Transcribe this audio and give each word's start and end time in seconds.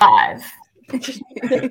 Five. 0.00 0.42
hey 0.92 1.68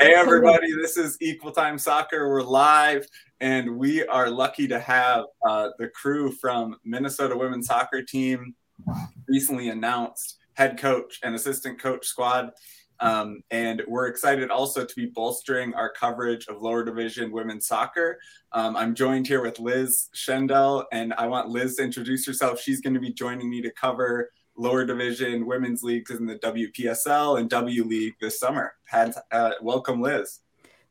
everybody, 0.00 0.72
this 0.72 0.96
is 0.96 1.18
Equal 1.20 1.52
Time 1.52 1.76
Soccer. 1.76 2.26
We're 2.26 2.40
live, 2.40 3.06
and 3.42 3.76
we 3.76 4.02
are 4.06 4.30
lucky 4.30 4.66
to 4.68 4.80
have 4.80 5.26
uh, 5.46 5.68
the 5.78 5.88
crew 5.88 6.32
from 6.32 6.76
Minnesota 6.86 7.36
women's 7.36 7.66
soccer 7.66 8.02
team 8.02 8.54
recently 9.28 9.68
announced 9.68 10.38
head 10.54 10.78
coach 10.78 11.20
and 11.22 11.34
assistant 11.34 11.78
coach 11.78 12.06
squad. 12.06 12.50
Um, 13.00 13.42
and 13.50 13.82
we're 13.86 14.06
excited 14.06 14.50
also 14.50 14.86
to 14.86 14.94
be 14.96 15.12
bolstering 15.14 15.74
our 15.74 15.92
coverage 15.92 16.46
of 16.46 16.62
lower 16.62 16.82
division 16.82 17.30
women's 17.30 17.66
soccer. 17.66 18.18
Um, 18.52 18.74
I'm 18.74 18.94
joined 18.94 19.26
here 19.26 19.42
with 19.42 19.58
Liz 19.58 20.08
Schendel, 20.14 20.84
and 20.92 21.12
I 21.18 21.26
want 21.26 21.50
Liz 21.50 21.76
to 21.76 21.82
introduce 21.82 22.26
herself. 22.26 22.58
She's 22.58 22.80
going 22.80 22.94
to 22.94 23.00
be 23.00 23.12
joining 23.12 23.50
me 23.50 23.60
to 23.60 23.70
cover 23.70 24.30
lower 24.56 24.84
division 24.84 25.46
women's 25.46 25.82
leagues 25.82 26.10
in 26.10 26.26
the 26.26 26.36
WPSL 26.36 27.40
and 27.40 27.50
W 27.50 27.84
League 27.84 28.14
this 28.20 28.38
summer. 28.38 28.74
Had, 28.84 29.14
uh, 29.32 29.52
welcome, 29.62 30.00
Liz. 30.00 30.40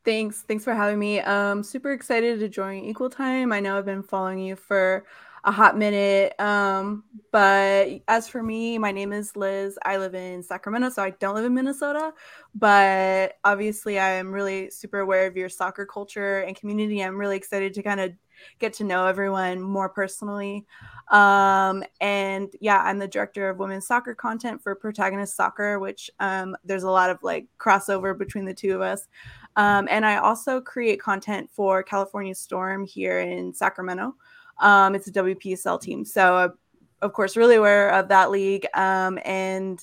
Thanks. 0.04 0.42
Thanks 0.42 0.62
for 0.62 0.72
having 0.72 0.98
me. 0.98 1.20
Um, 1.20 1.62
super 1.62 1.92
excited 1.92 2.38
to 2.38 2.48
join 2.48 2.84
Equal 2.84 3.10
Time. 3.10 3.52
I 3.52 3.60
know 3.60 3.76
I've 3.76 3.84
been 3.84 4.04
following 4.04 4.38
you 4.38 4.54
for 4.54 5.04
a 5.46 5.52
hot 5.52 5.78
minute. 5.78 6.38
Um, 6.40 7.04
but 7.30 7.88
as 8.08 8.28
for 8.28 8.42
me, 8.42 8.78
my 8.78 8.90
name 8.90 9.12
is 9.12 9.36
Liz. 9.36 9.78
I 9.84 9.96
live 9.96 10.14
in 10.14 10.42
Sacramento, 10.42 10.90
so 10.90 11.02
I 11.02 11.10
don't 11.10 11.36
live 11.36 11.44
in 11.44 11.54
Minnesota. 11.54 12.12
But 12.54 13.34
obviously, 13.44 13.98
I 13.98 14.10
am 14.10 14.32
really 14.32 14.70
super 14.70 14.98
aware 15.00 15.26
of 15.26 15.36
your 15.36 15.48
soccer 15.48 15.86
culture 15.86 16.40
and 16.40 16.56
community. 16.56 17.00
I'm 17.00 17.16
really 17.16 17.36
excited 17.36 17.74
to 17.74 17.82
kind 17.82 18.00
of 18.00 18.12
get 18.58 18.72
to 18.74 18.84
know 18.84 19.06
everyone 19.06 19.60
more 19.60 19.88
personally. 19.88 20.66
Um, 21.10 21.84
and 22.00 22.52
yeah, 22.60 22.82
I'm 22.82 22.98
the 22.98 23.08
director 23.08 23.48
of 23.48 23.58
women's 23.58 23.86
soccer 23.86 24.14
content 24.14 24.62
for 24.62 24.74
Protagonist 24.74 25.36
Soccer, 25.36 25.78
which 25.78 26.10
um, 26.20 26.56
there's 26.64 26.82
a 26.82 26.90
lot 26.90 27.10
of 27.10 27.22
like 27.22 27.46
crossover 27.58 28.16
between 28.16 28.44
the 28.44 28.54
two 28.54 28.74
of 28.74 28.80
us. 28.80 29.06
Um, 29.56 29.88
and 29.90 30.04
I 30.04 30.16
also 30.16 30.60
create 30.60 31.00
content 31.00 31.48
for 31.50 31.82
California 31.82 32.34
Storm 32.34 32.84
here 32.84 33.20
in 33.20 33.54
Sacramento. 33.54 34.14
Um, 34.58 34.94
it's 34.94 35.08
a 35.08 35.12
WPSL 35.12 35.80
team. 35.80 36.04
So, 36.04 36.36
uh, 36.36 36.48
of 37.02 37.12
course, 37.12 37.36
really 37.36 37.56
aware 37.56 37.90
of 37.90 38.08
that 38.08 38.30
league. 38.30 38.66
Um, 38.74 39.18
and 39.24 39.82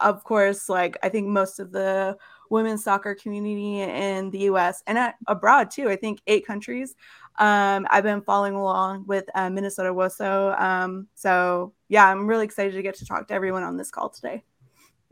of 0.00 0.24
course, 0.24 0.68
like 0.68 0.96
I 1.02 1.08
think 1.08 1.26
most 1.26 1.58
of 1.58 1.72
the 1.72 2.16
women's 2.50 2.84
soccer 2.84 3.14
community 3.14 3.80
in 3.80 4.30
the 4.30 4.40
US 4.40 4.82
and 4.86 4.98
at, 4.98 5.14
abroad 5.26 5.70
too. 5.70 5.88
I 5.88 5.96
think 5.96 6.20
eight 6.26 6.46
countries 6.46 6.94
um, 7.38 7.86
I've 7.90 8.04
been 8.04 8.20
following 8.20 8.54
along 8.54 9.06
with 9.06 9.24
uh, 9.34 9.48
Minnesota 9.48 9.94
WOSO. 9.94 10.60
Um, 10.60 11.08
so 11.14 11.72
yeah, 11.88 12.06
I'm 12.06 12.26
really 12.26 12.44
excited 12.44 12.74
to 12.74 12.82
get 12.82 12.96
to 12.96 13.06
talk 13.06 13.28
to 13.28 13.34
everyone 13.34 13.62
on 13.62 13.78
this 13.78 13.90
call 13.90 14.10
today. 14.10 14.44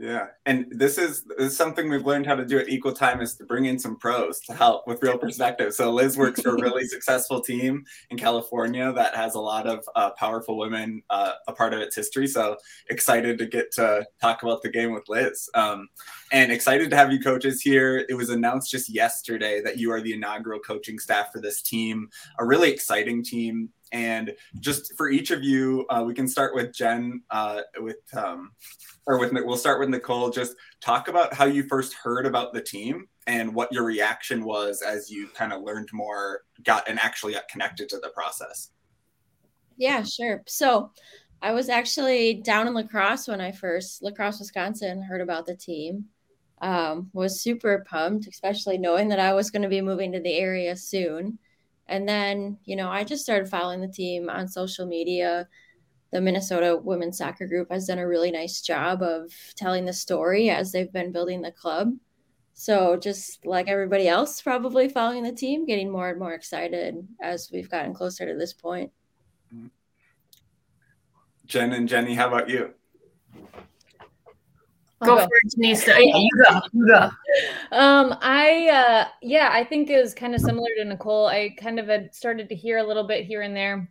Yeah, 0.00 0.28
and 0.46 0.66
this 0.70 0.96
is, 0.96 1.24
this 1.24 1.50
is 1.50 1.56
something 1.56 1.91
we've 1.91 2.06
learned 2.06 2.24
how 2.24 2.36
to 2.36 2.44
do 2.44 2.60
at 2.60 2.68
Equal 2.68 2.92
Time 2.92 3.20
is 3.20 3.34
to 3.34 3.44
bring 3.44 3.64
in 3.64 3.80
some 3.80 3.96
pros 3.96 4.38
to 4.42 4.54
help 4.54 4.86
with 4.86 5.02
real 5.02 5.18
perspective. 5.18 5.74
So 5.74 5.91
Liz 5.91 6.16
works 6.16 6.41
for 6.41 6.50
a 6.50 6.62
really 6.62 6.84
successful 6.86 7.41
team 7.41 7.84
in 8.10 8.16
California 8.16 8.92
that 8.92 9.16
has 9.16 9.34
a 9.34 9.41
lot 9.41 9.66
of 9.66 9.84
uh, 9.96 10.10
powerful 10.10 10.56
women 10.56 11.02
uh, 11.10 11.32
a 11.48 11.52
part 11.52 11.74
of 11.74 11.80
its 11.80 11.96
history. 11.96 12.28
So 12.28 12.56
excited 12.88 13.38
to 13.38 13.46
get 13.46 13.72
to 13.72 14.06
talk 14.20 14.44
about 14.44 14.62
the 14.62 14.70
game 14.70 14.92
with 14.92 15.08
Liz, 15.08 15.50
um, 15.54 15.88
and 16.30 16.52
excited 16.52 16.91
to 16.91 16.96
have 16.96 17.12
you 17.12 17.19
coaches 17.19 17.60
here. 17.60 18.06
It 18.08 18.14
was 18.14 18.30
announced 18.30 18.70
just 18.70 18.88
yesterday 18.88 19.60
that 19.62 19.78
you 19.78 19.91
are 19.91 20.00
the 20.00 20.12
inaugural 20.12 20.60
coaching 20.60 21.00
staff 21.00 21.32
for 21.32 21.41
this 21.41 21.60
team, 21.60 22.08
a 22.38 22.44
really 22.44 22.70
exciting 22.70 23.24
team. 23.24 23.70
And 23.92 24.34
just 24.61 24.94
for 24.97 25.08
each 25.08 25.31
of 25.31 25.42
you, 25.42 25.86
uh, 25.91 26.05
we 26.06 26.14
can 26.14 26.28
start 26.28 26.55
with 26.55 26.75
Jen 26.75 27.22
uh, 27.31 27.62
with. 27.78 27.97
Um, 28.17 28.53
or 29.08 29.19
with 29.19 29.33
we'll 29.33 29.56
start 29.56 29.81
with 29.81 29.89
Nicole. 29.89 30.28
Just 30.28 30.55
talk 30.81 31.08
about 31.08 31.33
how 31.33 31.47
you 31.47 31.62
first 31.62 31.94
heard 31.94 32.27
about 32.27 32.53
the 32.53 32.61
team 32.61 33.09
and 33.27 33.55
what 33.55 33.72
your 33.72 33.84
reaction 33.84 34.44
was 34.44 34.83
as 34.83 35.11
you 35.11 35.28
kind 35.28 35.53
of 35.53 35.62
learned 35.62 35.89
more, 35.92 36.42
got 36.62 36.86
and 36.89 36.98
actually 37.00 37.33
got 37.33 37.48
connected 37.48 37.89
to 37.89 37.98
the 37.98 38.11
process. 38.11 38.70
Yeah, 39.78 40.03
sure. 40.03 40.43
So 40.47 40.93
I 41.41 41.53
was 41.53 41.70
actually 41.70 42.34
down 42.34 42.69
in 42.69 42.75
La 42.75 42.82
Crosse 42.82 43.28
when 43.28 43.41
I 43.41 43.50
first 43.50 44.03
La 44.03 44.10
Crosse, 44.10 44.41
Wisconsin, 44.41 45.03
heard 45.03 45.22
about 45.22 45.47
the 45.47 45.56
team. 45.56 46.05
Um, 46.60 47.09
was 47.12 47.41
super 47.41 47.87
pumped, 47.88 48.26
especially 48.26 48.78
knowing 48.78 49.09
that 49.09 49.20
I 49.20 49.32
was 49.32 49.50
going 49.50 49.62
to 49.62 49.69
be 49.69 49.81
moving 49.81 50.12
to 50.12 50.20
the 50.20 50.34
area 50.37 50.76
soon. 50.76 51.38
And 51.88 52.09
then, 52.09 52.59
you 52.65 52.76
know, 52.76 52.88
I 52.91 53.04
just 53.04 53.22
started 53.22 53.49
following 53.49 53.81
the 53.81 53.88
team 53.88 54.28
on 54.28 54.47
social 54.49 54.87
media 54.87 55.49
the 56.10 56.21
Minnesota 56.21 56.81
women's 56.82 57.19
soccer 57.19 57.47
group 57.47 57.71
has 57.71 57.87
done 57.87 57.99
a 57.99 58.09
really 58.09 58.31
nice 58.31 58.62
job 58.62 59.03
of 59.03 59.31
telling 59.56 59.84
the 59.84 59.93
story 59.93 60.49
as 60.50 60.72
they've 60.72 60.93
been 60.93 61.12
building 61.12 61.43
the 61.43 61.53
club. 61.53 61.93
So 62.54 62.97
just 62.97 63.44
like 63.47 63.69
everybody 63.69 64.09
else, 64.09 64.41
probably 64.41 64.88
following 64.88 65.22
the 65.22 65.32
team, 65.32 65.66
getting 65.66 65.91
more 65.91 66.09
and 66.09 66.19
more 66.19 66.32
excited 66.32 67.06
as 67.21 67.50
we've 67.53 67.71
gotten 67.71 67.94
closer 67.94 68.26
to 68.26 68.38
this 68.38 68.53
point. 68.53 68.91
Jen 71.47 71.72
and 71.72 71.88
Jenny, 71.88 72.15
how 72.15 72.28
about 72.28 72.49
you? 72.49 72.72
Go, 75.04 75.16
go, 75.16 75.25
for 75.25 75.31
it, 75.42 75.50
Denise. 75.50 75.86
You 75.86 76.28
go. 76.44 76.60
You 76.72 76.86
go. 76.88 77.10
Um, 77.70 78.16
I 78.20 78.69
uh, 78.69 79.09
yeah, 79.22 79.50
I 79.53 79.62
think 79.64 79.91
it 79.91 80.00
was 80.00 80.12
kind 80.12 80.34
of 80.34 80.41
similar 80.41 80.69
to 80.78 80.84
Nicole. 80.84 81.26
I 81.26 81.54
kind 81.59 81.78
of 81.78 81.86
had 81.86 82.14
started 82.14 82.48
to 82.48 82.54
hear 82.54 82.78
a 82.78 82.82
little 82.82 83.06
bit 83.06 83.25
here 83.25 83.42
and 83.42 83.56
there 83.56 83.88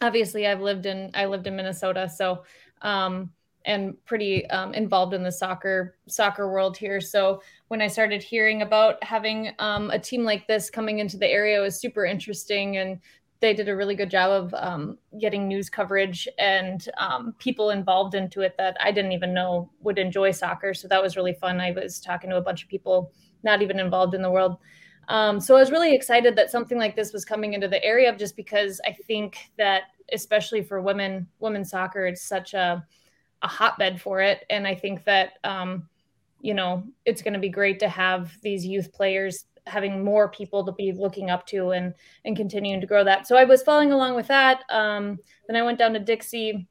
obviously 0.00 0.46
I've 0.46 0.60
lived 0.60 0.86
in 0.86 1.10
I 1.14 1.26
lived 1.26 1.46
in 1.46 1.56
Minnesota, 1.56 2.08
so 2.08 2.44
um, 2.82 3.30
and 3.64 4.02
pretty 4.04 4.48
um, 4.50 4.74
involved 4.74 5.14
in 5.14 5.22
the 5.22 5.32
soccer 5.32 5.96
soccer 6.06 6.50
world 6.50 6.76
here. 6.76 7.00
So 7.00 7.42
when 7.68 7.82
I 7.82 7.88
started 7.88 8.22
hearing 8.22 8.62
about 8.62 9.02
having 9.02 9.52
um, 9.58 9.90
a 9.90 9.98
team 9.98 10.24
like 10.24 10.46
this 10.46 10.70
coming 10.70 10.98
into 10.98 11.16
the 11.16 11.28
area, 11.28 11.60
was 11.60 11.80
super 11.80 12.04
interesting, 12.04 12.76
and 12.76 13.00
they 13.40 13.52
did 13.52 13.68
a 13.68 13.76
really 13.76 13.94
good 13.94 14.10
job 14.10 14.30
of 14.30 14.54
um, 14.54 14.98
getting 15.20 15.46
news 15.46 15.68
coverage 15.68 16.26
and 16.38 16.88
um, 16.98 17.34
people 17.38 17.70
involved 17.70 18.14
into 18.14 18.40
it 18.40 18.54
that 18.56 18.76
I 18.80 18.92
didn't 18.92 19.12
even 19.12 19.34
know 19.34 19.70
would 19.80 19.98
enjoy 19.98 20.30
soccer. 20.30 20.72
So 20.72 20.88
that 20.88 21.02
was 21.02 21.16
really 21.16 21.34
fun. 21.34 21.60
I 21.60 21.72
was 21.72 22.00
talking 22.00 22.30
to 22.30 22.36
a 22.36 22.42
bunch 22.42 22.62
of 22.62 22.68
people 22.68 23.12
not 23.42 23.62
even 23.62 23.78
involved 23.78 24.14
in 24.14 24.22
the 24.22 24.30
world. 24.30 24.56
Um, 25.08 25.38
so 25.40 25.56
I 25.56 25.60
was 25.60 25.70
really 25.70 25.94
excited 25.94 26.34
that 26.36 26.50
something 26.50 26.78
like 26.78 26.96
this 26.96 27.12
was 27.12 27.24
coming 27.24 27.52
into 27.52 27.68
the 27.68 27.82
area, 27.84 28.16
just 28.16 28.36
because 28.36 28.80
I 28.86 28.92
think 28.92 29.38
that, 29.56 29.82
especially 30.12 30.62
for 30.62 30.80
women, 30.80 31.28
women's 31.38 31.70
soccer, 31.70 32.06
it's 32.06 32.22
such 32.22 32.54
a, 32.54 32.84
a 33.42 33.48
hotbed 33.48 34.00
for 34.00 34.20
it, 34.20 34.44
and 34.50 34.66
I 34.66 34.74
think 34.74 35.04
that 35.04 35.34
um, 35.44 35.88
you 36.40 36.54
know 36.54 36.82
it's 37.04 37.22
going 37.22 37.34
to 37.34 37.40
be 37.40 37.48
great 37.48 37.78
to 37.80 37.88
have 37.88 38.36
these 38.42 38.66
youth 38.66 38.92
players 38.92 39.44
having 39.66 40.04
more 40.04 40.28
people 40.28 40.64
to 40.64 40.72
be 40.72 40.92
looking 40.92 41.30
up 41.30 41.46
to 41.46 41.70
and 41.70 41.94
and 42.24 42.36
continuing 42.36 42.80
to 42.80 42.86
grow 42.86 43.04
that. 43.04 43.26
So 43.26 43.36
I 43.36 43.44
was 43.44 43.62
following 43.62 43.92
along 43.92 44.14
with 44.14 44.28
that. 44.28 44.64
Um, 44.70 45.18
then 45.48 45.56
I 45.56 45.62
went 45.62 45.78
down 45.78 45.92
to 45.94 45.98
Dixie 45.98 46.66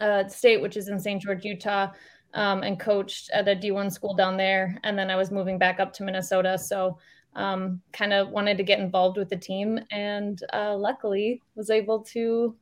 uh, 0.00 0.28
State, 0.28 0.60
which 0.60 0.76
is 0.76 0.88
in 0.88 0.98
St. 1.00 1.22
George, 1.22 1.44
Utah. 1.44 1.92
Um, 2.34 2.62
and 2.64 2.78
coached 2.78 3.30
at 3.30 3.48
a 3.48 3.56
D1 3.56 3.90
school 3.90 4.12
down 4.12 4.36
there. 4.36 4.78
And 4.84 4.98
then 4.98 5.10
I 5.10 5.16
was 5.16 5.30
moving 5.30 5.58
back 5.58 5.80
up 5.80 5.90
to 5.94 6.02
Minnesota. 6.02 6.58
So 6.58 6.98
um, 7.36 7.80
kind 7.92 8.12
of 8.12 8.30
wanted 8.30 8.56
to 8.56 8.64
get 8.64 8.80
involved 8.80 9.16
with 9.16 9.28
the 9.28 9.36
team 9.36 9.78
and 9.90 10.42
uh, 10.52 10.74
luckily 10.76 11.42
was 11.54 11.70
able 11.70 12.00
to 12.00 12.54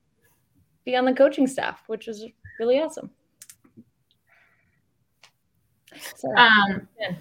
be 0.84 0.96
on 0.96 1.04
the 1.04 1.14
coaching 1.14 1.46
staff, 1.46 1.84
which 1.86 2.06
was 2.06 2.26
really 2.60 2.80
awesome. 2.80 3.10
Um, 6.36 6.88
yeah. 6.98 7.12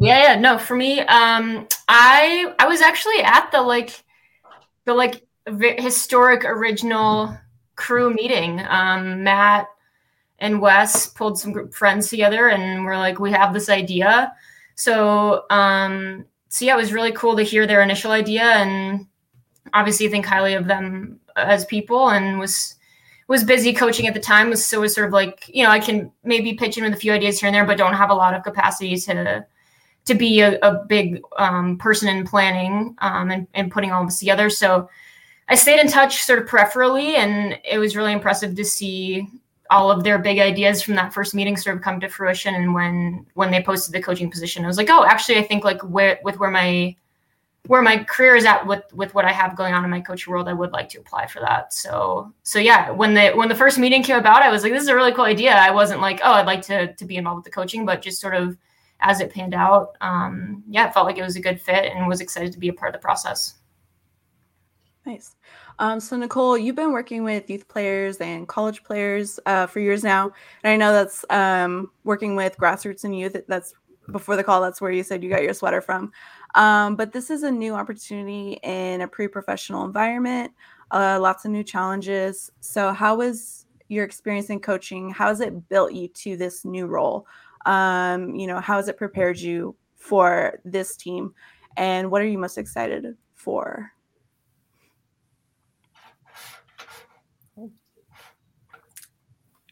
yeah, 0.00 0.22
yeah, 0.22 0.40
no, 0.40 0.58
for 0.58 0.76
me, 0.76 1.00
um, 1.00 1.66
I 1.88 2.54
I 2.58 2.66
was 2.66 2.80
actually 2.80 3.22
at 3.22 3.50
the 3.52 3.60
like 3.60 4.02
the 4.84 4.94
like 4.94 5.26
historic 5.78 6.44
original 6.44 7.36
crew 7.76 8.12
meeting. 8.12 8.60
Um, 8.68 9.24
Matt 9.24 9.66
and 10.38 10.60
Wes 10.60 11.08
pulled 11.08 11.38
some 11.38 11.52
group 11.52 11.74
friends 11.74 12.08
together, 12.08 12.48
and 12.48 12.84
we're 12.84 12.98
like, 12.98 13.18
we 13.18 13.32
have 13.32 13.52
this 13.52 13.68
idea. 13.68 14.32
So 14.74 15.44
um, 15.50 16.24
so 16.48 16.64
yeah, 16.64 16.74
it 16.74 16.78
was 16.78 16.92
really 16.92 17.12
cool 17.12 17.36
to 17.36 17.42
hear 17.42 17.66
their 17.66 17.82
initial 17.82 18.12
idea 18.12 18.42
and 18.42 19.06
obviously 19.72 20.08
think 20.08 20.26
highly 20.26 20.54
of 20.54 20.66
them 20.66 21.18
as 21.36 21.64
people 21.64 22.10
and 22.10 22.38
was 22.38 22.74
was 23.32 23.42
busy 23.42 23.72
coaching 23.72 24.06
at 24.06 24.12
the 24.12 24.20
time 24.20 24.50
was 24.50 24.64
so 24.64 24.82
was 24.82 24.94
sort 24.94 25.06
of 25.06 25.12
like 25.14 25.48
you 25.48 25.64
know 25.64 25.70
I 25.70 25.80
can 25.80 26.12
maybe 26.22 26.52
pitch 26.52 26.76
in 26.76 26.84
with 26.84 26.92
a 26.92 26.98
few 26.98 27.12
ideas 27.12 27.40
here 27.40 27.46
and 27.46 27.54
there 27.54 27.64
but 27.64 27.78
don't 27.78 27.94
have 27.94 28.10
a 28.10 28.14
lot 28.14 28.34
of 28.34 28.42
capacity 28.42 28.94
to 28.94 29.46
to 30.04 30.14
be 30.14 30.40
a, 30.40 30.58
a 30.60 30.84
big 30.84 31.22
um, 31.38 31.78
person 31.78 32.08
in 32.08 32.26
planning 32.26 32.94
um, 32.98 33.30
and, 33.30 33.46
and 33.54 33.72
putting 33.72 33.90
all 33.90 34.04
this 34.04 34.18
together. 34.18 34.50
So 34.50 34.90
I 35.48 35.54
stayed 35.54 35.80
in 35.80 35.88
touch 35.88 36.22
sort 36.24 36.40
of 36.40 36.46
peripherally 36.46 37.14
and 37.16 37.58
it 37.64 37.78
was 37.78 37.96
really 37.96 38.12
impressive 38.12 38.54
to 38.54 38.64
see 38.64 39.26
all 39.70 39.90
of 39.90 40.04
their 40.04 40.18
big 40.18 40.38
ideas 40.38 40.82
from 40.82 40.94
that 40.96 41.14
first 41.14 41.34
meeting 41.34 41.56
sort 41.56 41.76
of 41.76 41.82
come 41.82 42.00
to 42.00 42.08
fruition 42.08 42.54
and 42.54 42.74
when 42.74 43.24
when 43.32 43.50
they 43.50 43.62
posted 43.62 43.94
the 43.94 44.02
coaching 44.02 44.30
position. 44.30 44.62
I 44.62 44.68
was 44.68 44.76
like 44.76 44.90
oh 44.90 45.06
actually 45.06 45.38
i 45.38 45.42
think 45.42 45.64
like 45.64 45.80
where 45.82 46.20
with 46.22 46.38
where 46.38 46.50
my 46.50 46.94
where 47.66 47.82
my 47.82 48.02
career 48.04 48.34
is 48.34 48.44
at 48.44 48.66
with 48.66 48.82
with 48.92 49.14
what 49.14 49.24
i 49.24 49.30
have 49.32 49.56
going 49.56 49.72
on 49.72 49.84
in 49.84 49.90
my 49.90 50.00
coaching 50.00 50.32
world 50.32 50.48
i 50.48 50.52
would 50.52 50.72
like 50.72 50.88
to 50.88 50.98
apply 50.98 51.26
for 51.26 51.38
that 51.40 51.72
so 51.72 52.32
so 52.42 52.58
yeah 52.58 52.90
when 52.90 53.14
the 53.14 53.30
when 53.32 53.48
the 53.48 53.54
first 53.54 53.78
meeting 53.78 54.02
came 54.02 54.16
about 54.16 54.42
i 54.42 54.50
was 54.50 54.64
like 54.64 54.72
this 54.72 54.82
is 54.82 54.88
a 54.88 54.94
really 54.94 55.12
cool 55.12 55.24
idea 55.24 55.54
i 55.54 55.70
wasn't 55.70 56.00
like 56.00 56.20
oh 56.24 56.32
i'd 56.32 56.46
like 56.46 56.60
to 56.60 56.92
to 56.94 57.04
be 57.04 57.16
involved 57.16 57.38
with 57.38 57.44
the 57.44 57.50
coaching 57.50 57.86
but 57.86 58.02
just 58.02 58.20
sort 58.20 58.34
of 58.34 58.56
as 59.02 59.20
it 59.20 59.32
panned 59.32 59.54
out, 59.54 59.96
um, 60.00 60.62
yeah, 60.68 60.88
it 60.88 60.94
felt 60.94 61.06
like 61.06 61.18
it 61.18 61.22
was 61.22 61.36
a 61.36 61.40
good 61.40 61.60
fit 61.60 61.92
and 61.92 62.06
was 62.06 62.20
excited 62.20 62.52
to 62.52 62.58
be 62.58 62.68
a 62.68 62.72
part 62.72 62.94
of 62.94 63.00
the 63.00 63.04
process. 63.04 63.54
Nice. 65.04 65.34
Um, 65.80 65.98
so 65.98 66.16
Nicole, 66.16 66.56
you've 66.56 66.76
been 66.76 66.92
working 66.92 67.24
with 67.24 67.50
youth 67.50 67.66
players 67.66 68.18
and 68.18 68.46
college 68.46 68.84
players 68.84 69.40
uh, 69.46 69.66
for 69.66 69.80
years 69.80 70.04
now, 70.04 70.30
and 70.62 70.72
I 70.72 70.76
know 70.76 70.92
that's 70.92 71.24
um, 71.30 71.90
working 72.04 72.36
with 72.36 72.56
grassroots 72.56 73.02
and 73.02 73.18
youth. 73.18 73.36
That's 73.48 73.74
before 74.12 74.36
the 74.36 74.44
call. 74.44 74.60
That's 74.60 74.80
where 74.80 74.92
you 74.92 75.02
said 75.02 75.24
you 75.24 75.30
got 75.30 75.42
your 75.42 75.54
sweater 75.54 75.80
from. 75.80 76.12
Um, 76.54 76.96
but 76.96 77.12
this 77.12 77.30
is 77.30 77.42
a 77.42 77.50
new 77.50 77.74
opportunity 77.74 78.58
in 78.62 79.00
a 79.00 79.08
pre-professional 79.08 79.84
environment. 79.84 80.52
Uh, 80.90 81.18
lots 81.20 81.44
of 81.44 81.50
new 81.50 81.64
challenges. 81.64 82.50
So, 82.60 82.92
how 82.92 83.16
was 83.16 83.66
your 83.88 84.04
experience 84.04 84.50
in 84.50 84.60
coaching? 84.60 85.10
How 85.10 85.28
has 85.28 85.40
it 85.40 85.68
built 85.68 85.92
you 85.92 86.08
to 86.08 86.36
this 86.36 86.64
new 86.64 86.86
role? 86.86 87.26
Um, 87.64 88.34
you 88.34 88.46
know, 88.46 88.60
how 88.60 88.76
has 88.76 88.88
it 88.88 88.96
prepared 88.96 89.38
you 89.38 89.74
for 89.96 90.60
this 90.64 90.96
team? 90.96 91.34
And 91.76 92.10
what 92.10 92.20
are 92.20 92.26
you 92.26 92.38
most 92.38 92.58
excited 92.58 93.16
for? 93.34 93.92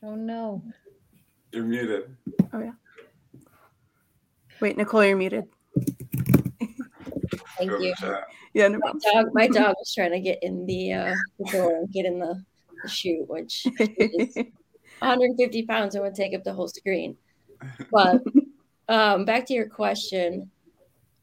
Oh 0.02 0.14
no. 0.14 0.62
You're 1.52 1.64
muted. 1.64 2.16
Oh 2.52 2.60
yeah. 2.60 2.72
Wait, 4.60 4.76
Nicole, 4.76 5.04
you're 5.04 5.16
muted. 5.16 5.46
Thank 7.66 7.82
you. 7.82 7.94
Yeah, 8.54 8.68
no 8.68 8.78
my 8.78 8.92
dog, 9.12 9.26
my 9.32 9.46
dog 9.46 9.74
was 9.78 9.94
trying 9.94 10.12
to 10.12 10.20
get 10.20 10.42
in 10.42 10.66
the, 10.66 10.92
uh, 10.92 11.14
the 11.38 11.50
door 11.52 11.76
and 11.76 11.92
get 11.92 12.06
in 12.06 12.18
the, 12.18 12.42
the 12.82 12.88
chute, 12.88 13.28
which 13.28 13.64
is 13.78 14.34
150 14.98 15.66
pounds 15.66 15.94
and 15.94 16.02
would 16.02 16.14
take 16.14 16.34
up 16.34 16.42
the 16.44 16.52
whole 16.52 16.68
screen. 16.68 17.16
But 17.92 18.22
um, 18.88 19.24
back 19.24 19.46
to 19.46 19.54
your 19.54 19.68
question, 19.68 20.50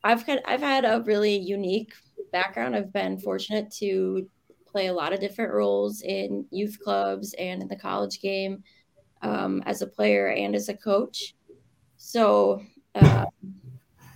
I've 0.04 0.24
had 0.24 0.42
I've 0.45 0.62
had 0.62 0.86
a 0.86 1.04
really 1.06 1.38
unique 1.38 1.94
background. 2.31 2.75
I've 2.75 2.94
been 2.94 3.19
fortunate 3.19 3.72
to 3.80 4.30
play 4.68 4.88
a 4.88 4.94
lot 4.94 5.13
of 5.13 5.19
different 5.19 5.54
roles 5.54 6.01
in 6.01 6.45
youth 6.51 6.78
clubs 6.84 7.34
and 7.34 7.62
in 7.62 7.68
the 7.68 7.75
college 7.75 8.22
game 8.22 8.63
um, 9.22 9.63
as 9.66 9.81
a 9.81 9.88
player 9.88 10.30
and 10.30 10.56
as 10.56 10.69
a 10.69 10.78
coach. 10.78 11.36
So, 11.98 12.62
uh, 12.95 13.25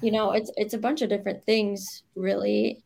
you 0.01 0.12
know, 0.12 0.31
it's 0.31 0.51
it's 0.57 0.74
a 0.74 0.80
bunch 0.80 1.01
of 1.01 1.09
different 1.09 1.44
things. 1.45 2.03
Really, 2.15 2.83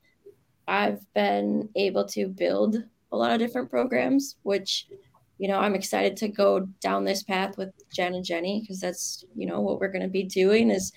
I've 0.68 1.02
been 1.14 1.70
able 1.76 2.06
to 2.10 2.28
build 2.28 2.78
a 3.12 3.18
lot 3.18 3.32
of 3.32 3.40
different 3.40 3.70
programs, 3.70 4.36
which 4.44 4.88
you 5.38 5.48
know 5.48 5.60
I'm 5.60 5.76
excited 5.76 6.18
to 6.18 6.28
go 6.28 6.68
down 6.82 7.04
this 7.04 7.24
path 7.24 7.58
with 7.58 7.72
Jen 7.94 8.16
and 8.16 8.26
Jenny 8.26 8.62
because 8.62 8.80
that's 8.80 9.26
you 9.36 9.46
know 9.46 9.62
what 9.62 9.80
we're 9.80 9.92
going 9.92 10.02
to 10.02 10.08
be 10.10 10.24
doing 10.24 10.72
is 10.72 10.92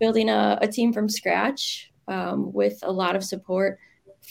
building 0.00 0.28
a, 0.28 0.58
a 0.60 0.68
team 0.68 0.92
from 0.92 1.08
scratch 1.08 1.90
um, 2.08 2.52
with 2.52 2.78
a 2.82 2.92
lot 2.92 3.16
of 3.16 3.24
support 3.24 3.78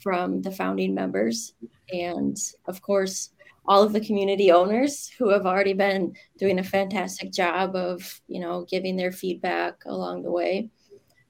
from 0.03 0.41
the 0.41 0.51
founding 0.51 0.93
members 0.93 1.53
and 1.93 2.37
of 2.67 2.81
course 2.81 3.29
all 3.67 3.81
of 3.81 3.93
the 3.93 4.05
community 4.05 4.51
owners 4.51 5.09
who 5.17 5.29
have 5.29 5.45
already 5.45 5.73
been 5.73 6.13
doing 6.37 6.59
a 6.59 6.63
fantastic 6.63 7.31
job 7.31 7.75
of 7.75 8.21
you 8.27 8.39
know 8.41 8.65
giving 8.69 8.97
their 8.97 9.11
feedback 9.11 9.75
along 9.85 10.21
the 10.21 10.31
way 10.31 10.69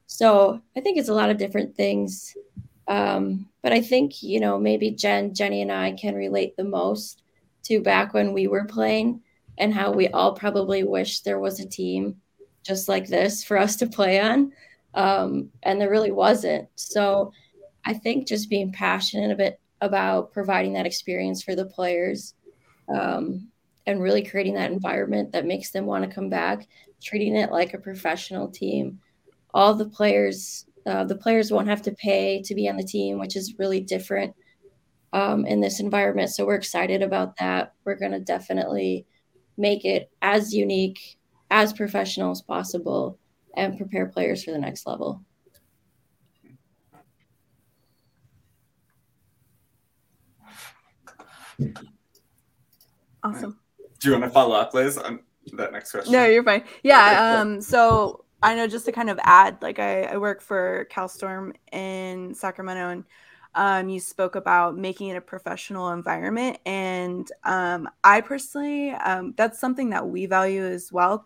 so 0.05 0.61
i 0.75 0.79
think 0.79 0.97
it's 0.97 1.09
a 1.09 1.13
lot 1.13 1.29
of 1.29 1.37
different 1.37 1.75
things 1.75 2.35
um, 2.87 3.47
but 3.61 3.71
i 3.71 3.81
think 3.81 4.21
you 4.21 4.39
know 4.39 4.59
maybe 4.59 4.91
jen 4.91 5.33
jenny 5.33 5.61
and 5.61 5.71
i 5.71 5.91
can 5.93 6.15
relate 6.15 6.55
the 6.55 6.63
most 6.63 7.23
to 7.63 7.79
back 7.81 8.13
when 8.13 8.33
we 8.33 8.47
were 8.47 8.65
playing 8.65 9.21
and 9.57 9.73
how 9.73 9.91
we 9.91 10.07
all 10.09 10.33
probably 10.33 10.83
wish 10.83 11.21
there 11.21 11.39
was 11.39 11.59
a 11.59 11.67
team 11.67 12.15
just 12.63 12.87
like 12.87 13.07
this 13.07 13.43
for 13.43 13.57
us 13.57 13.75
to 13.75 13.87
play 13.87 14.19
on 14.19 14.51
um, 14.93 15.49
and 15.63 15.79
there 15.79 15.89
really 15.89 16.11
wasn't 16.11 16.67
so 16.75 17.31
i 17.85 17.93
think 17.93 18.27
just 18.27 18.49
being 18.49 18.71
passionate 18.71 19.31
a 19.31 19.35
bit 19.35 19.59
about 19.81 20.31
providing 20.31 20.73
that 20.73 20.85
experience 20.85 21.41
for 21.43 21.55
the 21.55 21.65
players 21.65 22.35
um, 22.93 23.47
and 23.85 24.01
really 24.01 24.23
creating 24.23 24.55
that 24.55 24.71
environment 24.71 25.31
that 25.31 25.45
makes 25.45 25.71
them 25.71 25.85
want 25.85 26.03
to 26.03 26.13
come 26.13 26.29
back, 26.29 26.67
treating 27.01 27.35
it 27.35 27.51
like 27.51 27.73
a 27.73 27.79
professional 27.79 28.47
team. 28.47 28.99
All 29.55 29.73
the 29.73 29.87
players, 29.87 30.65
uh, 30.85 31.05
the 31.05 31.15
players 31.15 31.49
won't 31.49 31.69
have 31.69 31.81
to 31.83 31.93
pay 31.93 32.41
to 32.41 32.53
be 32.53 32.67
on 32.67 32.75
the 32.75 32.83
team, 32.83 33.19
which 33.19 33.37
is 33.37 33.55
really 33.57 33.79
different 33.79 34.35
um, 35.13 35.45
in 35.45 35.61
this 35.61 35.79
environment. 35.79 36.29
So 36.29 36.45
we're 36.45 36.55
excited 36.55 37.01
about 37.01 37.37
that. 37.37 37.73
We're 37.85 37.95
going 37.95 38.11
to 38.11 38.19
definitely 38.19 39.05
make 39.57 39.85
it 39.85 40.11
as 40.21 40.53
unique, 40.53 41.17
as 41.49 41.71
professional 41.71 42.31
as 42.31 42.41
possible, 42.41 43.17
and 43.55 43.77
prepare 43.77 44.07
players 44.07 44.43
for 44.43 44.51
the 44.51 44.59
next 44.59 44.85
level. 44.85 45.23
Awesome. 53.23 53.57
Do 54.01 54.09
you 54.09 54.11
want 54.11 54.25
to 54.25 54.29
follow 54.31 54.55
up, 54.57 54.73
Liz, 54.73 54.97
on 54.97 55.21
that 55.53 55.71
next 55.71 55.91
question? 55.91 56.11
No, 56.11 56.25
you're 56.25 56.43
fine. 56.43 56.65
Yeah. 56.83 57.39
Um, 57.39 57.61
so 57.61 58.24
I 58.45 58.53
know 58.53 58.67
just 58.67 58.85
to 58.85 58.91
kind 58.91 59.09
of 59.09 59.19
add, 59.23 59.57
like 59.63 59.79
I, 59.79 60.03
I 60.03 60.17
work 60.17 60.39
for 60.39 60.87
CalStorm 60.91 61.53
in 61.71 62.35
Sacramento 62.35 62.89
and 62.89 63.03
um, 63.55 63.89
you 63.89 63.99
spoke 63.99 64.35
about 64.35 64.77
making 64.77 65.07
it 65.07 65.15
a 65.15 65.21
professional 65.21 65.89
environment. 65.89 66.59
And 66.63 67.27
um, 67.43 67.89
I 68.03 68.21
personally, 68.21 68.91
um, 68.91 69.33
that's 69.35 69.59
something 69.59 69.89
that 69.89 70.07
we 70.07 70.27
value 70.27 70.63
as 70.63 70.91
well, 70.91 71.25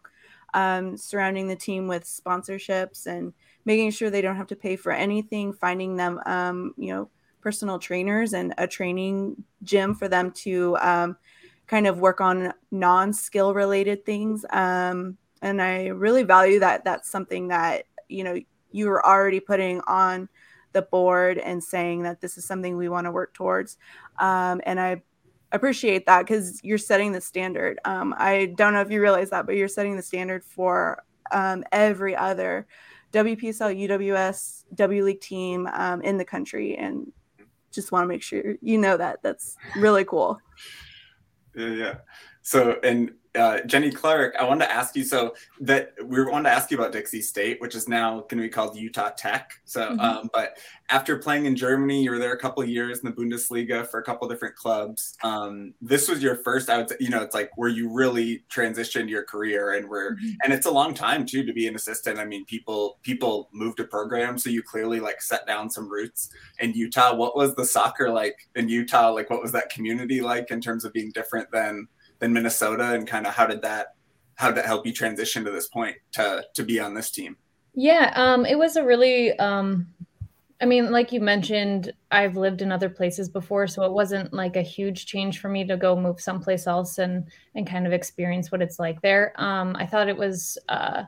um, 0.54 0.96
surrounding 0.96 1.50
the 1.50 1.58
team 1.58 1.90
with 1.90 2.06
sponsorships 2.06 3.06
and 3.06 3.34
making 3.66 3.92
sure 3.92 4.10
they 4.10 4.22
don't 4.22 4.38
have 4.38 4.48
to 4.48 4.56
pay 4.56 4.78
for 4.78 4.94
anything, 4.94 5.52
finding 5.52 5.98
them, 5.98 6.22
um, 6.26 6.74
you 6.78 6.94
know, 6.94 7.10
personal 7.42 7.80
trainers 7.80 8.32
and 8.32 8.54
a 8.58 8.66
training 8.66 9.44
gym 9.64 9.94
for 9.94 10.08
them 10.08 10.32
to 10.32 10.78
um, 10.78 11.18
kind 11.68 11.86
of 11.86 12.00
work 12.00 12.22
on 12.22 12.54
non-skill 12.72 13.54
related 13.54 14.06
things 14.06 14.46
um, 14.52 15.18
and 15.42 15.62
i 15.62 15.88
really 15.88 16.24
value 16.24 16.60
that 16.60 16.84
that's 16.84 17.10
something 17.10 17.48
that 17.48 17.86
you 18.08 18.24
know 18.24 18.40
you 18.72 18.88
were 18.88 19.06
already 19.06 19.40
putting 19.40 19.82
on 19.88 20.30
the 20.74 20.82
board 20.84 21.38
and 21.40 21.64
saying 21.64 22.04
that 22.04 22.22
this 22.22 22.38
is 22.38 22.46
something 22.46 22.78
we 22.78 22.90
want 22.90 23.06
to 23.06 23.12
work 23.12 23.34
towards 23.34 23.78
um, 24.20 24.62
and 24.66 24.80
i 24.80 25.02
appreciate 25.52 26.06
that 26.06 26.22
because 26.22 26.64
you're 26.64 26.78
setting 26.78 27.12
the 27.12 27.22
standard 27.22 27.80
um, 27.86 28.14
i 28.18 28.54
don't 28.56 28.74
know 28.74 28.82
if 28.82 28.92
you 28.92 29.02
realize 29.02 29.30
that 29.30 29.46
but 29.46 29.56
you're 29.56 29.68
setting 29.68 29.96
the 29.96 30.02
standard 30.02 30.44
for 30.44 31.04
um, 31.32 31.64
every 31.72 32.16
other 32.16 32.68
wpsl 33.12 33.76
uws 33.88 34.64
w 34.76 35.04
league 35.04 35.22
team 35.22 35.68
um, 35.74 36.02
in 36.02 36.18
the 36.18 36.26
country 36.26 36.78
and 36.78 37.12
just 37.72 37.92
want 37.92 38.04
to 38.04 38.08
make 38.08 38.22
sure 38.22 38.56
you 38.62 38.78
know 38.78 38.98
that. 38.98 39.22
That's 39.24 39.56
really 39.76 40.06
cool. 40.06 40.40
Yeah, 41.56 41.70
yeah. 41.70 41.96
So, 42.42 42.80
and 42.84 43.12
uh, 43.40 43.62
Jenny 43.66 43.92
Clark, 43.92 44.36
I 44.40 44.44
wanted 44.44 44.66
to 44.66 44.72
ask 44.72 44.96
you. 44.96 45.04
So 45.04 45.34
that 45.62 45.94
we 46.04 46.24
wanted 46.24 46.50
to 46.50 46.56
ask 46.56 46.70
you 46.70 46.78
about 46.78 46.92
Dixie 46.92 47.22
State, 47.22 47.60
which 47.62 47.76
is 47.76 47.88
now 47.88 48.22
going 48.22 48.38
to 48.38 48.44
be 48.44 48.50
called 48.50 48.78
Utah 48.78 49.10
Tech. 49.18 49.54
So, 49.66 49.90
mm-hmm. 49.90 50.00
um, 50.00 50.30
but 50.34 50.58
after 50.90 51.18
playing 51.18 51.46
in 51.46 51.56
Germany, 51.56 52.04
you 52.04 52.12
were 52.12 52.20
there 52.20 52.34
a 52.34 52.40
couple 52.40 52.64
of 52.64 52.70
years 52.70 53.00
in 53.00 53.06
the 53.06 53.16
Bundesliga 53.16 53.88
for 53.88 54.00
a 54.00 54.04
couple 54.04 54.28
of 54.28 54.34
different 54.34 54.56
clubs. 54.56 55.16
Um, 55.24 55.74
this 55.82 56.08
was 56.08 56.22
your 56.22 56.36
first. 56.36 56.70
I 56.70 56.78
would, 56.78 56.90
say, 56.90 56.98
you 57.00 57.10
know, 57.10 57.22
it's 57.22 57.36
like 57.36 57.52
where 57.56 57.70
you 57.70 57.92
really 57.92 58.44
transitioned 58.50 59.10
your 59.10 59.24
career, 59.24 59.74
and 59.74 59.90
where, 59.90 60.16
mm-hmm. 60.16 60.32
and 60.44 60.54
it's 60.54 60.66
a 60.66 60.72
long 60.72 60.94
time 60.94 61.26
too 61.26 61.44
to 61.44 61.54
be 61.54 61.68
an 61.68 61.76
assistant. 61.76 62.20
I 62.20 62.26
mean, 62.26 62.46
people 62.46 63.00
people 63.04 63.50
move 63.54 63.76
to 63.78 63.84
programs, 63.86 64.44
so 64.44 64.50
you 64.50 64.64
clearly 64.64 65.00
like 65.00 65.22
set 65.22 65.48
down 65.48 65.70
some 65.70 65.90
roots 65.90 66.30
in 66.60 66.74
Utah. 66.74 67.16
What 67.16 67.36
was 67.36 67.56
the 67.56 67.66
soccer 67.66 68.10
like 68.10 68.48
in 68.56 68.68
Utah? 68.70 69.12
Like, 69.12 69.30
what 69.30 69.42
was 69.42 69.52
that 69.54 69.70
community 69.70 70.22
like 70.22 70.52
in 70.52 70.60
terms 70.60 70.86
of 70.86 70.94
being 70.94 71.12
different 71.12 71.50
than 71.52 71.88
than 72.20 72.34
Minnesota, 72.34 72.94
and 72.94 73.08
kind 73.08 73.26
of 73.26 73.34
how 73.34 73.48
did 73.48 73.62
that 73.64 73.96
how 74.36 74.48
did 74.48 74.58
that 74.58 74.66
help 74.66 74.86
you 74.86 74.94
transition 74.94 75.44
to 75.44 75.52
this 75.52 75.68
point 75.68 75.98
to 76.14 76.46
to 76.54 76.64
be 76.64 76.80
on 76.80 76.94
this 76.94 77.12
team? 77.12 77.38
Yeah, 77.74 78.12
um, 78.16 78.46
it 78.46 78.58
was 78.58 78.76
a 78.76 78.84
really, 78.84 79.38
um, 79.40 79.88
I 80.62 80.66
mean, 80.66 80.92
like 80.92 81.12
you 81.12 81.22
mentioned, 81.22 81.94
I've 82.12 82.36
lived 82.36 82.62
in 82.62 82.72
other 82.72 82.90
places 82.90 83.30
before, 83.30 83.68
so 83.68 83.84
it 83.84 83.92
wasn't 83.92 84.34
like 84.34 84.56
a 84.56 84.62
huge 84.62 85.06
change 85.06 85.40
for 85.40 85.50
me 85.50 85.66
to 85.66 85.78
go 85.78 85.96
move 85.96 86.20
someplace 86.20 86.68
else 86.68 86.98
and 86.98 87.28
and 87.56 87.68
kind 87.68 87.86
of 87.86 87.94
experience 87.94 88.52
what 88.52 88.62
it's 88.62 88.80
like 88.80 89.02
there. 89.02 89.34
Um, 89.36 89.76
I 89.78 89.86
thought 89.86 90.10
it 90.10 90.18
was. 90.18 90.58
Uh, 90.68 91.04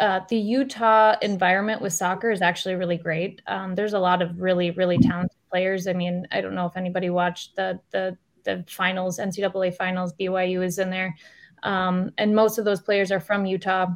uh, 0.00 0.20
the 0.28 0.36
Utah 0.36 1.14
environment 1.22 1.80
with 1.80 1.92
soccer 1.92 2.32
is 2.32 2.42
actually 2.42 2.74
really 2.74 2.96
great. 2.96 3.40
Um, 3.46 3.76
there's 3.76 3.92
a 3.92 4.00
lot 4.00 4.20
of 4.20 4.40
really, 4.40 4.72
really 4.72 4.98
talented 4.98 5.38
players. 5.48 5.86
I 5.86 5.92
mean, 5.92 6.26
I 6.32 6.40
don't 6.40 6.56
know 6.56 6.66
if 6.66 6.76
anybody 6.76 7.08
watched 7.08 7.54
the 7.54 7.78
the 7.92 8.16
the 8.44 8.64
finals, 8.68 9.18
NCAA 9.18 9.74
finals. 9.74 10.12
BYU 10.14 10.64
is 10.64 10.78
in 10.78 10.90
there, 10.90 11.14
um, 11.62 12.10
and 12.18 12.34
most 12.34 12.58
of 12.58 12.64
those 12.64 12.80
players 12.80 13.12
are 13.12 13.20
from 13.20 13.46
Utah. 13.46 13.88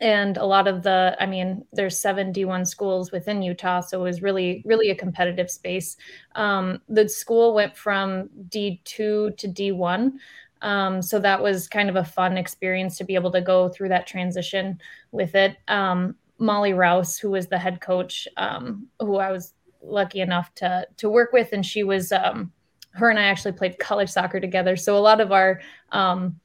And 0.00 0.36
a 0.36 0.44
lot 0.44 0.66
of 0.66 0.82
the, 0.82 1.16
I 1.20 1.26
mean, 1.26 1.64
there's 1.72 1.98
seven 1.98 2.32
D1 2.32 2.66
schools 2.66 3.12
within 3.12 3.42
Utah, 3.42 3.80
so 3.80 4.00
it 4.00 4.02
was 4.02 4.22
really, 4.22 4.62
really 4.66 4.90
a 4.90 4.94
competitive 4.94 5.50
space. 5.50 5.96
Um, 6.34 6.82
the 6.88 7.08
school 7.08 7.54
went 7.54 7.76
from 7.76 8.28
D2 8.48 8.84
to 8.84 9.32
D1. 9.38 10.12
Um, 10.62 11.02
so 11.02 11.18
that 11.20 11.40
was 11.40 11.68
kind 11.68 11.88
of 11.88 11.96
a 11.96 12.04
fun 12.04 12.36
experience 12.38 12.96
to 12.98 13.04
be 13.04 13.14
able 13.14 13.30
to 13.32 13.40
go 13.40 13.68
through 13.68 13.90
that 13.90 14.06
transition 14.06 14.80
with 15.12 15.34
it. 15.34 15.58
Um, 15.68 16.16
Molly 16.38 16.72
Rouse, 16.72 17.18
who 17.18 17.30
was 17.30 17.46
the 17.46 17.58
head 17.58 17.80
coach, 17.80 18.26
um, 18.36 18.88
who 18.98 19.16
I 19.16 19.30
was 19.30 19.52
lucky 19.82 20.20
enough 20.20 20.54
to 20.56 20.86
to 20.96 21.08
work 21.08 21.32
with, 21.32 21.52
and 21.52 21.64
she 21.64 21.84
was 21.84 22.12
um, 22.12 22.50
her 22.94 23.10
and 23.10 23.18
I 23.18 23.24
actually 23.24 23.52
played 23.52 23.78
college 23.78 24.08
soccer 24.08 24.40
together. 24.40 24.76
So 24.76 24.96
a 24.96 24.98
lot 24.98 25.20
of 25.20 25.32
our 25.32 25.60
um, 25.92 26.40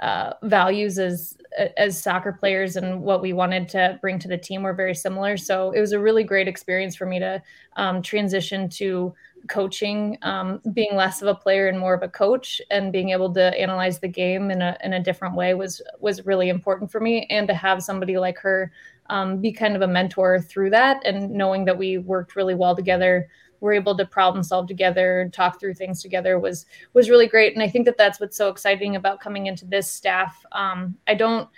uh, 0.00 0.34
values 0.42 0.98
as 0.98 1.36
as 1.76 2.00
soccer 2.00 2.32
players 2.32 2.76
and 2.76 3.02
what 3.02 3.20
we 3.20 3.32
wanted 3.32 3.68
to 3.68 3.98
bring 4.00 4.18
to 4.18 4.28
the 4.28 4.38
team 4.38 4.62
were 4.62 4.72
very 4.72 4.94
similar. 4.94 5.36
So 5.36 5.70
it 5.72 5.80
was 5.80 5.92
a 5.92 6.00
really 6.00 6.24
great 6.24 6.48
experience 6.48 6.96
for 6.96 7.06
me 7.06 7.18
to 7.18 7.42
um, 7.76 8.00
transition 8.00 8.68
to 8.70 9.14
coaching, 9.48 10.18
um, 10.22 10.60
being 10.72 10.94
less 10.94 11.20
of 11.20 11.28
a 11.28 11.34
player 11.34 11.68
and 11.68 11.78
more 11.78 11.94
of 11.94 12.02
a 12.02 12.08
coach, 12.08 12.60
and 12.70 12.92
being 12.92 13.10
able 13.10 13.32
to 13.34 13.60
analyze 13.60 13.98
the 13.98 14.08
game 14.08 14.50
in 14.50 14.62
a 14.62 14.76
in 14.82 14.94
a 14.94 15.02
different 15.02 15.34
way 15.34 15.54
was 15.54 15.82
was 16.00 16.24
really 16.26 16.48
important 16.48 16.90
for 16.90 17.00
me. 17.00 17.26
And 17.30 17.46
to 17.48 17.54
have 17.54 17.82
somebody 17.82 18.18
like 18.18 18.38
her 18.38 18.72
um, 19.10 19.40
be 19.40 19.52
kind 19.52 19.76
of 19.76 19.82
a 19.82 19.86
mentor 19.86 20.40
through 20.40 20.70
that, 20.70 21.02
and 21.04 21.30
knowing 21.30 21.64
that 21.66 21.78
we 21.78 21.98
worked 21.98 22.34
really 22.34 22.54
well 22.54 22.74
together, 22.74 23.28
we're 23.62 23.72
able 23.72 23.96
to 23.96 24.04
problem 24.04 24.42
solve 24.42 24.66
together 24.66 25.20
and 25.20 25.32
talk 25.32 25.60
through 25.60 25.72
things 25.72 26.02
together 26.02 26.38
was 26.38 26.66
was 26.94 27.08
really 27.08 27.28
great. 27.28 27.54
And 27.54 27.62
I 27.62 27.68
think 27.68 27.86
that 27.86 27.96
that's 27.96 28.18
what's 28.18 28.36
so 28.36 28.48
exciting 28.48 28.96
about 28.96 29.20
coming 29.20 29.46
into 29.46 29.64
this 29.64 29.90
staff. 29.90 30.44
Um, 30.50 30.96
I 31.06 31.14
don't 31.14 31.48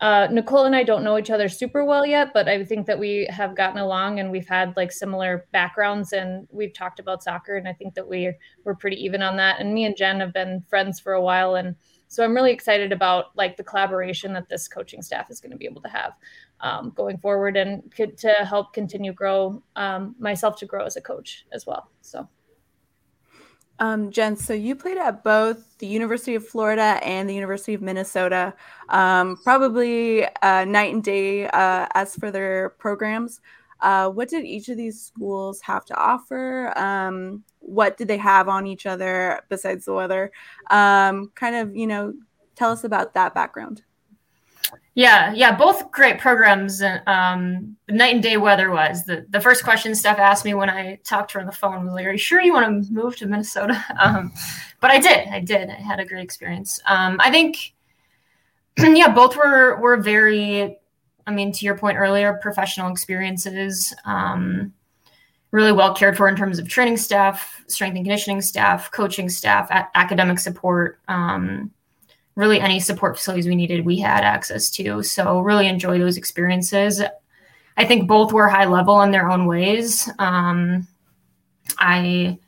uh, 0.00 0.26
Nicole 0.32 0.64
and 0.64 0.74
I 0.74 0.82
don't 0.82 1.04
know 1.04 1.16
each 1.16 1.30
other 1.30 1.48
super 1.48 1.84
well 1.84 2.04
yet, 2.04 2.32
but 2.34 2.48
I 2.48 2.64
think 2.64 2.86
that 2.86 2.98
we 2.98 3.28
have 3.30 3.54
gotten 3.54 3.78
along 3.78 4.18
and 4.18 4.32
we've 4.32 4.48
had 4.48 4.76
like 4.76 4.90
similar 4.90 5.46
backgrounds 5.52 6.12
and 6.12 6.48
we've 6.50 6.72
talked 6.72 6.98
about 6.98 7.22
soccer. 7.22 7.56
And 7.56 7.68
I 7.68 7.72
think 7.74 7.94
that 7.94 8.08
we 8.08 8.32
we're 8.64 8.74
pretty 8.74 8.96
even 8.96 9.22
on 9.22 9.36
that. 9.36 9.60
And 9.60 9.72
me 9.72 9.84
and 9.84 9.96
Jen 9.96 10.18
have 10.18 10.32
been 10.32 10.64
friends 10.68 10.98
for 10.98 11.12
a 11.12 11.22
while. 11.22 11.54
And 11.54 11.76
so 12.08 12.24
I'm 12.24 12.34
really 12.34 12.50
excited 12.50 12.92
about 12.92 13.26
like 13.36 13.56
the 13.56 13.62
collaboration 13.62 14.32
that 14.32 14.48
this 14.48 14.66
coaching 14.66 15.02
staff 15.02 15.30
is 15.30 15.40
going 15.40 15.52
to 15.52 15.56
be 15.56 15.66
able 15.66 15.82
to 15.82 15.88
have 15.88 16.14
um, 16.62 16.92
going 16.96 17.18
forward 17.18 17.56
and 17.56 17.82
to 17.96 18.30
help 18.44 18.72
continue 18.72 19.12
grow 19.12 19.62
um, 19.76 20.14
myself 20.18 20.56
to 20.56 20.66
grow 20.66 20.84
as 20.84 20.96
a 20.96 21.00
coach 21.00 21.44
as 21.52 21.66
well. 21.66 21.90
So. 22.00 22.28
Um, 23.78 24.12
Jen, 24.12 24.36
so 24.36 24.52
you 24.54 24.76
played 24.76 24.96
at 24.96 25.24
both 25.24 25.76
the 25.78 25.86
University 25.86 26.36
of 26.36 26.46
Florida 26.46 27.00
and 27.02 27.28
the 27.28 27.34
University 27.34 27.74
of 27.74 27.82
Minnesota, 27.82 28.54
um, 28.90 29.36
probably 29.42 30.24
uh, 30.42 30.64
night 30.64 30.94
and 30.94 31.02
day 31.02 31.48
uh, 31.48 31.88
as 31.94 32.14
for 32.14 32.30
their 32.30 32.70
programs. 32.78 33.40
Uh, 33.80 34.08
what 34.08 34.28
did 34.28 34.44
each 34.44 34.68
of 34.68 34.76
these 34.76 35.02
schools 35.02 35.60
have 35.62 35.84
to 35.86 35.96
offer? 35.96 36.72
Um, 36.78 37.42
what 37.58 37.96
did 37.96 38.06
they 38.06 38.18
have 38.18 38.48
on 38.48 38.68
each 38.68 38.86
other 38.86 39.40
besides 39.48 39.86
the 39.86 39.94
weather? 39.94 40.30
Um, 40.70 41.32
kind 41.34 41.56
of, 41.56 41.74
you 41.74 41.88
know, 41.88 42.14
tell 42.54 42.70
us 42.70 42.84
about 42.84 43.14
that 43.14 43.34
background. 43.34 43.82
Yeah, 44.94 45.32
yeah, 45.32 45.56
both 45.56 45.90
great 45.90 46.18
programs. 46.18 46.82
Um, 47.06 47.76
night 47.88 48.14
and 48.14 48.22
day 48.22 48.36
weather 48.36 48.70
was 48.70 49.04
the 49.04 49.26
the 49.30 49.40
first 49.40 49.64
question 49.64 49.94
Steph 49.94 50.18
asked 50.18 50.44
me 50.44 50.52
when 50.52 50.68
I 50.68 50.96
talked 51.04 51.30
to 51.30 51.34
her 51.34 51.40
on 51.40 51.46
the 51.46 51.52
phone 51.52 51.84
was 51.84 51.94
like, 51.94 52.06
"Are 52.06 52.12
you 52.12 52.18
sure 52.18 52.42
you 52.42 52.52
want 52.52 52.86
to 52.86 52.92
move 52.92 53.16
to 53.16 53.26
Minnesota?" 53.26 53.82
Um, 54.00 54.32
but 54.80 54.90
I 54.90 54.98
did, 54.98 55.28
I 55.28 55.40
did. 55.40 55.70
I 55.70 55.74
had 55.74 56.00
a 56.00 56.04
great 56.04 56.24
experience. 56.24 56.80
Um, 56.86 57.16
I 57.20 57.30
think, 57.30 57.72
yeah, 58.78 59.08
both 59.08 59.36
were 59.36 59.80
were 59.80 59.96
very. 59.96 60.78
I 61.26 61.30
mean, 61.30 61.52
to 61.52 61.64
your 61.64 61.78
point 61.78 61.98
earlier, 61.98 62.34
professional 62.42 62.90
experiences. 62.90 63.94
Um, 64.04 64.74
really 65.52 65.72
well 65.72 65.94
cared 65.94 66.16
for 66.16 66.28
in 66.28 66.34
terms 66.34 66.58
of 66.58 66.66
training 66.66 66.96
staff, 66.96 67.62
strength 67.68 67.94
and 67.94 68.04
conditioning 68.04 68.40
staff, 68.40 68.90
coaching 68.90 69.28
staff, 69.28 69.70
a- 69.70 69.88
academic 69.94 70.38
support. 70.38 70.98
Um, 71.08 71.70
really 72.34 72.60
any 72.60 72.80
support 72.80 73.16
facilities 73.16 73.46
we 73.46 73.56
needed, 73.56 73.84
we 73.84 73.98
had 73.98 74.24
access 74.24 74.70
to. 74.70 75.02
So 75.02 75.40
really 75.40 75.66
enjoy 75.66 75.98
those 75.98 76.16
experiences. 76.16 77.02
I 77.76 77.84
think 77.84 78.08
both 78.08 78.32
were 78.32 78.48
high 78.48 78.66
level 78.66 79.00
in 79.02 79.10
their 79.10 79.30
own 79.30 79.46
ways. 79.46 80.08
Um, 80.18 80.86
I 81.78 82.38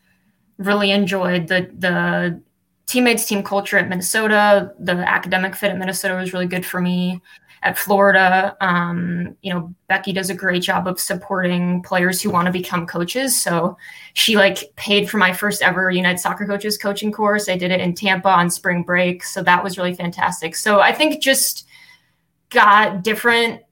really 0.59 0.91
enjoyed 0.91 1.49
the 1.49 1.71
the 1.79 2.41
teammates, 2.87 3.26
team 3.26 3.43
culture 3.43 3.79
at 3.79 3.88
Minnesota. 3.88 4.73
The 4.79 4.93
academic 4.93 5.57
fit 5.57 5.71
at 5.71 5.79
Minnesota 5.79 6.14
was 6.14 6.33
really 6.33 6.47
good 6.47 6.64
for 6.64 6.81
me 6.81 7.21
at 7.64 7.78
Florida. 7.78 8.56
Um, 8.61 9.37
you 9.40 9.52
know, 9.52 9.75
Becky 9.88 10.12
does 10.12 10.28
a 10.28 10.35
great 10.35 10.62
job 10.62 10.87
of 10.87 11.00
supporting 11.00 11.83
players 11.83 12.21
who 12.21 12.30
want 12.30 12.47
to 12.47 12.52
become 12.52 12.87
coaches. 12.87 13.40
So 13.40 13.76
she 14.12 14.37
like 14.37 14.76
paid 14.76 15.11
for 15.11 15.16
my 15.16 15.33
first 15.33 15.62
ever 15.62 15.90
United 15.90 16.18
Soccer 16.18 16.47
Coaches 16.47 16.76
coaching 16.76 17.11
course. 17.11 17.49
I 17.49 17.56
did 17.56 17.71
it 17.71 17.80
in 17.80 17.94
Tampa 17.94 18.28
on 18.28 18.50
spring 18.50 18.83
break. 18.83 19.25
So 19.25 19.42
that 19.42 19.64
was 19.64 19.78
really 19.78 19.94
fantastic. 19.94 20.54
So 20.54 20.80
I 20.80 20.92
think 20.92 21.23
just 21.23 21.66
got 22.50 23.02
different 23.02 23.62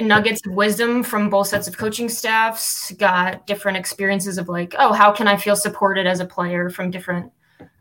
nuggets 0.00 0.44
of 0.44 0.52
wisdom 0.52 1.04
from 1.04 1.30
both 1.30 1.46
sets 1.46 1.68
of 1.68 1.78
coaching 1.78 2.08
staffs, 2.08 2.90
got 2.92 3.46
different 3.46 3.78
experiences 3.78 4.38
of 4.38 4.48
like, 4.48 4.74
oh, 4.76 4.92
how 4.92 5.12
can 5.12 5.28
I 5.28 5.36
feel 5.36 5.56
supported 5.56 6.06
as 6.06 6.18
a 6.18 6.26
player 6.26 6.68
from 6.68 6.90
different 6.90 7.32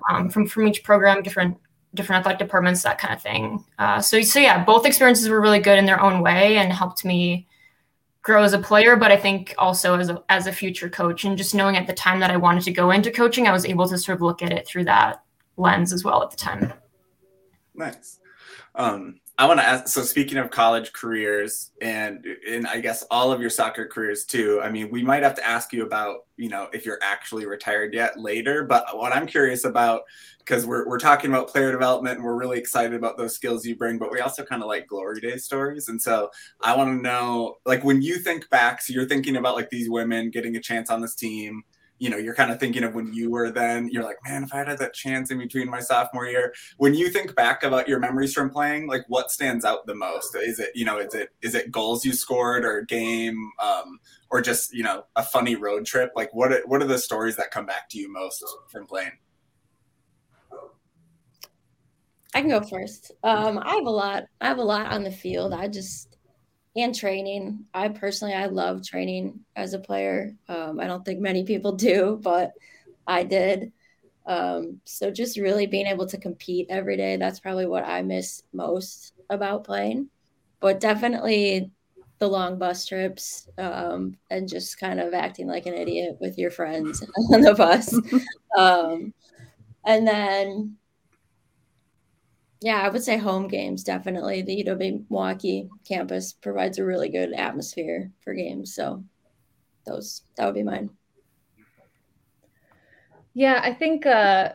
um, 0.10 0.30
from 0.30 0.48
from 0.48 0.68
each 0.68 0.84
program, 0.84 1.24
different 1.24 1.58
different 1.94 2.20
athletic 2.20 2.40
departments, 2.40 2.84
that 2.84 2.98
kind 2.98 3.14
of 3.14 3.22
thing. 3.22 3.64
Uh, 3.80 4.02
so, 4.02 4.22
so 4.22 4.40
yeah, 4.40 4.64
both 4.64 4.86
experiences 4.86 5.30
were 5.30 5.42
really 5.42 5.60
good 5.60 5.80
in 5.80 5.86
their 5.86 6.02
own 6.02 6.22
way 6.22 6.58
and 6.58 6.72
helped 6.72 7.06
me 7.06 7.48
grow 8.22 8.44
as 8.44 8.54
a 8.54 8.60
player, 8.60 8.96
but 8.96 9.12
I 9.12 9.18
think 9.18 9.56
also 9.58 9.98
as 9.98 10.10
a, 10.10 10.22
as 10.28 10.48
a 10.48 10.52
future 10.52 10.90
coach 10.90 11.24
and 11.24 11.38
just 11.38 11.56
knowing 11.56 11.78
at 11.78 11.88
the 11.88 11.94
time 11.94 12.20
that 12.20 12.30
I 12.30 12.38
wanted 12.38 12.64
to 12.64 12.72
go 12.72 12.92
into 12.92 13.10
coaching, 13.10 13.48
I 13.48 13.54
was 13.54 13.66
able 13.66 13.88
to 13.88 13.98
sort 13.98 14.18
of 14.18 14.22
look 14.22 14.42
at 14.42 14.52
it 14.52 14.68
through 14.68 14.84
that 14.86 15.24
lens 15.56 15.94
as 15.94 16.04
well 16.04 16.22
at 16.22 16.32
the 16.32 16.38
time. 16.38 16.74
Nice. 17.74 18.20
Um, 18.76 19.22
I 19.40 19.46
want 19.46 19.60
to 19.60 19.66
ask. 19.66 19.88
So 19.88 20.02
speaking 20.02 20.40
of 20.40 20.50
college 20.50 20.94
careers, 20.94 21.72
and 21.80 22.26
and 22.50 22.66
I 22.66 22.80
guess 22.80 23.04
all 23.12 23.32
of 23.32 23.40
your 23.40 23.52
soccer 23.52 23.86
careers 23.86 24.26
too. 24.26 24.60
I 24.64 24.72
mean, 24.72 24.90
we 24.90 25.04
might 25.04 25.22
have 25.22 25.36
to 25.36 25.48
ask 25.48 25.72
you 25.72 25.86
about 25.86 26.26
you 26.38 26.50
know 26.50 26.70
if 26.74 26.86
you're 26.86 27.00
actually 27.04 27.46
retired 27.46 27.94
yet 27.94 28.20
later. 28.20 28.64
But 28.64 28.86
what 28.98 29.16
I'm 29.16 29.28
curious 29.28 29.64
about, 29.64 30.02
because 30.40 30.66
we're 30.66 30.88
we're 30.88 30.98
talking 31.00 31.30
about 31.30 31.50
player 31.50 31.72
development 31.72 32.16
and 32.18 32.26
we're 32.26 32.36
really 32.36 32.58
excited 32.58 32.96
about 32.96 33.18
those 33.18 33.36
skills 33.36 33.64
you 33.64 33.76
bring, 33.76 34.00
but 34.00 34.12
we 34.12 34.22
also 34.22 34.44
kind 34.44 34.64
of 34.64 34.68
like 34.70 34.88
glory 34.88 35.22
day 35.22 35.38
stories. 35.38 35.88
And 35.88 36.02
so 36.02 36.32
I 36.62 36.76
want 36.76 36.98
to 36.98 37.02
know, 37.04 37.58
like, 37.64 37.84
when 37.84 38.02
you 38.02 38.18
think 38.18 38.50
back, 38.50 38.82
so 38.82 38.92
you're 38.92 39.06
thinking 39.06 39.36
about 39.36 39.56
like 39.56 39.70
these 39.70 39.90
women 39.90 40.32
getting 40.32 40.56
a 40.56 40.62
chance 40.62 40.90
on 40.90 41.02
this 41.02 41.14
team 41.14 41.64
you 42.00 42.10
know, 42.10 42.18
you're 42.18 42.36
kind 42.36 42.52
of 42.52 42.60
thinking 42.60 42.84
of 42.84 42.94
when 42.94 43.14
you 43.14 43.32
were 43.32 43.50
then, 43.50 43.90
you're 43.92 44.04
like, 44.04 44.18
man, 44.24 44.44
if 44.44 44.54
I 44.54 44.58
had 44.58 44.78
that 44.78 44.94
chance 44.94 45.32
in 45.32 45.40
between 45.40 45.70
my 45.70 45.80
sophomore 45.80 46.28
year, 46.28 46.54
when 46.78 46.94
you 46.94 47.10
think 47.10 47.36
back 47.36 47.64
about 47.64 47.88
your 47.88 48.00
memories 48.00 48.34
from 48.34 48.50
playing, 48.50 48.88
like 48.88 49.04
what 49.08 49.32
stands 49.32 49.66
out 49.66 49.86
the 49.88 49.96
most? 49.96 50.36
Is 50.36 50.60
it, 50.60 50.70
you 50.76 50.86
know, 50.86 51.00
is 51.00 51.14
it, 51.14 51.30
is 51.42 51.56
it 51.56 51.72
goals 51.72 52.06
you 52.06 52.14
scored 52.14 52.66
or 52.66 52.82
game, 52.82 53.52
um, 53.62 54.00
or 54.30 54.42
just, 54.42 54.74
you 54.74 54.84
know, 54.84 55.06
a 55.16 55.24
funny 55.24 55.56
road 55.56 55.86
trip? 55.86 56.12
Like 56.16 56.34
what, 56.34 56.52
are, 56.52 56.62
what 56.66 56.82
are 56.82 56.88
the 56.88 57.00
stories 57.00 57.36
that 57.38 57.52
come 57.52 57.66
back 57.66 57.90
to 57.90 57.98
you 57.98 58.12
most 58.12 58.44
from 58.70 58.86
playing? 58.86 59.12
I 62.36 62.42
can 62.42 62.50
go 62.50 62.62
first. 62.62 63.12
Um, 63.24 63.58
I 63.58 63.74
have 63.76 63.88
a 63.88 63.90
lot, 63.90 64.26
I 64.42 64.48
have 64.48 64.60
a 64.60 64.64
lot 64.64 64.92
on 64.92 65.04
the 65.04 65.12
field. 65.12 65.54
I 65.54 65.68
just, 65.68 66.07
and 66.82 66.96
training. 66.96 67.66
I 67.74 67.90
personally, 67.90 68.34
I 68.34 68.48
love 68.48 68.84
training 68.84 69.40
as 69.56 69.74
a 69.74 69.80
player. 69.80 70.34
Um, 70.48 70.80
I 70.80 70.88
don't 70.88 71.04
think 71.04 71.20
many 71.20 71.44
people 71.44 71.74
do, 71.74 72.20
but 72.22 72.54
I 73.06 73.24
did. 73.24 73.72
Um, 74.26 74.82
so 74.84 75.10
just 75.10 75.38
really 75.38 75.68
being 75.68 75.88
able 75.88 76.06
to 76.08 76.18
compete 76.18 76.68
every 76.70 76.98
day, 76.98 77.16
that's 77.16 77.40
probably 77.40 77.66
what 77.66 77.86
I 77.86 78.02
miss 78.02 78.44
most 78.54 79.14
about 79.30 79.64
playing. 79.64 80.10
But 80.60 80.80
definitely 80.80 81.72
the 82.20 82.28
long 82.28 82.58
bus 82.58 82.86
trips 82.86 83.48
um, 83.58 84.18
and 84.30 84.50
just 84.50 84.80
kind 84.80 85.00
of 85.00 85.14
acting 85.14 85.48
like 85.48 85.66
an 85.66 85.76
idiot 85.76 86.18
with 86.20 86.38
your 86.38 86.52
friends 86.52 87.06
on 87.34 87.42
the 87.42 87.54
bus. 87.54 87.94
um, 88.58 89.14
and 89.86 90.08
then 90.08 90.76
yeah, 92.62 92.82
I 92.82 92.90
would 92.90 93.04
say 93.04 93.18
home 93.18 93.48
games 93.48 93.84
definitely. 93.84 94.42
The 94.42 94.56
UW 94.56 95.06
Milwaukee 95.10 95.70
campus 95.88 96.34
provides 96.34 96.80
a 96.80 96.86
really 96.86 97.10
good 97.10 97.34
atmosphere 97.34 98.12
for 98.24 98.34
games. 98.34 98.74
So 98.74 99.04
those 99.86 100.24
that 100.38 100.46
would 100.46 100.56
be 100.56 100.64
mine. 100.64 100.90
Yeah, 103.34 103.62
I 103.64 103.74
think 103.74 104.06
uh 104.06 104.54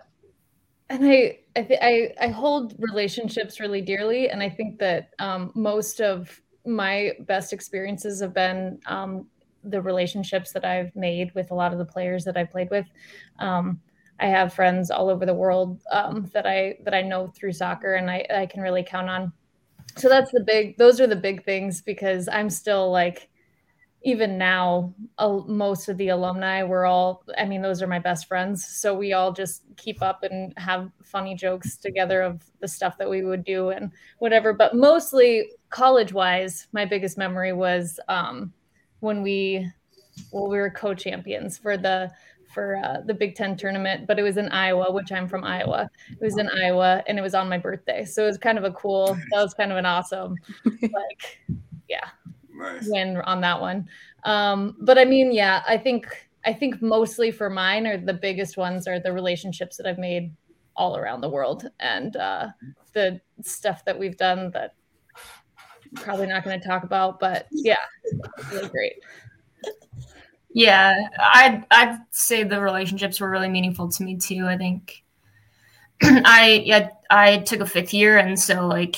and 0.90 1.04
I 1.04 1.38
I 1.56 1.62
th- 1.62 1.80
I 1.82 2.14
I 2.20 2.28
hold 2.28 2.74
relationships 2.78 3.60
really 3.60 3.80
dearly 3.80 4.30
and 4.30 4.42
I 4.42 4.48
think 4.50 4.78
that 4.80 5.10
um 5.18 5.52
most 5.54 6.00
of 6.00 6.40
my 6.66 7.12
best 7.20 7.52
experiences 7.52 8.20
have 8.20 8.34
been 8.34 8.80
um 8.86 9.26
the 9.64 9.80
relationships 9.80 10.52
that 10.52 10.64
I've 10.64 10.94
made 10.96 11.32
with 11.34 11.52
a 11.52 11.54
lot 11.54 11.72
of 11.72 11.78
the 11.78 11.84
players 11.84 12.24
that 12.24 12.36
I 12.36 12.44
played 12.44 12.70
with. 12.70 12.86
Um 13.38 13.80
I 14.22 14.26
have 14.26 14.54
friends 14.54 14.90
all 14.90 15.10
over 15.10 15.26
the 15.26 15.34
world 15.34 15.82
um, 15.90 16.30
that 16.32 16.46
I 16.46 16.76
that 16.84 16.94
I 16.94 17.02
know 17.02 17.26
through 17.26 17.52
soccer, 17.52 17.94
and 17.94 18.08
I, 18.10 18.24
I 18.32 18.46
can 18.46 18.62
really 18.62 18.84
count 18.84 19.10
on. 19.10 19.32
So 19.96 20.08
that's 20.08 20.30
the 20.30 20.44
big; 20.46 20.78
those 20.78 21.00
are 21.00 21.08
the 21.08 21.16
big 21.16 21.44
things 21.44 21.82
because 21.82 22.28
I'm 22.28 22.48
still 22.48 22.90
like 22.90 23.28
even 24.04 24.36
now, 24.36 24.92
uh, 25.18 25.40
most 25.46 25.88
of 25.88 25.96
the 25.96 26.08
alumni, 26.08 26.62
we're 26.62 26.86
all, 26.86 27.22
I 27.38 27.44
mean, 27.44 27.62
those 27.62 27.82
are 27.82 27.86
my 27.86 27.98
best 27.98 28.26
friends. 28.26 28.66
So 28.66 28.94
we 28.94 29.12
all 29.12 29.32
just 29.32 29.62
keep 29.76 30.02
up 30.02 30.24
and 30.24 30.52
have 30.56 30.90
funny 31.04 31.34
jokes 31.34 31.76
together 31.76 32.22
of 32.22 32.42
the 32.60 32.66
stuff 32.66 32.98
that 32.98 33.08
we 33.08 33.22
would 33.22 33.44
do 33.44 33.70
and 33.70 33.92
whatever. 34.18 34.52
But 34.52 34.74
mostly 34.74 35.50
college 35.70 36.12
wise, 36.12 36.66
my 36.72 36.84
biggest 36.84 37.16
memory 37.16 37.52
was 37.52 38.00
um, 38.08 38.52
when 39.00 39.22
we, 39.22 39.70
well, 40.32 40.48
we 40.48 40.58
were 40.58 40.70
co 40.70 40.94
champions 40.94 41.56
for 41.56 41.76
the, 41.76 42.10
for 42.52 42.76
uh, 42.76 43.00
the 43.06 43.14
Big 43.14 43.34
Ten 43.34 43.56
tournament, 43.56 44.06
but 44.06 44.18
it 44.18 44.22
was 44.22 44.36
in 44.36 44.48
Iowa, 44.48 44.92
which 44.92 45.10
I'm 45.12 45.28
from 45.28 45.44
Iowa. 45.44 45.90
It 46.10 46.20
was 46.20 46.38
in 46.38 46.48
Iowa 46.48 47.02
and 47.06 47.18
it 47.18 47.22
was 47.22 47.34
on 47.34 47.48
my 47.48 47.58
birthday. 47.58 48.04
So 48.04 48.24
it 48.24 48.26
was 48.26 48.38
kind 48.38 48.58
of 48.58 48.64
a 48.64 48.72
cool, 48.72 49.16
that 49.30 49.42
was 49.42 49.54
kind 49.54 49.72
of 49.72 49.78
an 49.78 49.86
awesome, 49.86 50.36
like, 50.64 51.40
yeah, 51.88 52.08
nice. 52.54 52.86
win 52.88 53.16
on 53.18 53.40
that 53.40 53.60
one. 53.60 53.88
Um, 54.24 54.76
but 54.80 54.98
I 54.98 55.04
mean, 55.04 55.32
yeah, 55.32 55.62
I 55.66 55.76
think 55.76 56.06
I 56.44 56.52
think 56.52 56.82
mostly 56.82 57.30
for 57.30 57.48
mine 57.48 57.86
are 57.86 57.96
the 57.96 58.14
biggest 58.14 58.56
ones 58.56 58.88
are 58.88 58.98
the 58.98 59.12
relationships 59.12 59.76
that 59.76 59.86
I've 59.86 59.98
made 59.98 60.34
all 60.76 60.96
around 60.96 61.20
the 61.20 61.28
world 61.28 61.68
and 61.80 62.16
uh, 62.16 62.48
the 62.92 63.20
stuff 63.42 63.84
that 63.84 63.98
we've 63.98 64.16
done 64.16 64.50
that 64.52 64.74
I'm 65.96 66.02
probably 66.02 66.26
not 66.26 66.44
going 66.44 66.58
to 66.58 66.66
talk 66.66 66.84
about, 66.84 67.20
but 67.20 67.46
yeah, 67.50 67.76
really 68.50 68.68
great. 68.68 68.94
Yeah, 70.54 70.94
I'd 71.18 71.64
I'd 71.70 71.98
say 72.10 72.42
the 72.42 72.60
relationships 72.60 73.20
were 73.20 73.30
really 73.30 73.48
meaningful 73.48 73.88
to 73.88 74.02
me 74.02 74.16
too. 74.16 74.46
I 74.46 74.56
think 74.56 75.02
I 76.02 76.62
yeah 76.64 76.90
I 77.10 77.38
took 77.38 77.60
a 77.60 77.66
fifth 77.66 77.94
year 77.94 78.18
and 78.18 78.38
so 78.38 78.66
like 78.66 78.96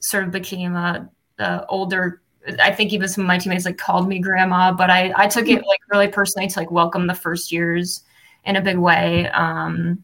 sort 0.00 0.24
of 0.24 0.30
became 0.30 0.74
a, 0.74 1.08
a 1.38 1.66
older 1.68 2.20
I 2.58 2.72
think 2.72 2.92
even 2.92 3.08
some 3.08 3.24
of 3.24 3.28
my 3.28 3.38
teammates 3.38 3.66
like 3.66 3.76
called 3.76 4.08
me 4.08 4.18
grandma, 4.18 4.72
but 4.72 4.90
I, 4.90 5.12
I 5.14 5.28
took 5.28 5.46
it 5.48 5.64
like 5.66 5.80
really 5.92 6.08
personally 6.08 6.48
to 6.48 6.58
like 6.58 6.70
welcome 6.70 7.06
the 7.06 7.14
first 7.14 7.52
years 7.52 8.02
in 8.44 8.56
a 8.56 8.62
big 8.62 8.78
way. 8.78 9.28
Um, 9.28 10.02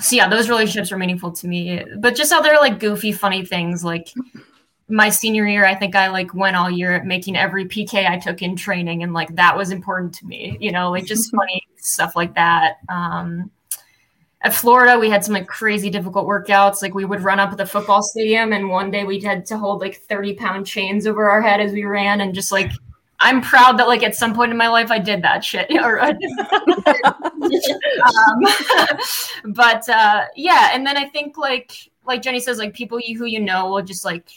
so 0.00 0.16
yeah, 0.16 0.28
those 0.28 0.48
relationships 0.48 0.90
were 0.90 0.98
meaningful 0.98 1.32
to 1.32 1.46
me, 1.46 1.82
but 1.98 2.14
just 2.14 2.32
other 2.32 2.54
like 2.60 2.78
goofy, 2.78 3.12
funny 3.12 3.44
things. 3.44 3.82
Like 3.82 4.12
my 4.88 5.08
senior 5.08 5.46
year, 5.46 5.64
I 5.64 5.74
think 5.74 5.94
I 5.94 6.08
like 6.08 6.34
went 6.34 6.56
all 6.56 6.70
year 6.70 7.02
making 7.04 7.36
every 7.36 7.64
PK 7.66 8.08
I 8.08 8.18
took 8.18 8.42
in 8.42 8.56
training, 8.56 9.02
and 9.02 9.12
like 9.12 9.34
that 9.36 9.56
was 9.56 9.70
important 9.70 10.14
to 10.14 10.26
me. 10.26 10.56
You 10.60 10.72
know, 10.72 10.90
like 10.90 11.06
just 11.06 11.30
funny 11.36 11.62
stuff 11.76 12.16
like 12.16 12.34
that. 12.34 12.78
Um, 12.88 13.50
at 14.42 14.52
Florida, 14.52 14.98
we 14.98 15.08
had 15.08 15.24
some 15.24 15.34
like 15.34 15.46
crazy 15.46 15.88
difficult 15.88 16.26
workouts. 16.26 16.82
Like 16.82 16.94
we 16.94 17.04
would 17.04 17.20
run 17.20 17.38
up 17.38 17.52
at 17.52 17.58
the 17.58 17.66
football 17.66 18.02
stadium, 18.02 18.52
and 18.52 18.68
one 18.68 18.90
day 18.90 19.04
we 19.04 19.20
had 19.20 19.46
to 19.46 19.56
hold 19.56 19.80
like 19.80 19.96
30 19.96 20.34
pound 20.34 20.66
chains 20.66 21.06
over 21.06 21.30
our 21.30 21.40
head 21.40 21.60
as 21.60 21.72
we 21.72 21.84
ran. 21.84 22.20
And 22.20 22.34
just 22.34 22.50
like, 22.50 22.72
I'm 23.20 23.40
proud 23.40 23.78
that 23.78 23.86
like 23.86 24.02
at 24.02 24.16
some 24.16 24.34
point 24.34 24.50
in 24.50 24.56
my 24.56 24.68
life 24.68 24.90
I 24.90 24.98
did 24.98 25.22
that 25.22 25.44
shit. 25.44 25.70
um, 25.80 25.84
but 29.52 29.88
uh, 29.88 30.24
yeah, 30.34 30.70
and 30.72 30.84
then 30.84 30.96
I 30.96 31.08
think 31.08 31.38
like 31.38 31.72
like 32.04 32.20
Jenny 32.20 32.40
says, 32.40 32.58
like 32.58 32.74
people 32.74 32.98
you, 33.00 33.16
who 33.16 33.26
you 33.26 33.40
know 33.40 33.70
will 33.70 33.82
just 33.82 34.04
like 34.04 34.28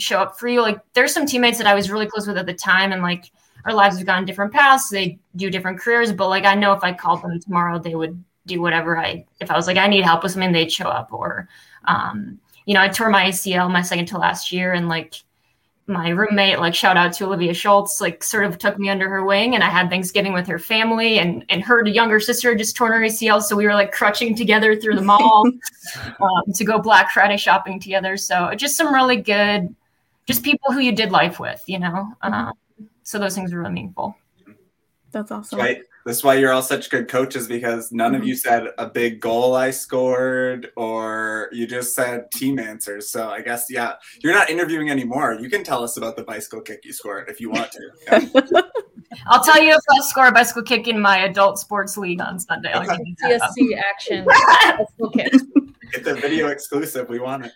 show 0.00 0.20
up 0.20 0.38
for 0.38 0.48
you. 0.48 0.60
Like 0.60 0.80
there's 0.94 1.12
some 1.12 1.26
teammates 1.26 1.58
that 1.58 1.66
I 1.66 1.74
was 1.74 1.90
really 1.90 2.06
close 2.06 2.26
with 2.26 2.38
at 2.38 2.46
the 2.46 2.54
time, 2.54 2.92
and 2.92 3.02
like 3.02 3.30
our 3.64 3.74
lives 3.74 3.96
have 3.98 4.06
gone 4.06 4.24
different 4.24 4.52
paths. 4.52 4.88
They 4.88 5.18
do 5.36 5.50
different 5.50 5.80
careers, 5.80 6.12
but 6.12 6.28
like 6.28 6.44
I 6.44 6.54
know 6.54 6.72
if 6.72 6.82
I 6.82 6.92
called 6.92 7.22
them 7.22 7.38
tomorrow, 7.40 7.78
they 7.78 7.94
would 7.94 8.22
do 8.46 8.60
whatever 8.60 8.98
I 8.98 9.24
if 9.40 9.50
I 9.50 9.56
was 9.56 9.66
like 9.66 9.76
I 9.76 9.86
need 9.86 10.04
help 10.04 10.22
with 10.22 10.32
something, 10.32 10.52
they'd 10.52 10.72
show 10.72 10.88
up. 10.88 11.12
Or 11.12 11.48
um, 11.84 12.38
you 12.66 12.74
know, 12.74 12.80
I 12.80 12.88
tore 12.88 13.10
my 13.10 13.26
ACL 13.26 13.70
my 13.70 13.82
second 13.82 14.06
to 14.06 14.18
last 14.18 14.52
year, 14.52 14.72
and 14.72 14.88
like 14.88 15.14
my 15.90 16.10
roommate, 16.10 16.60
like 16.60 16.74
shout 16.74 16.96
out 16.96 17.12
to 17.14 17.26
Olivia 17.26 17.52
Schultz, 17.52 18.00
like 18.00 18.22
sort 18.22 18.44
of 18.44 18.56
took 18.58 18.78
me 18.78 18.88
under 18.88 19.08
her 19.08 19.24
wing, 19.24 19.54
and 19.54 19.64
I 19.64 19.68
had 19.68 19.90
Thanksgiving 19.90 20.32
with 20.32 20.46
her 20.46 20.58
family, 20.58 21.18
and 21.18 21.44
and 21.48 21.62
her 21.62 21.86
younger 21.86 22.20
sister 22.20 22.54
just 22.54 22.76
torn 22.76 22.92
her 22.92 23.00
ACL, 23.00 23.42
so 23.42 23.56
we 23.56 23.66
were 23.66 23.74
like 23.74 23.92
crutching 23.92 24.34
together 24.34 24.76
through 24.76 24.96
the 24.96 25.02
mall 25.02 25.44
um, 26.20 26.52
to 26.54 26.64
go 26.64 26.78
Black 26.78 27.10
Friday 27.10 27.36
shopping 27.36 27.80
together. 27.80 28.16
So 28.16 28.54
just 28.54 28.76
some 28.76 28.94
really 28.94 29.16
good, 29.16 29.74
just 30.30 30.44
people 30.44 30.72
who 30.72 30.78
you 30.78 30.92
did 30.92 31.10
life 31.10 31.40
with, 31.40 31.62
you 31.66 31.78
know. 31.78 32.12
Mm-hmm. 32.22 32.32
Um, 32.32 32.52
so 33.02 33.18
those 33.18 33.34
things 33.34 33.52
are 33.52 33.58
really 33.58 33.72
meaningful. 33.72 34.16
That's 35.10 35.32
awesome. 35.32 35.58
Right. 35.58 35.82
That's 36.06 36.22
why 36.22 36.34
you're 36.34 36.52
all 36.52 36.62
such 36.62 36.88
good 36.88 37.08
coaches 37.08 37.48
because 37.48 37.90
none 37.90 38.12
mm-hmm. 38.12 38.22
of 38.22 38.28
you 38.28 38.36
said 38.36 38.68
a 38.78 38.86
big 38.86 39.20
goal 39.20 39.54
I 39.54 39.70
scored 39.70 40.70
or 40.76 41.48
you 41.52 41.66
just 41.66 41.94
said 41.94 42.30
team 42.32 42.58
answers. 42.60 43.10
So 43.10 43.28
I 43.28 43.42
guess 43.42 43.66
yeah, 43.68 43.94
you're 44.22 44.32
not 44.32 44.48
interviewing 44.48 44.88
anymore. 44.88 45.36
You 45.40 45.50
can 45.50 45.64
tell 45.64 45.82
us 45.82 45.96
about 45.96 46.16
the 46.16 46.22
bicycle 46.22 46.60
kick 46.60 46.84
you 46.84 46.92
scored 46.92 47.28
if 47.28 47.40
you 47.40 47.50
want 47.50 47.72
to. 47.72 47.90
Yeah. 48.06 48.60
I'll 49.26 49.42
tell 49.42 49.60
you 49.60 49.72
if 49.72 49.82
I 49.90 50.00
score 50.02 50.28
a 50.28 50.32
bicycle 50.32 50.62
kick 50.62 50.86
in 50.86 51.00
my 51.00 51.18
adult 51.18 51.58
sports 51.58 51.96
league 51.96 52.20
on 52.20 52.38
Sunday. 52.38 52.72
I'll 52.72 52.86
CSC 52.86 53.76
action. 53.90 54.24
Get 55.92 56.04
the 56.04 56.14
video 56.14 56.48
exclusive. 56.48 57.08
We 57.08 57.18
want 57.18 57.46
it. 57.46 57.52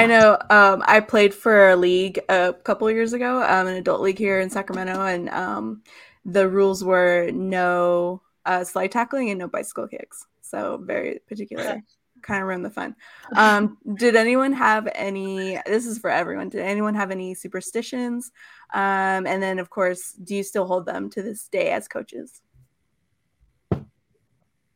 I 0.00 0.06
know. 0.06 0.38
Um, 0.48 0.82
I 0.86 1.00
played 1.00 1.34
for 1.34 1.70
a 1.70 1.76
league 1.76 2.20
a 2.28 2.54
couple 2.64 2.90
years 2.90 3.12
ago, 3.12 3.42
um, 3.42 3.66
an 3.66 3.76
adult 3.76 4.00
league 4.00 4.18
here 4.18 4.40
in 4.40 4.48
Sacramento, 4.48 5.04
and 5.04 5.28
um, 5.28 5.82
the 6.24 6.48
rules 6.48 6.82
were 6.82 7.30
no 7.32 8.22
uh, 8.46 8.64
slide 8.64 8.92
tackling 8.92 9.30
and 9.30 9.38
no 9.38 9.48
bicycle 9.48 9.86
kicks. 9.86 10.26
So 10.40 10.80
very 10.82 11.20
particular. 11.28 11.82
kind 12.22 12.42
of 12.42 12.48
ruined 12.48 12.64
the 12.64 12.70
fun. 12.70 12.96
Um, 13.36 13.78
did 13.94 14.16
anyone 14.16 14.52
have 14.52 14.88
any? 14.94 15.58
This 15.66 15.86
is 15.86 15.98
for 15.98 16.10
everyone. 16.10 16.48
Did 16.48 16.62
anyone 16.62 16.94
have 16.94 17.10
any 17.10 17.34
superstitions? 17.34 18.30
Um, 18.72 19.26
and 19.26 19.42
then, 19.42 19.58
of 19.58 19.70
course, 19.70 20.12
do 20.12 20.34
you 20.34 20.42
still 20.42 20.66
hold 20.66 20.86
them 20.86 21.10
to 21.10 21.22
this 21.22 21.48
day 21.48 21.70
as 21.70 21.88
coaches? 21.88 22.40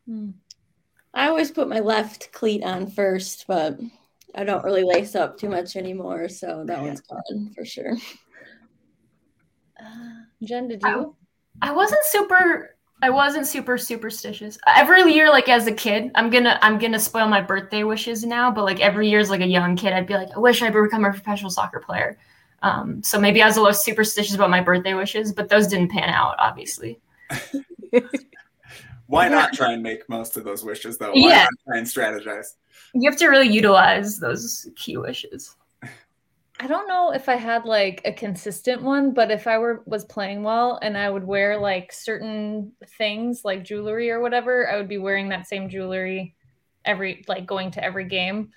Hmm. 0.07 0.31
I 1.15 1.29
always 1.29 1.51
put 1.51 1.69
my 1.69 1.81
left 1.81 2.33
cleat 2.33 2.63
on 2.65 2.91
first, 2.91 3.47
but 3.47 3.79
I 4.35 4.45
don't 4.45 4.65
really 4.65 4.83
lace 4.83 5.15
up 5.15 5.39
too 5.39 5.49
much 5.49 5.77
anymore. 5.77 6.29
So 6.29 6.65
that 6.67 6.81
one's 6.81 7.01
gone 7.01 7.53
for 7.55 7.65
sure. 7.65 7.97
Uh, 9.81 10.23
Jen, 10.43 10.69
did 10.69 10.83
you? 10.83 11.15
I 11.63 11.73
wasn't 11.73 12.05
super 12.05 12.75
I 13.03 13.11
wasn't 13.11 13.47
super 13.47 13.77
superstitious. 13.77 14.57
Every 14.67 15.03
year, 15.13 15.29
like 15.29 15.49
as 15.49 15.67
a 15.67 15.73
kid, 15.73 16.11
I'm 16.15 16.31
gonna 16.31 16.59
I'm 16.63 16.79
gonna 16.79 16.99
spoil 16.99 17.29
my 17.29 17.41
birthday 17.41 17.85
wishes 17.85 18.25
now. 18.25 18.51
But 18.51 18.65
like 18.65 18.81
every 18.81 19.11
year 19.11 19.19
as 19.19 19.31
like 19.31 19.43
a 19.43 19.47
young 19.47 19.77
kid, 19.77 19.93
I'd 19.93 20.07
be 20.07 20.15
like, 20.15 20.31
I 20.35 20.39
wish 20.39 20.63
I 20.63 20.71
would 20.71 20.83
become 20.85 21.05
a 21.05 21.11
professional 21.11 21.51
soccer 21.51 21.81
player. 21.81 22.19
Um, 22.63 23.03
so 23.03 23.21
maybe 23.21 23.43
I 23.43 23.47
was 23.47 23.59
a 23.59 23.61
little 23.61 23.75
superstitious 23.75 24.35
about 24.35 24.49
my 24.49 24.63
birthday 24.63 24.95
wishes, 24.95 25.35
but 25.35 25.51
those 25.51 25.67
didn't 25.67 25.91
pan 25.91 26.09
out, 26.09 26.37
obviously. 26.39 26.99
Why 29.07 29.29
not 29.31 29.53
try 29.53 29.73
and 29.73 29.83
make 29.83 30.09
most 30.09 30.37
of 30.37 30.45
those 30.45 30.65
wishes 30.65 30.99
though? 30.99 31.13
Why 31.13 31.29
yeah. 31.29 31.47
try 31.67 31.79
and 31.79 31.87
strategize? 31.87 32.55
You 32.95 33.11
have 33.11 33.19
to 33.19 33.29
really 33.29 33.49
utilize 33.49 34.19
those 34.19 34.69
key 34.77 34.97
wishes. 34.97 35.57
I 36.61 36.69
don't 36.69 36.87
know 36.87 37.11
if 37.11 37.29
I 37.29 37.35
had 37.35 37.65
like 37.65 38.01
a 38.05 38.13
consistent 38.13 38.81
one, 38.81 39.13
but 39.13 39.31
if 39.31 39.47
I 39.47 39.59
were 39.59 39.83
was 39.87 40.05
playing 40.05 40.45
well 40.45 40.79
and 40.83 40.97
I 40.97 41.11
would 41.11 41.25
wear 41.25 41.59
like 41.59 41.93
certain 41.93 42.73
things 42.97 43.45
like 43.45 43.65
jewelry 43.65 44.11
or 44.11 44.21
whatever, 44.21 44.71
I 44.71 44.77
would 44.77 44.89
be 44.89 44.99
wearing 44.99 45.29
that 45.31 45.49
same 45.49 45.69
jewelry 45.69 46.35
every 46.85 47.25
like 47.27 47.45
going 47.45 47.73
to 47.73 47.85
every 47.85 48.05
game. 48.05 48.51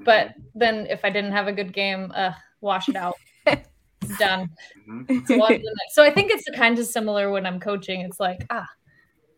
But 0.00 0.34
then 0.54 0.86
if 0.86 1.04
I 1.04 1.10
didn't 1.10 1.32
have 1.32 1.46
a 1.46 1.52
good 1.52 1.72
game, 1.74 2.10
uh 2.14 2.32
wash 2.62 2.88
it 2.88 2.96
out. 2.96 3.16
it's 3.46 3.68
done. 4.18 4.48
Mm-hmm. 4.88 5.70
So 5.90 6.02
I 6.02 6.10
think 6.10 6.32
it's 6.32 6.48
kind 6.56 6.78
of 6.78 6.86
similar 6.86 7.30
when 7.30 7.44
I'm 7.44 7.60
coaching. 7.60 8.00
It's 8.00 8.18
like, 8.18 8.46
ah, 8.48 8.68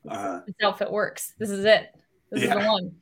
uh, 0.09 0.41
this 0.47 0.55
outfit 0.63 0.91
works. 0.91 1.35
This 1.39 1.51
is 1.51 1.65
it. 1.65 1.95
This 2.31 2.45
yeah. 2.45 2.57
is 2.59 2.65
the 2.65 2.71
one. 2.71 2.93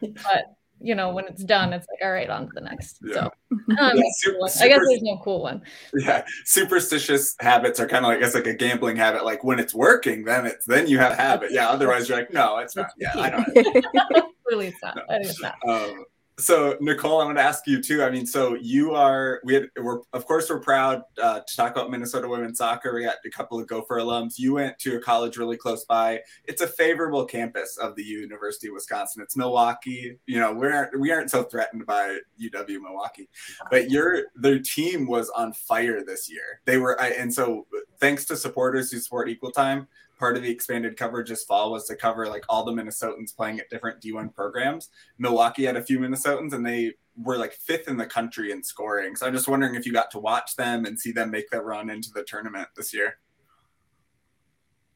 But 0.00 0.58
you 0.80 0.94
know, 0.94 1.10
when 1.10 1.26
it's 1.26 1.42
done, 1.42 1.72
it's 1.72 1.86
like, 1.88 1.98
all 2.04 2.12
right, 2.12 2.30
on 2.30 2.46
to 2.46 2.52
the 2.54 2.60
next. 2.60 3.00
Yeah. 3.04 3.14
So 3.14 3.20
um, 3.50 3.96
yeah, 3.96 4.02
super, 4.18 4.48
super, 4.48 4.64
I 4.64 4.68
guess 4.68 4.80
there's 4.88 5.02
no 5.02 5.20
cool 5.22 5.42
one. 5.42 5.62
Yeah. 5.94 6.24
Superstitious 6.44 7.34
habits 7.40 7.80
are 7.80 7.88
kind 7.88 8.04
of 8.04 8.10
like, 8.10 8.22
it's 8.22 8.34
like 8.34 8.46
a 8.46 8.54
gambling 8.54 8.96
habit. 8.96 9.24
Like 9.24 9.42
when 9.44 9.58
it's 9.58 9.74
working, 9.74 10.24
then 10.24 10.46
it's, 10.46 10.66
then 10.66 10.86
you 10.86 10.98
have 10.98 11.12
a 11.12 11.16
habit. 11.16 11.50
Yeah. 11.52 11.68
Otherwise 11.68 12.08
you're 12.08 12.18
like, 12.18 12.32
no, 12.32 12.58
it's 12.58 12.76
not. 12.76 12.90
Yeah. 12.96 13.12
I 13.16 13.30
don't. 13.30 13.44
Clearly 14.46 14.68
it's 14.68 14.82
not. 14.82 14.96
No. 14.96 15.02
It's 15.10 15.42
not. 15.42 15.56
Um, 15.66 16.04
so 16.38 16.76
Nicole, 16.80 17.20
I 17.20 17.24
want 17.24 17.36
to 17.36 17.42
ask 17.42 17.66
you 17.66 17.82
too. 17.82 18.02
I 18.02 18.10
mean, 18.10 18.24
so 18.24 18.54
you 18.54 18.94
are 18.94 19.40
we 19.44 19.54
had, 19.54 19.70
we're 19.76 20.00
of 20.12 20.24
course 20.24 20.48
we're 20.48 20.60
proud 20.60 21.02
uh, 21.20 21.40
to 21.40 21.56
talk 21.56 21.72
about 21.72 21.90
Minnesota 21.90 22.28
women's 22.28 22.58
soccer. 22.58 22.94
We 22.94 23.04
got 23.04 23.16
a 23.26 23.30
couple 23.30 23.58
of 23.58 23.66
Gopher 23.66 23.96
alums. 23.96 24.38
You 24.38 24.54
went 24.54 24.78
to 24.80 24.96
a 24.96 25.00
college 25.00 25.36
really 25.36 25.56
close 25.56 25.84
by. 25.84 26.20
It's 26.44 26.62
a 26.62 26.68
favorable 26.68 27.24
campus 27.24 27.76
of 27.76 27.96
the 27.96 28.04
University 28.04 28.68
of 28.68 28.74
Wisconsin. 28.74 29.20
It's 29.22 29.36
Milwaukee. 29.36 30.16
You 30.26 30.38
know, 30.38 30.52
we 30.52 30.68
aren't 30.68 30.98
we 30.98 31.10
aren't 31.10 31.30
so 31.30 31.42
threatened 31.42 31.86
by 31.86 32.18
UW 32.40 32.80
Milwaukee, 32.80 33.28
but 33.70 33.90
your 33.90 34.24
their 34.36 34.60
team 34.60 35.06
was 35.06 35.30
on 35.30 35.52
fire 35.52 36.04
this 36.04 36.30
year. 36.30 36.60
They 36.64 36.78
were, 36.78 37.00
I, 37.00 37.08
and 37.08 37.34
so 37.34 37.66
thanks 37.98 38.24
to 38.26 38.36
supporters 38.36 38.92
who 38.92 38.98
support 38.98 39.28
Equal 39.28 39.50
Time, 39.50 39.88
part 40.18 40.36
of 40.36 40.42
the 40.42 40.50
expanded 40.50 40.96
coverage 40.96 41.28
this 41.28 41.44
fall 41.44 41.72
was 41.72 41.86
to 41.86 41.96
cover 41.96 42.26
like 42.26 42.44
all 42.48 42.64
the 42.64 42.72
Minnesotans 42.72 43.34
playing 43.34 43.60
at 43.60 43.70
different 43.70 44.00
D1 44.00 44.34
programs. 44.34 44.88
Milwaukee 45.18 45.64
had 45.64 45.76
a 45.76 45.82
few 45.82 45.98
Minnesotans 45.98 46.52
and 46.52 46.66
they 46.66 46.94
were 47.16 47.36
like 47.36 47.52
fifth 47.52 47.88
in 47.88 47.96
the 47.96 48.06
country 48.06 48.52
in 48.52 48.62
scoring. 48.62 49.16
So 49.16 49.26
I'm 49.26 49.32
just 49.32 49.48
wondering 49.48 49.74
if 49.74 49.86
you 49.86 49.92
got 49.92 50.10
to 50.12 50.18
watch 50.18 50.56
them 50.56 50.84
and 50.84 50.98
see 50.98 51.12
them 51.12 51.30
make 51.30 51.50
their 51.50 51.62
run 51.62 51.90
into 51.90 52.10
the 52.14 52.24
tournament 52.24 52.68
this 52.76 52.92
year. 52.92 53.18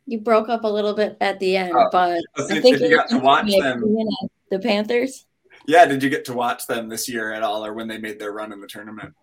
You 0.06 0.20
broke 0.20 0.48
up 0.48 0.64
a 0.64 0.68
little 0.68 0.94
bit 0.94 1.16
at 1.20 1.38
the 1.38 1.56
end, 1.56 1.72
oh, 1.74 1.88
but 1.92 2.20
I 2.36 2.60
think 2.60 2.80
you 2.80 2.94
got 2.94 3.08
to 3.10 3.18
watch 3.18 3.50
them. 3.50 3.82
The 4.50 4.58
Panthers. 4.58 5.26
Yeah, 5.66 5.86
did 5.86 6.02
you 6.02 6.10
get 6.10 6.24
to 6.24 6.34
watch 6.34 6.66
them 6.66 6.88
this 6.88 7.08
year 7.08 7.32
at 7.32 7.44
all, 7.44 7.64
or 7.64 7.72
when 7.72 7.86
they 7.86 7.98
made 7.98 8.18
their 8.18 8.32
run 8.32 8.52
in 8.52 8.60
the 8.60 8.66
tournament? 8.66 9.14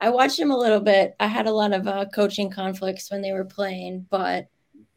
I 0.00 0.10
watched 0.10 0.38
them 0.38 0.50
a 0.50 0.58
little 0.58 0.80
bit. 0.80 1.14
I 1.20 1.28
had 1.28 1.46
a 1.46 1.52
lot 1.52 1.72
of 1.72 1.86
uh, 1.86 2.06
coaching 2.12 2.50
conflicts 2.50 3.10
when 3.10 3.22
they 3.22 3.32
were 3.32 3.44
playing, 3.44 4.06
but 4.10 4.48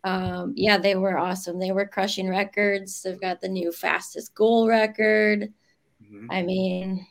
um, 0.04 0.54
yeah, 0.56 0.78
they 0.78 0.96
were 0.96 1.18
awesome. 1.18 1.60
They 1.60 1.72
were 1.72 1.86
crushing 1.86 2.30
records. 2.30 3.02
They've 3.02 3.20
got 3.20 3.42
the 3.42 3.50
new 3.50 3.72
fastest 3.72 4.34
goal 4.34 4.68
record. 4.68 5.54
Mm-hmm. 6.04 6.32
I 6.32 6.42
mean, 6.44 7.08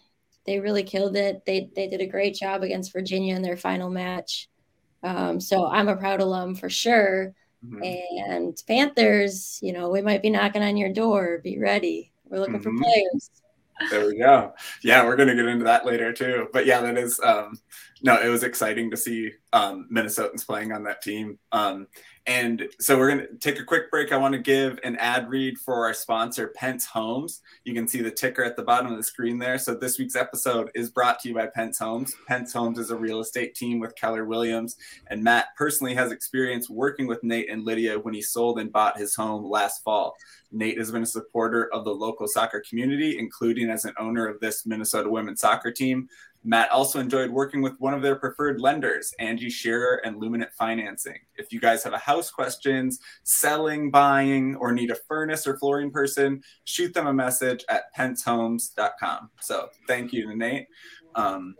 they 0.47 0.61
really 0.61 0.83
killed 0.83 1.17
it. 1.17 1.45
They 1.45 1.71
they 1.77 1.89
did 1.89 2.01
a 2.01 2.07
great 2.07 2.35
job 2.35 2.63
against 2.63 2.93
Virginia 2.93 3.37
in 3.37 3.43
their 3.43 3.57
final 3.57 3.91
match. 3.91 4.49
Um, 5.03 5.41
so 5.41 5.67
I'm 5.67 5.89
a 5.89 5.97
proud 5.97 6.21
alum 6.21 6.55
for 6.55 6.71
sure. 6.71 7.35
Mm-hmm. 7.65 8.33
And 8.33 8.63
Panthers, 8.67 9.59
you 9.63 9.73
know, 9.73 9.91
we 9.91 10.01
might 10.01 10.23
be 10.23 10.31
knocking 10.31 10.63
on 10.63 10.77
your 10.77 10.93
door. 10.93 11.41
Be 11.43 11.59
ready. 11.59 12.13
We're 12.25 12.39
looking 12.39 12.61
mm-hmm. 12.61 12.79
for 12.79 12.83
players. 12.83 13.31
There 13.91 14.07
we 14.07 14.19
go. 14.19 14.55
Yeah, 14.83 15.05
we're 15.05 15.17
gonna 15.17 15.35
get 15.35 15.47
into 15.47 15.65
that 15.65 15.87
later 15.87 16.13
too. 16.13 16.49
But 16.53 16.67
yeah, 16.67 16.81
that 16.81 16.99
is 16.99 17.21
um 17.21 17.59
no, 18.03 18.21
it 18.21 18.29
was 18.29 18.43
exciting 18.43 18.91
to 18.91 18.97
see 18.97 19.33
um 19.53 19.89
Minnesotans 19.93 20.47
playing 20.47 20.73
on 20.73 20.85
that 20.85 21.03
team. 21.03 21.39
Um 21.53 21.87
and 22.29 22.69
so 22.79 22.99
we're 22.99 23.09
going 23.09 23.27
to 23.27 23.35
take 23.37 23.59
a 23.59 23.65
quick 23.65 23.91
break. 23.91 24.13
I 24.13 24.19
want 24.19 24.35
to 24.35 24.39
give 24.39 24.79
an 24.85 24.97
ad 24.97 25.31
read 25.31 25.57
for 25.57 25.87
our 25.87 25.95
sponsor, 25.95 26.49
Pence 26.49 26.85
Homes. 26.85 27.41
You 27.65 27.73
can 27.73 27.89
see 27.89 28.03
the 28.03 28.11
ticker 28.11 28.45
at 28.45 28.55
the 28.55 28.63
bottom 28.63 28.93
of 28.93 28.99
the 28.99 29.03
screen 29.03 29.39
there. 29.39 29.57
So 29.57 29.75
this 29.75 29.99
week's 29.99 30.15
episode 30.15 30.71
is 30.75 30.91
brought 30.91 31.21
to 31.21 31.29
you 31.31 31.35
by 31.35 31.47
Pence 31.47 31.79
Homes. 31.79 32.15
Pence 32.27 32.53
Homes 32.53 32.79
is 32.79 32.91
a 32.91 32.97
real 32.97 33.21
estate 33.21 33.55
team 33.55 33.81
with 33.81 33.97
Keller 33.97 34.27
Williams. 34.27 34.77
And 35.07 35.25
Matt 35.25 35.47
personally 35.57 35.95
has 35.95 36.13
experience 36.13 36.69
working 36.69 37.07
with 37.07 37.25
Nate 37.25 37.49
and 37.49 37.65
Lydia 37.65 37.99
when 37.99 38.13
he 38.13 38.21
sold 38.21 38.61
and 38.61 38.71
bought 38.71 38.99
his 38.99 39.15
home 39.15 39.49
last 39.49 39.83
fall. 39.83 40.15
Nate 40.51 40.79
has 40.79 40.91
been 40.91 41.03
a 41.03 41.07
supporter 41.07 41.73
of 41.73 41.85
the 41.85 41.95
local 41.95 42.27
soccer 42.27 42.63
community, 42.69 43.19
including 43.19 43.71
as 43.71 43.85
an 43.85 43.95
owner 43.99 44.27
of 44.27 44.41
this 44.41 44.67
Minnesota 44.67 45.09
women's 45.09 45.41
soccer 45.41 45.71
team. 45.71 46.09
Matt 46.45 46.71
also 46.71 47.01
enjoyed 47.01 47.31
working 47.31 47.63
with 47.63 47.75
one 47.79 47.95
of 47.95 48.03
their 48.03 48.17
preferred 48.17 48.61
lenders, 48.61 49.13
Angie 49.19 49.51
Shearer 49.51 50.01
and 50.05 50.21
Luminant 50.21 50.53
Financing. 50.53 51.19
If 51.37 51.53
you 51.53 51.61
guys 51.61 51.83
have 51.83 51.93
a 51.93 51.99
house 51.99 52.31
questions, 52.31 53.01
selling, 53.25 53.91
buying, 53.91 54.55
or 54.57 54.73
need 54.73 54.91
a 54.91 54.95
furnace 54.95 55.47
or 55.47 55.59
flooring 55.59 55.91
person, 55.91 56.43
shoot 56.65 56.95
them 56.95 57.07
a 57.07 57.13
message 57.13 57.65
at 57.69 57.95
pencehomes.com. 57.95 59.31
So 59.41 59.69
thank 59.87 60.13
you 60.13 60.29
to 60.29 60.37
Nate. 60.37 60.69
Um, 61.15 61.57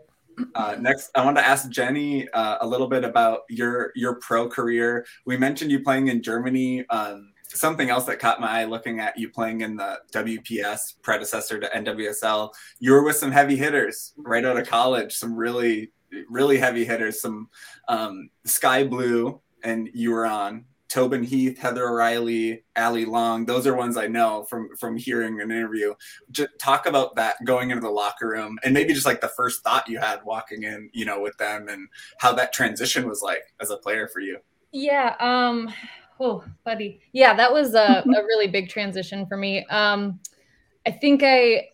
uh, 0.55 0.77
next, 0.79 1.11
I 1.15 1.25
want 1.25 1.37
to 1.37 1.45
ask 1.45 1.69
Jenny 1.69 2.29
uh, 2.29 2.59
a 2.61 2.67
little 2.67 2.87
bit 2.87 3.03
about 3.03 3.41
your 3.49 3.91
your 3.95 4.15
pro 4.15 4.47
career. 4.47 5.05
We 5.25 5.35
mentioned 5.35 5.69
you 5.69 5.83
playing 5.83 6.07
in 6.07 6.23
Germany. 6.23 6.85
Um, 6.89 7.33
something 7.53 7.89
else 7.89 8.05
that 8.05 8.19
caught 8.19 8.39
my 8.39 8.61
eye 8.61 8.65
looking 8.65 8.99
at 8.99 9.17
you 9.17 9.29
playing 9.29 9.61
in 9.61 9.75
the 9.75 9.99
WPS 10.13 10.95
predecessor 11.01 11.59
to 11.59 11.67
NWSL, 11.67 12.51
you 12.79 12.91
were 12.91 13.03
with 13.03 13.15
some 13.15 13.31
heavy 13.31 13.55
hitters 13.55 14.13
right 14.17 14.45
out 14.45 14.57
of 14.57 14.67
college, 14.67 15.15
some 15.15 15.35
really, 15.35 15.91
really 16.29 16.57
heavy 16.57 16.85
hitters, 16.85 17.21
some 17.21 17.49
um, 17.87 18.29
Sky 18.45 18.83
Blue, 18.83 19.41
and 19.63 19.89
you 19.93 20.11
were 20.11 20.25
on. 20.25 20.65
Tobin 20.89 21.21
Heath, 21.21 21.59
Heather 21.59 21.87
O'Reilly, 21.87 22.63
Allie 22.75 23.05
Long. 23.05 23.45
Those 23.45 23.67
are 23.67 23.75
ones 23.75 23.95
I 23.95 24.07
know 24.07 24.43
from 24.49 24.75
from 24.75 24.97
hearing 24.97 25.39
an 25.39 25.51
interview. 25.51 25.93
Just 26.31 26.49
talk 26.59 26.87
about 26.87 27.15
that 27.15 27.35
going 27.45 27.69
into 27.69 27.81
the 27.81 27.91
locker 27.91 28.27
room 28.27 28.57
and 28.63 28.73
maybe 28.73 28.93
just 28.93 29.05
like 29.05 29.21
the 29.21 29.27
first 29.27 29.63
thought 29.63 29.87
you 29.87 29.99
had 29.99 30.25
walking 30.25 30.63
in, 30.63 30.89
you 30.91 31.05
know, 31.05 31.21
with 31.21 31.37
them 31.37 31.67
and 31.67 31.87
how 32.17 32.33
that 32.33 32.53
transition 32.53 33.07
was 33.07 33.21
like 33.21 33.43
as 33.61 33.69
a 33.69 33.77
player 33.77 34.07
for 34.07 34.19
you. 34.19 34.39
Yeah, 34.71 35.15
um 35.19 35.71
oh, 36.19 36.43
buddy. 36.63 36.99
Yeah, 37.13 37.33
that 37.35 37.51
was 37.51 37.73
a, 37.73 38.03
a 38.05 38.23
really 38.23 38.47
big 38.47 38.69
transition 38.69 39.25
for 39.25 39.37
me. 39.37 39.65
Um, 39.67 40.19
I 40.85 40.91
think 40.91 41.21
I, 41.23 41.69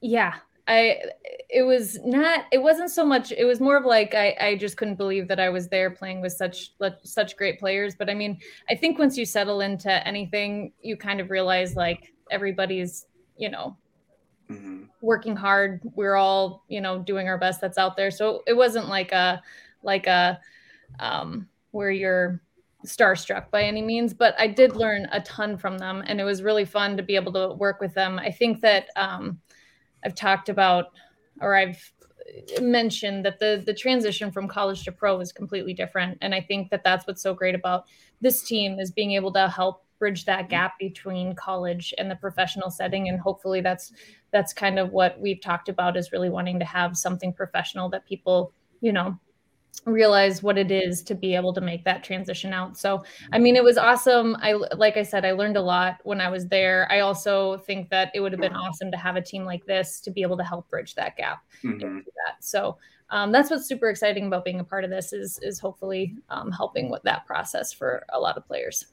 yeah, 0.00 0.34
I, 0.68 1.00
it 1.48 1.62
was 1.62 1.98
not, 2.04 2.44
it 2.50 2.62
wasn't 2.62 2.90
so 2.90 3.04
much, 3.04 3.32
it 3.32 3.44
was 3.44 3.60
more 3.60 3.76
of 3.76 3.84
like, 3.84 4.14
I, 4.14 4.36
I 4.40 4.56
just 4.56 4.76
couldn't 4.76 4.96
believe 4.96 5.28
that 5.28 5.38
I 5.38 5.48
was 5.48 5.68
there 5.68 5.90
playing 5.90 6.20
with 6.20 6.32
such, 6.32 6.72
such 7.02 7.36
great 7.36 7.58
players. 7.58 7.94
But 7.94 8.10
I 8.10 8.14
mean, 8.14 8.38
I 8.68 8.74
think 8.74 8.98
once 8.98 9.16
you 9.16 9.24
settle 9.24 9.60
into 9.60 10.06
anything, 10.06 10.72
you 10.82 10.96
kind 10.96 11.20
of 11.20 11.30
realize 11.30 11.76
like 11.76 12.12
everybody's, 12.30 13.06
you 13.36 13.50
know, 13.50 13.76
mm-hmm. 14.50 14.84
working 15.02 15.36
hard. 15.36 15.82
We're 15.94 16.16
all, 16.16 16.64
you 16.68 16.80
know, 16.80 16.98
doing 16.98 17.28
our 17.28 17.38
best 17.38 17.60
that's 17.60 17.78
out 17.78 17.96
there. 17.96 18.10
So 18.10 18.42
it 18.46 18.54
wasn't 18.54 18.88
like 18.88 19.12
a, 19.12 19.42
like 19.82 20.06
a, 20.06 20.40
um, 20.98 21.48
where 21.70 21.90
you're 21.90 22.40
starstruck 22.86 23.50
by 23.50 23.62
any 23.62 23.82
means, 23.82 24.14
but 24.14 24.34
I 24.38 24.46
did 24.46 24.76
learn 24.76 25.08
a 25.12 25.20
ton 25.20 25.56
from 25.56 25.78
them, 25.78 26.02
and 26.06 26.20
it 26.20 26.24
was 26.24 26.42
really 26.42 26.64
fun 26.64 26.96
to 26.96 27.02
be 27.02 27.16
able 27.16 27.32
to 27.32 27.54
work 27.54 27.80
with 27.80 27.94
them. 27.94 28.18
I 28.18 28.30
think 28.30 28.60
that 28.62 28.88
um, 28.96 29.40
I've 30.04 30.14
talked 30.14 30.48
about, 30.48 30.86
or 31.40 31.54
I've 31.54 31.92
mentioned 32.60 33.24
that 33.24 33.38
the 33.38 33.62
the 33.64 33.74
transition 33.74 34.32
from 34.32 34.48
college 34.48 34.84
to 34.84 34.92
pro 34.92 35.20
is 35.20 35.32
completely 35.32 35.74
different, 35.74 36.18
and 36.20 36.34
I 36.34 36.40
think 36.40 36.70
that 36.70 36.84
that's 36.84 37.06
what's 37.06 37.22
so 37.22 37.34
great 37.34 37.54
about 37.54 37.84
this 38.20 38.42
team 38.42 38.78
is 38.78 38.90
being 38.90 39.12
able 39.12 39.32
to 39.32 39.48
help 39.48 39.84
bridge 39.98 40.26
that 40.26 40.50
gap 40.50 40.78
between 40.78 41.34
college 41.34 41.94
and 41.98 42.10
the 42.10 42.16
professional 42.16 42.70
setting, 42.70 43.08
and 43.08 43.20
hopefully 43.20 43.60
that's 43.60 43.92
that's 44.30 44.52
kind 44.52 44.78
of 44.78 44.92
what 44.92 45.20
we've 45.20 45.40
talked 45.40 45.68
about 45.68 45.96
is 45.96 46.12
really 46.12 46.30
wanting 46.30 46.58
to 46.58 46.64
have 46.64 46.96
something 46.96 47.32
professional 47.32 47.88
that 47.90 48.06
people 48.06 48.52
you 48.80 48.92
know 48.92 49.18
realize 49.84 50.42
what 50.42 50.58
it 50.58 50.70
is 50.70 51.02
to 51.02 51.14
be 51.14 51.34
able 51.34 51.52
to 51.54 51.60
make 51.60 51.84
that 51.84 52.02
transition 52.02 52.52
out. 52.52 52.76
So, 52.76 53.04
I 53.32 53.38
mean, 53.38 53.56
it 53.56 53.62
was 53.62 53.78
awesome. 53.78 54.36
I 54.40 54.52
like 54.52 54.96
I 54.96 55.02
said, 55.02 55.24
I 55.24 55.32
learned 55.32 55.56
a 55.56 55.62
lot 55.62 55.98
when 56.04 56.20
I 56.20 56.28
was 56.28 56.48
there. 56.48 56.90
I 56.90 57.00
also 57.00 57.58
think 57.58 57.90
that 57.90 58.10
it 58.14 58.20
would 58.20 58.32
have 58.32 58.40
been 58.40 58.54
awesome 58.54 58.90
to 58.90 58.96
have 58.96 59.16
a 59.16 59.22
team 59.22 59.44
like 59.44 59.64
this 59.66 60.00
to 60.00 60.10
be 60.10 60.22
able 60.22 60.36
to 60.38 60.44
help 60.44 60.68
bridge 60.68 60.94
that 60.96 61.16
gap. 61.16 61.44
Mm-hmm. 61.62 61.98
That. 61.98 62.44
So, 62.44 62.78
um, 63.10 63.30
that's 63.30 63.50
what's 63.50 63.66
super 63.66 63.88
exciting 63.88 64.26
about 64.26 64.44
being 64.44 64.60
a 64.60 64.64
part 64.64 64.84
of 64.84 64.90
this 64.90 65.12
is 65.12 65.38
is 65.42 65.60
hopefully 65.60 66.16
um, 66.30 66.50
helping 66.50 66.90
with 66.90 67.02
that 67.04 67.26
process 67.26 67.72
for 67.72 68.04
a 68.12 68.18
lot 68.18 68.36
of 68.36 68.46
players. 68.46 68.86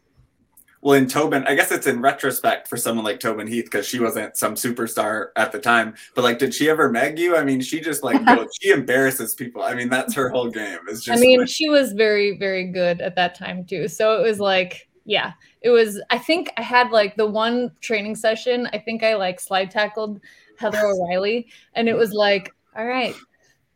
Well, 0.83 0.95
in 0.97 1.07
Tobin, 1.07 1.45
I 1.47 1.55
guess 1.55 1.71
it's 1.71 1.87
in 1.87 2.01
retrospect 2.01 2.67
for 2.67 2.75
someone 2.75 3.05
like 3.05 3.21
Tobin 3.21 3.47
Heath 3.47 3.63
because 3.65 3.87
she 3.87 4.01
wasn't 4.01 4.35
some 4.35 4.55
superstar 4.55 5.27
at 5.37 5.53
the 5.53 5.59
time. 5.59 5.95
But 6.13 6.25
like, 6.25 6.39
did 6.39 6.53
she 6.53 6.69
ever 6.69 6.89
meg 6.89 7.17
you? 7.17 7.37
I 7.37 7.43
mean, 7.45 7.61
she 7.61 7.79
just 7.79 8.03
like 8.03 8.19
she 8.61 8.71
embarrasses 8.71 9.33
people. 9.33 9.63
I 9.63 9.75
mean, 9.75 9.87
that's 9.87 10.13
her 10.13 10.27
whole 10.27 10.49
game. 10.49 10.79
Is 10.89 11.05
just. 11.05 11.17
I 11.17 11.21
mean, 11.21 11.39
like, 11.39 11.47
she 11.47 11.69
was 11.69 11.93
very 11.93 12.37
very 12.37 12.65
good 12.65 12.99
at 12.99 13.15
that 13.15 13.33
time 13.33 13.63
too. 13.63 13.87
So 13.87 14.21
it 14.21 14.27
was 14.27 14.41
like, 14.41 14.89
yeah, 15.05 15.31
it 15.61 15.69
was. 15.69 16.01
I 16.09 16.17
think 16.17 16.51
I 16.57 16.61
had 16.61 16.91
like 16.91 17.15
the 17.15 17.27
one 17.27 17.71
training 17.79 18.17
session. 18.17 18.67
I 18.73 18.77
think 18.77 19.03
I 19.03 19.15
like 19.15 19.39
slide 19.39 19.71
tackled 19.71 20.19
Heather 20.57 20.85
O'Reilly, 20.85 21.47
and 21.75 21.87
it 21.87 21.95
was 21.95 22.11
like, 22.11 22.53
all 22.75 22.85
right, 22.85 23.15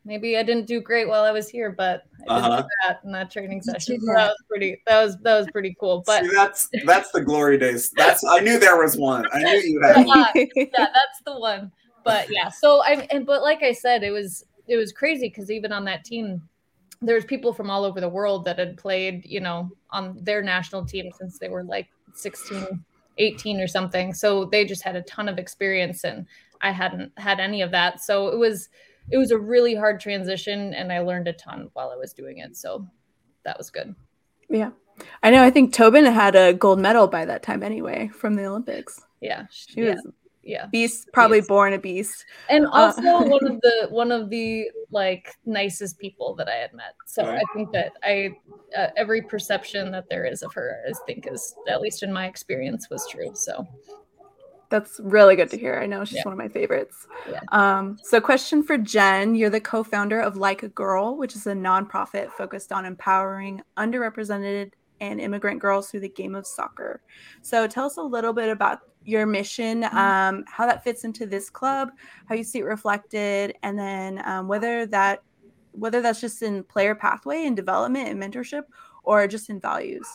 maybe 0.08 0.38
I 0.38 0.44
didn't 0.44 0.66
do 0.66 0.82
great 0.82 1.08
while 1.08 1.24
I 1.24 1.32
was 1.32 1.50
here, 1.50 1.70
but 1.70 2.04
I 2.30 2.40
did 2.40 2.46
uh-huh. 2.46 2.68
that 2.88 3.02
in 3.04 3.12
that 3.12 3.30
training 3.30 3.62
session. 3.62 4.00
So 4.00 4.14
that 4.14 4.30
was 4.30 4.44
pretty. 4.48 4.82
That 4.88 5.04
was 5.04 5.18
that 5.20 5.38
was 5.38 5.48
pretty 5.52 5.76
cool. 5.80 6.04
But 6.06 6.24
See, 6.24 6.32
that's 6.34 6.70
that's 6.86 7.12
the 7.12 7.22
glory 7.22 7.58
days. 7.58 7.92
That's 7.92 8.24
I 8.24 8.40
knew 8.40 8.58
there 8.58 8.78
was 8.78 8.98
one. 8.98 9.26
I 9.34 9.44
knew 9.44 9.60
you 9.60 9.82
had 9.82 10.06
one. 10.06 10.28
yeah, 10.36 10.66
that's 10.76 11.22
the 11.26 11.38
one. 11.38 11.72
But 12.04 12.28
yeah, 12.32 12.50
so 12.50 12.82
I 12.82 13.08
and 13.12 13.26
but 13.26 13.44
like 13.44 13.62
I 13.62 13.74
said, 13.74 14.02
it 14.02 14.12
was 14.12 14.46
it 14.68 14.78
was 14.78 14.92
crazy 14.92 15.28
because 15.30 15.52
even 15.52 15.72
on 15.72 15.86
that 15.86 16.06
team, 16.06 16.42
there's 17.02 17.26
people 17.26 17.54
from 17.54 17.70
all 17.70 17.84
over 17.84 18.02
the 18.02 18.10
world 18.10 18.46
that 18.46 18.58
had 18.58 18.78
played, 18.78 19.26
you 19.26 19.40
know, 19.40 19.70
on 19.92 20.18
their 20.22 20.42
national 20.42 20.86
team 20.86 21.12
since 21.18 21.38
they 21.38 21.50
were 21.50 21.64
like 21.64 21.88
16, 22.14 22.84
18 23.18 23.62
or 23.62 23.68
something. 23.68 24.14
So 24.14 24.46
they 24.46 24.66
just 24.66 24.84
had 24.84 24.96
a 24.96 25.02
ton 25.04 25.30
of 25.30 25.38
experience 25.38 26.04
and 26.04 26.26
I 26.62 26.72
hadn't 26.72 27.12
had 27.18 27.40
any 27.40 27.62
of 27.62 27.72
that. 27.72 28.02
So 28.02 28.30
it 28.30 28.38
was 28.38 28.70
it 29.10 29.18
was 29.18 29.32
a 29.32 29.38
really 29.38 29.76
hard 29.76 30.00
transition 30.00 30.74
and 30.74 30.92
I 30.92 31.00
learned 31.00 31.28
a 31.28 31.34
ton 31.34 31.70
while 31.74 31.90
I 31.90 31.96
was 31.96 32.14
doing 32.14 32.40
it. 32.40 32.56
So 32.56 32.88
that 33.44 33.58
was 33.58 33.70
good. 33.70 33.96
Yeah. 34.50 34.72
I 35.22 35.30
know. 35.30 35.44
I 35.44 35.52
think 35.52 35.74
Tobin 35.74 36.06
had 36.06 36.36
a 36.36 36.54
gold 36.54 36.80
medal 36.80 37.08
by 37.08 37.26
that 37.26 37.44
time 37.44 37.64
anyway 37.64 38.10
from 38.10 38.36
the 38.36 38.46
Olympics. 38.46 39.02
Yeah. 39.22 39.46
She 39.50 39.82
yeah. 39.82 39.92
was 39.92 40.08
yeah. 40.44 40.68
Beast 40.68 41.10
probably 41.12 41.40
beast. 41.40 41.50
born 41.50 41.74
a 41.74 41.78
beast. 41.78 42.26
And 42.50 42.66
uh, 42.68 42.70
also 42.72 43.02
uh, 43.02 43.24
one 43.28 43.46
of 43.46 43.62
the 43.62 43.88
one 43.90 44.12
of 44.12 44.30
the 44.30 44.72
like 44.92 45.36
nicest 45.46 46.00
people 46.00 46.36
that 46.36 46.48
I 46.48 46.56
had 46.56 46.74
met. 46.74 46.96
So 47.06 47.24
right. 47.24 47.38
I 47.38 47.54
think 47.54 47.72
that 47.74 47.94
I 48.04 48.32
uh, 48.76 48.88
every 48.96 49.22
perception 49.22 49.92
that 49.92 50.10
there 50.10 50.26
is 50.26 50.44
of 50.44 50.54
her 50.54 50.84
I 50.88 50.94
think 51.06 51.28
is 51.30 51.54
at 51.68 51.82
least 51.82 52.02
in 52.02 52.14
my 52.14 52.28
experience 52.28 52.90
was 52.90 53.06
true. 53.10 53.32
So 53.34 53.68
that's 54.70 55.00
really 55.02 55.36
good 55.36 55.50
to 55.52 55.58
hear. 55.58 55.80
I 55.80 55.86
know 55.86 56.04
she's 56.06 56.18
yeah. 56.18 56.24
one 56.26 56.34
of 56.34 56.38
my 56.38 56.50
favorites. 56.50 57.08
Yeah. 57.30 57.40
Um, 57.52 57.98
so, 58.04 58.20
question 58.20 58.64
for 58.64 58.78
Jen 58.78 59.36
You're 59.36 59.50
the 59.50 59.62
co 59.62 59.84
founder 59.84 60.20
of 60.20 60.38
Like 60.38 60.64
a 60.64 60.70
Girl, 60.70 61.18
which 61.18 61.36
is 61.36 61.48
a 61.48 61.54
nonprofit 61.54 62.32
focused 62.32 62.72
on 62.72 62.86
empowering 62.86 63.62
underrepresented 63.78 64.72
and 65.00 65.22
immigrant 65.22 65.60
girls 65.60 65.90
through 65.90 66.00
the 66.02 66.10
game 66.10 66.36
of 66.36 66.46
soccer. 66.46 67.02
So, 67.42 67.68
tell 67.68 67.86
us 67.86 67.98
a 67.98 68.02
little 68.02 68.34
bit 68.34 68.50
about 68.50 68.82
your 69.04 69.26
mission, 69.26 69.84
mm-hmm. 69.84 69.98
um, 69.98 70.44
how 70.48 70.66
that 70.66 70.84
fits 70.84 71.06
into 71.06 71.26
this 71.26 71.50
club, 71.50 71.90
how 72.26 72.36
you 72.36 72.44
see 72.44 72.60
it 72.60 72.66
reflected, 72.66 73.56
and 73.64 73.80
then 73.80 74.22
um, 74.26 74.48
whether 74.48 74.86
that 74.88 75.24
whether 75.72 76.02
that's 76.02 76.20
just 76.20 76.42
in 76.42 76.64
player 76.64 76.96
pathway 76.96 77.46
and 77.46 77.56
development 77.56 78.10
and 78.10 78.22
mentorship 78.22 78.64
or 79.04 79.28
just 79.28 79.50
in 79.50 79.60
values. 79.60 80.08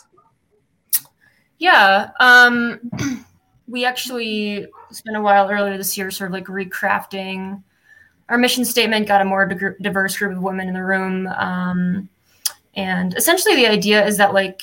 Yeah. 1.58 2.10
Um, 2.18 2.80
we 3.72 3.86
actually 3.86 4.66
spent 4.90 5.16
a 5.16 5.20
while 5.20 5.50
earlier 5.50 5.78
this 5.78 5.96
year 5.96 6.10
sort 6.10 6.28
of 6.28 6.34
like 6.34 6.44
recrafting 6.44 7.62
our 8.28 8.36
mission 8.36 8.66
statement, 8.66 9.08
got 9.08 9.22
a 9.22 9.24
more 9.24 9.46
diverse 9.80 10.16
group 10.16 10.36
of 10.36 10.42
women 10.42 10.68
in 10.68 10.74
the 10.74 10.84
room. 10.84 11.26
Um, 11.26 12.08
and 12.74 13.14
essentially 13.16 13.56
the 13.56 13.66
idea 13.66 14.04
is 14.06 14.18
that 14.18 14.34
like 14.34 14.60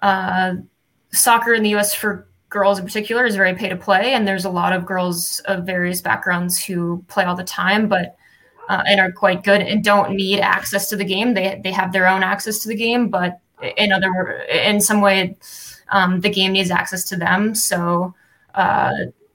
uh, 0.00 0.56
soccer 1.12 1.54
in 1.54 1.62
the 1.62 1.74
US 1.76 1.94
for 1.94 2.28
girls 2.50 2.78
in 2.78 2.84
particular 2.84 3.24
is 3.24 3.36
very 3.36 3.54
pay 3.54 3.70
to 3.70 3.76
play. 3.76 4.12
And 4.12 4.28
there's 4.28 4.44
a 4.44 4.50
lot 4.50 4.74
of 4.74 4.84
girls 4.84 5.40
of 5.46 5.64
various 5.64 6.02
backgrounds 6.02 6.62
who 6.62 7.02
play 7.08 7.24
all 7.24 7.34
the 7.34 7.42
time, 7.42 7.88
but 7.88 8.16
uh, 8.68 8.82
and 8.86 9.00
are 9.00 9.12
quite 9.12 9.44
good 9.44 9.62
and 9.62 9.82
don't 9.82 10.14
need 10.14 10.40
access 10.40 10.90
to 10.90 10.96
the 10.96 11.04
game. 11.04 11.32
They, 11.32 11.58
they 11.64 11.72
have 11.72 11.92
their 11.92 12.06
own 12.06 12.22
access 12.22 12.58
to 12.60 12.68
the 12.68 12.76
game, 12.76 13.08
but 13.08 13.40
in 13.78 13.92
other 13.92 14.42
in 14.42 14.78
some 14.78 15.00
way 15.00 15.36
um, 15.90 16.20
the 16.20 16.30
game 16.30 16.52
needs 16.52 16.70
access 16.70 17.04
to 17.08 17.16
them. 17.16 17.54
So, 17.54 18.14
uh, 18.54 18.92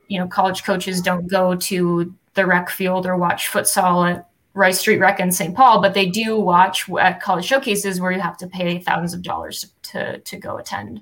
you 0.07 0.19
know, 0.19 0.27
college 0.27 0.63
coaches 0.63 1.01
don't 1.01 1.27
go 1.27 1.55
to 1.55 2.13
the 2.33 2.45
rec 2.45 2.69
field 2.69 3.05
or 3.05 3.17
watch 3.17 3.49
futsal 3.49 4.11
at 4.11 4.27
Rice 4.53 4.79
Street 4.79 4.99
Rec 4.99 5.19
in 5.19 5.31
St. 5.31 5.55
Paul, 5.55 5.81
but 5.81 5.93
they 5.93 6.07
do 6.07 6.39
watch 6.39 6.87
at 6.99 7.21
college 7.21 7.45
showcases 7.45 7.99
where 7.99 8.11
you 8.11 8.19
have 8.19 8.37
to 8.37 8.47
pay 8.47 8.79
thousands 8.79 9.13
of 9.13 9.23
dollars 9.23 9.71
to 9.83 10.19
to 10.19 10.37
go 10.37 10.57
attend. 10.57 11.01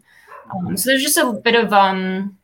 Um, 0.54 0.78
so 0.78 0.90
there's 0.90 1.04
just 1.04 1.18
a 1.18 1.34
bit 1.34 1.56
of 1.56 1.74
um, 1.74 2.38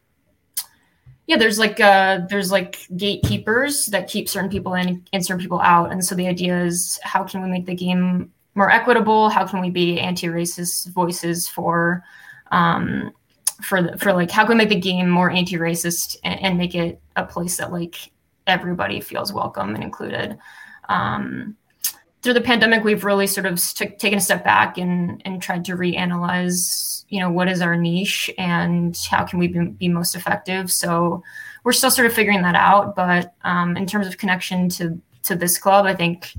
yeah, 1.28 1.38
there's 1.38 1.60
like 1.60 1.80
uh, 1.80 2.22
there's 2.30 2.52
like 2.52 2.88
gatekeepers 2.96 3.88
that 3.88 4.08
keep 4.08 4.28
certain 4.28 4.50
people 4.50 4.74
in 4.74 5.06
and 5.14 5.26
certain 5.26 5.42
people 5.42 5.62
out, 5.62 5.92
and 5.92 6.04
so 6.04 6.16
the 6.16 6.28
idea 6.28 6.62
is 6.62 7.00
how 7.04 7.24
can 7.24 7.42
we 7.42 7.50
make 7.50 7.66
the 7.66 7.76
game 7.76 8.32
more 8.56 8.72
equitable? 8.72 9.30
How 9.30 9.46
can 9.46 9.62
we 9.62 9.70
be 9.70 10.00
anti-racist 10.00 10.90
voices 10.90 11.48
for 11.48 12.04
um, 12.52 13.12
for 13.64 13.82
the, 13.82 13.98
for 13.98 14.14
like 14.14 14.32
how 14.32 14.46
can 14.46 14.58
we 14.58 14.64
make 14.64 14.70
the 14.70 14.80
game 14.80 15.10
more 15.10 15.32
anti-racist 15.32 16.18
and, 16.24 16.42
and 16.42 16.58
make 16.58 16.76
it 16.76 17.02
a 17.16 17.26
place 17.26 17.58
that 17.58 17.72
like 17.72 18.12
everybody 18.46 19.02
feels 19.02 19.34
welcome 19.34 19.76
and 19.76 19.84
included. 19.84 20.38
Um, 20.90 21.58
through 22.22 22.34
the 22.34 22.42
pandemic, 22.42 22.84
we've 22.84 23.04
really 23.04 23.28
sort 23.28 23.46
of 23.46 23.60
st- 23.60 24.00
taken 24.00 24.18
a 24.18 24.22
step 24.22 24.44
back 24.44 24.78
and 24.78 25.22
and 25.26 25.42
tried 25.42 25.66
to 25.66 25.78
reanalyze, 25.78 27.06
you 27.10 27.20
know, 27.20 27.30
what 27.30 27.48
is 27.48 27.62
our 27.62 27.78
niche 27.78 28.30
and 28.38 28.98
how 29.10 29.24
can 29.24 29.40
we 29.40 29.48
be, 29.48 29.66
be 29.68 29.88
most 29.88 30.16
effective. 30.16 30.72
So 30.72 31.24
we're 31.64 31.74
still 31.74 31.92
sort 31.92 32.08
of 32.08 32.14
figuring 32.14 32.42
that 32.42 32.56
out. 32.56 32.96
But 32.96 33.34
um, 33.44 33.78
in 33.78 33.86
terms 33.86 34.08
of 34.08 34.18
connection 34.18 34.70
to 34.70 35.00
to 35.24 35.36
this 35.36 35.58
club, 35.58 35.86
I 35.86 35.94
think 35.94 36.34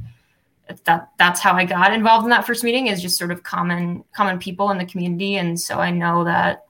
that 0.85 1.11
that's 1.19 1.41
how 1.41 1.55
I 1.55 1.65
got 1.65 1.93
involved 1.93 2.25
in 2.25 2.31
that 2.31 2.47
first 2.47 2.65
meeting 2.65 2.89
is 2.89 3.03
just 3.03 3.19
sort 3.19 3.31
of 3.31 3.43
common 3.43 4.05
common 4.15 4.39
people 4.39 4.71
in 4.71 4.79
the 4.79 4.87
community, 4.87 5.37
and 5.37 5.59
so 5.59 5.79
I 5.79 5.91
know 5.91 6.25
that 6.25 6.65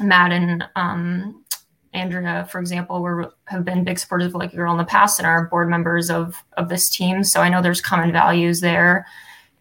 Matt 0.00 0.32
and 0.32 0.64
um, 0.76 1.44
Andrea, 1.92 2.48
for 2.50 2.58
example, 2.60 3.02
were 3.02 3.34
have 3.46 3.64
been 3.64 3.84
big 3.84 3.98
supporters 3.98 4.28
of 4.28 4.34
Like 4.34 4.54
Girl 4.54 4.72
in 4.72 4.78
the 4.78 4.84
past 4.84 5.18
and 5.18 5.26
are 5.26 5.46
board 5.46 5.68
members 5.68 6.10
of 6.10 6.34
of 6.56 6.68
this 6.68 6.88
team. 6.88 7.22
So 7.22 7.40
I 7.40 7.48
know 7.48 7.62
there's 7.62 7.80
common 7.80 8.12
values 8.12 8.60
there, 8.60 9.06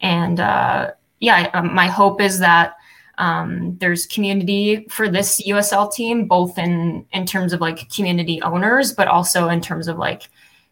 and 0.02 0.40
uh, 0.40 0.92
yeah, 1.20 1.50
um, 1.54 1.74
my 1.74 1.88
hope 1.88 2.22
is 2.22 2.40
that 2.40 2.76
um, 3.18 3.78
there's 3.80 4.08
community 4.08 4.88
for 4.90 5.10
this 5.10 5.42
USL 5.46 5.92
team, 5.92 6.26
both 6.26 6.58
in 6.58 7.06
in 7.12 7.26
terms 7.26 7.54
of 7.54 7.62
like 7.62 7.90
community 7.90 8.42
owners, 8.42 8.94
but 8.94 9.08
also 9.08 9.50
in 9.50 9.62
terms 9.62 9.88
of 9.88 9.98
like 9.98 10.30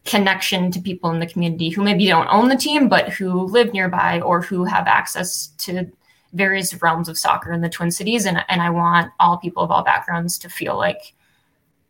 connection 0.10 0.72
to 0.72 0.82
people 0.82 1.12
in 1.12 1.20
the 1.20 1.28
community 1.28 1.70
who 1.70 1.84
maybe 1.84 2.08
don't 2.08 2.28
own 2.30 2.50
the 2.50 2.56
team, 2.56 2.90
but 2.90 3.10
who 3.10 3.44
live 3.44 3.72
nearby 3.74 4.20
or 4.22 4.42
who 4.42 4.64
have 4.64 4.88
access 4.88 5.48
to 5.60 5.86
various 6.34 6.74
realms 6.82 7.08
of 7.08 7.18
soccer 7.18 7.54
in 7.54 7.62
the 7.62 7.70
Twin 7.70 7.92
Cities. 7.92 8.26
And, 8.26 8.44
and 8.50 8.60
I 8.60 8.72
want 8.72 9.12
all 9.20 9.38
people 9.38 9.62
of 9.62 9.70
all 9.70 9.84
backgrounds 9.84 10.40
to 10.40 10.50
feel 10.50 10.76
like 10.78 11.14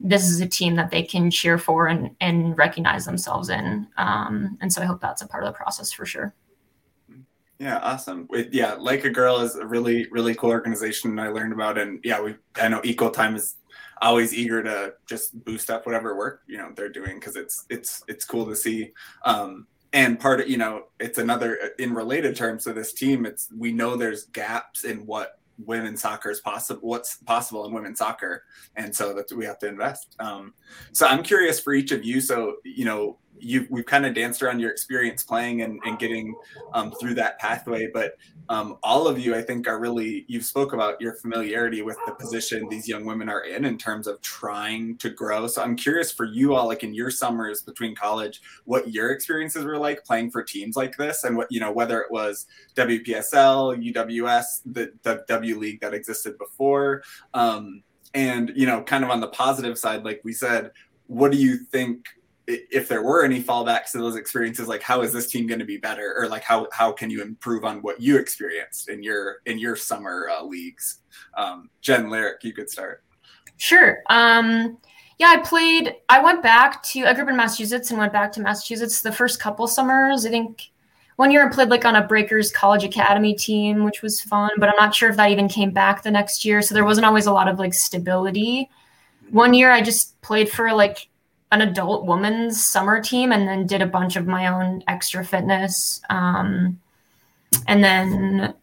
this 0.02 0.30
is 0.30 0.42
a 0.42 0.48
team 0.48 0.76
that 0.76 0.92
they 0.92 1.02
can 1.02 1.32
cheer 1.32 1.58
for 1.58 1.88
and, 1.88 2.14
and 2.20 2.58
recognize 2.58 3.06
themselves 3.06 3.50
in. 3.50 3.88
Um, 3.98 4.58
and 4.60 4.72
so 4.72 4.82
I 4.82 4.86
hope 4.86 5.00
that's 5.00 5.22
a 5.22 5.28
part 5.28 5.46
of 5.46 5.54
the 5.54 5.58
process 5.58 5.94
for 5.94 6.06
sure. 6.06 6.34
Yeah, 7.58 7.78
awesome. 7.80 8.28
yeah, 8.52 8.74
like 8.74 9.06
a 9.06 9.10
girl 9.10 9.40
is 9.40 9.56
a 9.56 9.66
really, 9.66 10.08
really 10.12 10.36
cool 10.36 10.50
organization 10.50 11.20
I 11.20 11.30
learned 11.30 11.54
about. 11.54 11.78
And 11.78 12.00
yeah, 12.04 12.22
we 12.22 12.36
I 12.56 12.68
know 12.68 12.82
Equal 12.84 13.12
Time 13.12 13.36
is 13.36 13.56
always 14.02 14.34
eager 14.34 14.64
to 14.64 14.94
just 15.08 15.44
boost 15.46 15.70
up 15.70 15.86
whatever 15.86 16.16
work 16.16 16.42
you 16.48 16.58
know 16.58 16.72
they're 16.76 16.90
doing 16.90 17.20
because 17.20 17.36
it's 17.36 17.66
it's 17.70 18.04
it's 18.08 18.26
cool 18.26 18.46
to 18.46 18.56
see. 18.56 18.92
Um 19.26 19.68
and 19.94 20.20
part 20.20 20.42
of 20.42 20.50
you 20.50 20.58
know 20.58 20.84
it's 21.00 21.18
another 21.18 21.58
in 21.80 21.94
related 21.94 22.36
terms 22.36 22.64
to 22.64 22.74
this 22.74 22.94
team 22.94 23.26
it's 23.26 23.50
we 23.58 23.72
know 23.72 23.96
there's 23.96 24.26
gaps 24.26 24.84
in 24.84 25.06
what 25.06 25.40
women's 25.66 26.02
soccer 26.02 26.30
is 26.30 26.40
possible 26.40 26.88
what's 26.88 27.18
possible 27.18 27.66
in 27.66 27.74
women's 27.74 27.98
soccer 27.98 28.44
and 28.76 28.96
so 28.96 29.14
that 29.14 29.30
we 29.36 29.46
have 29.46 29.60
to 29.60 29.68
invest. 29.68 30.16
Um 30.20 30.54
so 30.94 31.08
i'm 31.08 31.24
curious 31.24 31.60
for 31.60 31.74
each 31.74 31.92
of 31.92 32.06
you 32.06 32.22
so 32.22 32.58
you 32.64 32.86
know 32.86 33.18
you 33.38 33.68
we've 33.70 33.86
kind 33.86 34.06
of 34.06 34.14
danced 34.14 34.42
around 34.42 34.60
your 34.60 34.72
experience 34.72 35.24
playing 35.24 35.62
and, 35.62 35.80
and 35.86 35.98
getting 36.00 36.36
um, 36.74 36.92
through 37.00 37.14
that 37.14 37.40
pathway 37.40 37.88
but 37.94 38.18
um, 38.50 38.78
all 38.84 39.08
of 39.08 39.20
you 39.20 39.36
i 39.36 39.42
think 39.42 39.68
are 39.68 39.80
really 39.80 40.26
you've 40.28 40.46
spoke 40.46 40.74
about 40.74 41.00
your 41.00 41.14
familiarity 41.16 41.82
with 41.82 41.98
the 42.06 42.14
position 42.14 42.68
these 42.70 42.88
young 42.88 43.06
women 43.06 43.30
are 43.30 43.42
in 43.42 43.66
in 43.66 43.78
terms 43.78 44.08
of 44.08 44.20
trying 44.22 44.98
to 44.98 45.10
grow. 45.10 45.48
So 45.48 45.62
i'm 45.62 45.76
curious 45.76 46.12
for 46.12 46.26
you 46.26 46.54
all 46.56 46.68
like 46.68 46.84
in 46.84 46.94
your 46.94 47.12
summers 47.12 47.62
between 47.62 47.96
college 47.96 48.42
what 48.66 48.92
your 48.92 49.12
experiences 49.12 49.64
were 49.64 49.78
like 49.78 50.04
playing 50.04 50.32
for 50.32 50.44
teams 50.44 50.76
like 50.76 50.98
this 50.98 51.24
and 51.24 51.38
what 51.38 51.48
you 51.52 51.60
know 51.60 51.72
whether 51.72 52.02
it 52.02 52.12
was 52.12 52.48
wpsl 52.76 53.94
uws 53.94 54.62
the, 54.66 54.92
the 55.04 55.24
w 55.28 55.58
league 55.58 55.80
that 55.82 55.94
existed 55.94 56.38
before 56.38 57.04
um, 57.34 57.84
and 58.14 58.52
you 58.56 58.66
know 58.66 58.82
kind 58.82 59.04
of 59.04 59.10
on 59.10 59.20
the 59.20 59.28
positive 59.28 59.78
side 59.78 60.04
like 60.04 60.22
we 60.24 60.34
said 60.34 60.72
what 61.08 61.32
do 61.32 61.38
you 61.38 61.58
think 61.58 62.06
if 62.50 62.88
there 62.88 63.04
were 63.04 63.24
any 63.24 63.42
fallbacks 63.42 63.92
to 63.92 64.00
those 64.00 64.16
experiences 64.16 64.68
like 64.68 64.82
how 64.82 65.02
is 65.02 65.14
this 65.14 65.28
team 65.28 65.48
going 65.48 65.60
to 65.60 65.66
be 65.66 65.78
better? 65.78 66.16
Or 66.18 66.28
like 66.28 66.44
how 66.44 66.68
how 66.72 66.92
can 66.92 67.10
you 67.10 67.22
improve 67.22 67.64
on 67.64 67.82
what 67.82 68.02
you 68.02 68.18
experienced 68.18 68.90
in 68.90 69.04
your 69.04 69.38
in 69.46 69.60
your 69.60 69.76
summer 69.76 70.30
uh, 70.30 70.44
leagues? 70.44 71.02
Um, 71.38 71.70
jen 71.82 72.10
lyric 72.10 72.44
you 72.44 72.54
could 72.54 72.70
start. 72.70 73.04
Sure. 73.58 74.02
Um, 74.10 74.78
yeah 75.20 75.28
i 75.28 75.38
played 75.38 75.96
i 76.08 76.24
went 76.24 76.42
back 76.42 76.82
to 76.82 77.06
i 77.06 77.14
grew 77.14 77.24
up 77.24 77.30
in 77.30 77.36
massachusetts 77.38 77.92
and 77.92 78.00
went 78.00 78.14
back 78.14 78.32
to 78.32 78.42
massachusetts 78.42 79.02
the 79.02 79.12
first 79.12 79.40
couple 79.40 79.68
summers. 79.68 80.26
I 80.26 80.30
think 80.30 80.72
one 81.18 81.30
year 81.30 81.46
i 81.46 81.54
played 81.54 81.70
like 81.70 81.86
on 81.86 81.98
a 81.98 82.08
breakers 82.08 82.52
college 82.52 82.84
academy 82.84 83.36
team 83.36 83.84
which 83.84 84.02
was 84.02 84.22
fun 84.22 84.50
but 84.58 84.70
i'm 84.70 84.78
not 84.78 84.96
sure 84.96 85.10
if 85.10 85.18
that 85.18 85.30
even 85.30 85.48
came 85.48 85.72
back 85.72 86.02
the 86.02 86.10
next 86.10 86.44
year. 86.46 86.62
So 86.62 86.74
there 86.74 86.86
wasn't 86.86 87.06
always 87.06 87.28
a 87.28 87.34
lot 87.34 87.48
of 87.48 87.60
like 87.60 87.74
stability. 87.74 88.70
One 89.30 89.54
year 89.54 89.72
i 89.72 89.82
just 89.82 90.20
played 90.22 90.50
for 90.50 90.74
like 90.74 91.10
an 91.52 91.62
adult 91.62 92.06
woman's 92.06 92.64
summer 92.64 93.02
team 93.02 93.32
and 93.32 93.48
then 93.48 93.66
did 93.66 93.82
a 93.82 93.88
bunch 93.88 94.16
of 94.16 94.28
my 94.28 94.48
own 94.48 94.84
extra 94.88 95.24
fitness. 95.24 96.02
Um, 96.10 96.80
and 97.68 97.84
then, 97.84 98.54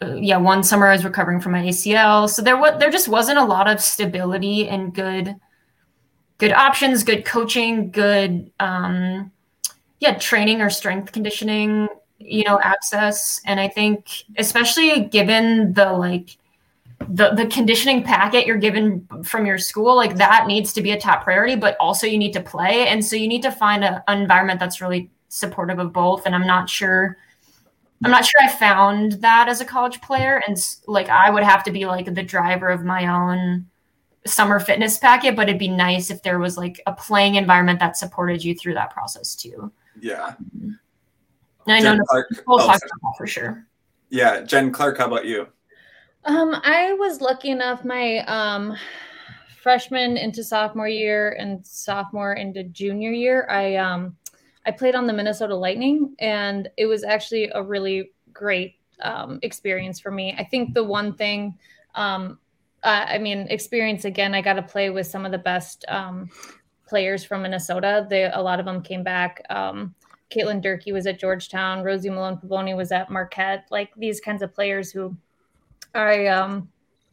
uh, 0.00 0.14
yeah, 0.14 0.38
one 0.38 0.62
summer 0.62 0.86
I 0.86 0.92
was 0.92 1.04
recovering 1.04 1.40
from 1.40 1.52
my 1.52 1.62
ACL. 1.62 2.28
So 2.28 2.42
there 2.42 2.56
was, 2.56 2.78
there 2.78 2.90
just 2.90 3.08
wasn't 3.08 3.38
a 3.38 3.44
lot 3.44 3.68
of 3.68 3.80
stability 3.80 4.68
and 4.68 4.94
good, 4.94 5.34
good 6.38 6.52
options, 6.52 7.04
good 7.04 7.24
coaching, 7.24 7.90
good, 7.90 8.50
um, 8.60 9.30
yeah, 10.00 10.16
training 10.18 10.62
or 10.62 10.70
strength 10.70 11.12
conditioning, 11.12 11.88
you 12.18 12.44
know, 12.44 12.58
access. 12.60 13.42
And 13.44 13.60
I 13.60 13.68
think, 13.68 14.08
especially 14.38 15.04
given 15.04 15.74
the 15.74 15.92
like, 15.92 16.38
the 17.08 17.30
the 17.30 17.46
conditioning 17.46 18.02
packet 18.02 18.46
you're 18.46 18.56
given 18.56 19.06
from 19.22 19.46
your 19.46 19.58
school 19.58 19.96
like 19.96 20.16
that 20.16 20.46
needs 20.46 20.72
to 20.72 20.82
be 20.82 20.92
a 20.92 21.00
top 21.00 21.24
priority 21.24 21.56
but 21.56 21.76
also 21.78 22.06
you 22.06 22.18
need 22.18 22.32
to 22.32 22.40
play. 22.40 22.86
And 22.86 23.04
so 23.04 23.16
you 23.16 23.28
need 23.28 23.42
to 23.42 23.50
find 23.50 23.84
a, 23.84 24.02
an 24.08 24.20
environment 24.20 24.60
that's 24.60 24.80
really 24.80 25.10
supportive 25.28 25.78
of 25.78 25.92
both. 25.92 26.26
And 26.26 26.34
i'm 26.34 26.46
not 26.46 26.68
sure 26.68 27.16
i'm 28.04 28.10
not 28.10 28.24
sure 28.24 28.40
i 28.42 28.48
found 28.48 29.12
that 29.12 29.48
as 29.48 29.60
a 29.60 29.64
college 29.64 30.00
player. 30.00 30.42
And 30.46 30.56
like 30.86 31.08
i 31.08 31.30
would 31.30 31.42
have 31.42 31.64
to 31.64 31.70
be 31.70 31.86
like 31.86 32.14
the 32.14 32.22
driver 32.22 32.68
of 32.68 32.84
my 32.84 33.06
own 33.06 33.66
summer 34.26 34.58
fitness 34.58 34.96
packet 34.96 35.36
but 35.36 35.48
it'd 35.48 35.58
be 35.58 35.68
nice 35.68 36.10
if 36.10 36.22
there 36.22 36.38
was 36.38 36.56
like 36.56 36.80
a 36.86 36.92
playing 36.92 37.34
environment 37.34 37.78
that 37.78 37.96
supported 37.96 38.42
you 38.42 38.54
through 38.54 38.74
that 38.74 38.90
process 38.90 39.34
too. 39.34 39.70
Yeah. 40.00 40.34
And 40.56 40.78
i 41.66 41.80
know 41.80 41.98
Clark, 42.04 42.28
oh, 42.48 42.78
for 43.18 43.26
sure. 43.26 43.66
Yeah 44.10 44.42
jen 44.42 44.72
clark 44.72 44.98
how 44.98 45.06
about 45.06 45.26
you 45.26 45.48
um, 46.24 46.56
I 46.62 46.94
was 46.94 47.20
lucky 47.20 47.50
enough 47.50 47.84
my 47.84 48.18
um 48.26 48.76
freshman 49.62 50.16
into 50.18 50.44
sophomore 50.44 50.88
year 50.88 51.32
and 51.38 51.66
sophomore 51.66 52.34
into 52.34 52.64
junior 52.64 53.12
year, 53.12 53.46
I 53.48 53.76
um 53.76 54.16
I 54.66 54.70
played 54.70 54.94
on 54.94 55.06
the 55.06 55.12
Minnesota 55.12 55.54
Lightning 55.54 56.14
and 56.18 56.68
it 56.76 56.86
was 56.86 57.04
actually 57.04 57.50
a 57.54 57.62
really 57.62 58.12
great 58.32 58.76
um, 59.00 59.38
experience 59.42 60.00
for 60.00 60.10
me. 60.10 60.34
I 60.38 60.44
think 60.44 60.74
the 60.74 60.84
one 60.84 61.14
thing 61.14 61.58
um 61.94 62.38
uh, 62.84 63.06
I 63.08 63.18
mean, 63.18 63.46
experience 63.48 64.04
again, 64.04 64.34
I 64.34 64.42
got 64.42 64.54
to 64.54 64.62
play 64.62 64.90
with 64.90 65.06
some 65.06 65.24
of 65.24 65.32
the 65.32 65.38
best 65.38 65.86
um, 65.88 66.28
players 66.86 67.24
from 67.24 67.42
Minnesota. 67.42 68.06
They, 68.08 68.24
a 68.24 68.40
lot 68.40 68.60
of 68.60 68.66
them 68.66 68.82
came 68.82 69.02
back. 69.02 69.42
Um, 69.48 69.94
Caitlin 70.30 70.60
Durkee 70.60 70.92
was 70.92 71.06
at 71.06 71.18
Georgetown. 71.18 71.82
Rosie 71.82 72.10
Malone 72.10 72.36
Pavoni 72.36 72.76
was 72.76 72.92
at 72.92 73.10
Marquette. 73.10 73.64
Like 73.70 73.90
these 73.96 74.20
kinds 74.20 74.42
of 74.42 74.54
players 74.54 74.90
who 74.92 75.16
I 75.94 76.26
um 76.26 76.68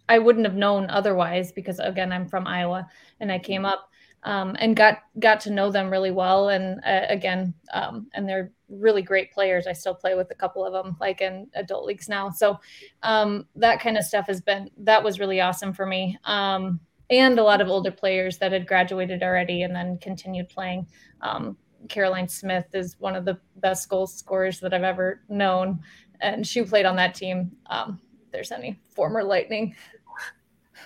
I 0.10 0.20
wouldn't 0.20 0.46
have 0.46 0.56
known 0.56 0.90
otherwise 0.90 1.52
because 1.52 1.80
again 1.80 2.12
I'm 2.12 2.28
from 2.28 2.48
Iowa 2.48 2.88
and 3.20 3.32
I 3.32 3.40
came 3.40 3.66
up 3.66 3.90
um, 4.24 4.56
and 4.60 4.76
got 4.76 5.00
got 5.20 5.40
to 5.42 5.52
know 5.52 5.72
them 5.72 5.90
really 5.90 6.12
well 6.12 6.50
and 6.50 6.80
uh, 6.86 7.06
again 7.10 7.54
um, 7.74 8.08
and 8.14 8.28
they're 8.28 8.52
really 8.70 9.02
great 9.02 9.32
players. 9.32 9.68
I 9.68 9.74
still 9.74 9.96
play 9.96 10.16
with 10.16 10.32
a 10.32 10.36
couple 10.36 10.66
of 10.66 10.74
them 10.74 10.96
like 11.00 11.22
in 11.22 11.48
adult 11.56 11.86
leagues 11.86 12.08
now. 12.08 12.30
So 12.30 12.60
um, 13.04 13.48
that 13.56 13.80
kind 13.80 13.98
of 13.98 14.04
stuff 14.04 14.28
has 14.28 14.42
been 14.42 14.70
that 14.78 15.04
was 15.04 15.20
really 15.20 15.42
awesome 15.42 15.74
for 15.74 15.86
me. 15.86 16.18
Um, 16.26 16.80
and 17.10 17.38
a 17.40 17.44
lot 17.44 17.62
of 17.62 17.68
older 17.68 17.92
players 17.92 18.38
that 18.38 18.54
had 18.54 18.68
graduated 18.68 19.22
already 19.22 19.64
and 19.64 19.76
then 19.76 19.98
continued 19.98 20.48
playing. 20.48 20.88
Um, 21.22 21.58
Caroline 21.90 22.30
Smith 22.30 22.68
is 22.74 22.96
one 23.00 23.16
of 23.16 23.26
the 23.26 23.38
best 23.58 23.90
goal 23.90 24.08
scorers 24.08 24.60
that 24.62 24.74
I've 24.74 24.84
ever 24.84 25.22
known, 25.28 25.80
and 26.22 26.46
she 26.46 26.64
played 26.64 26.86
on 26.86 26.96
that 26.98 27.16
team. 27.16 27.52
Um, 27.66 28.00
there's 28.32 28.52
any 28.52 28.80
former 28.90 29.24
Lightning, 29.24 29.76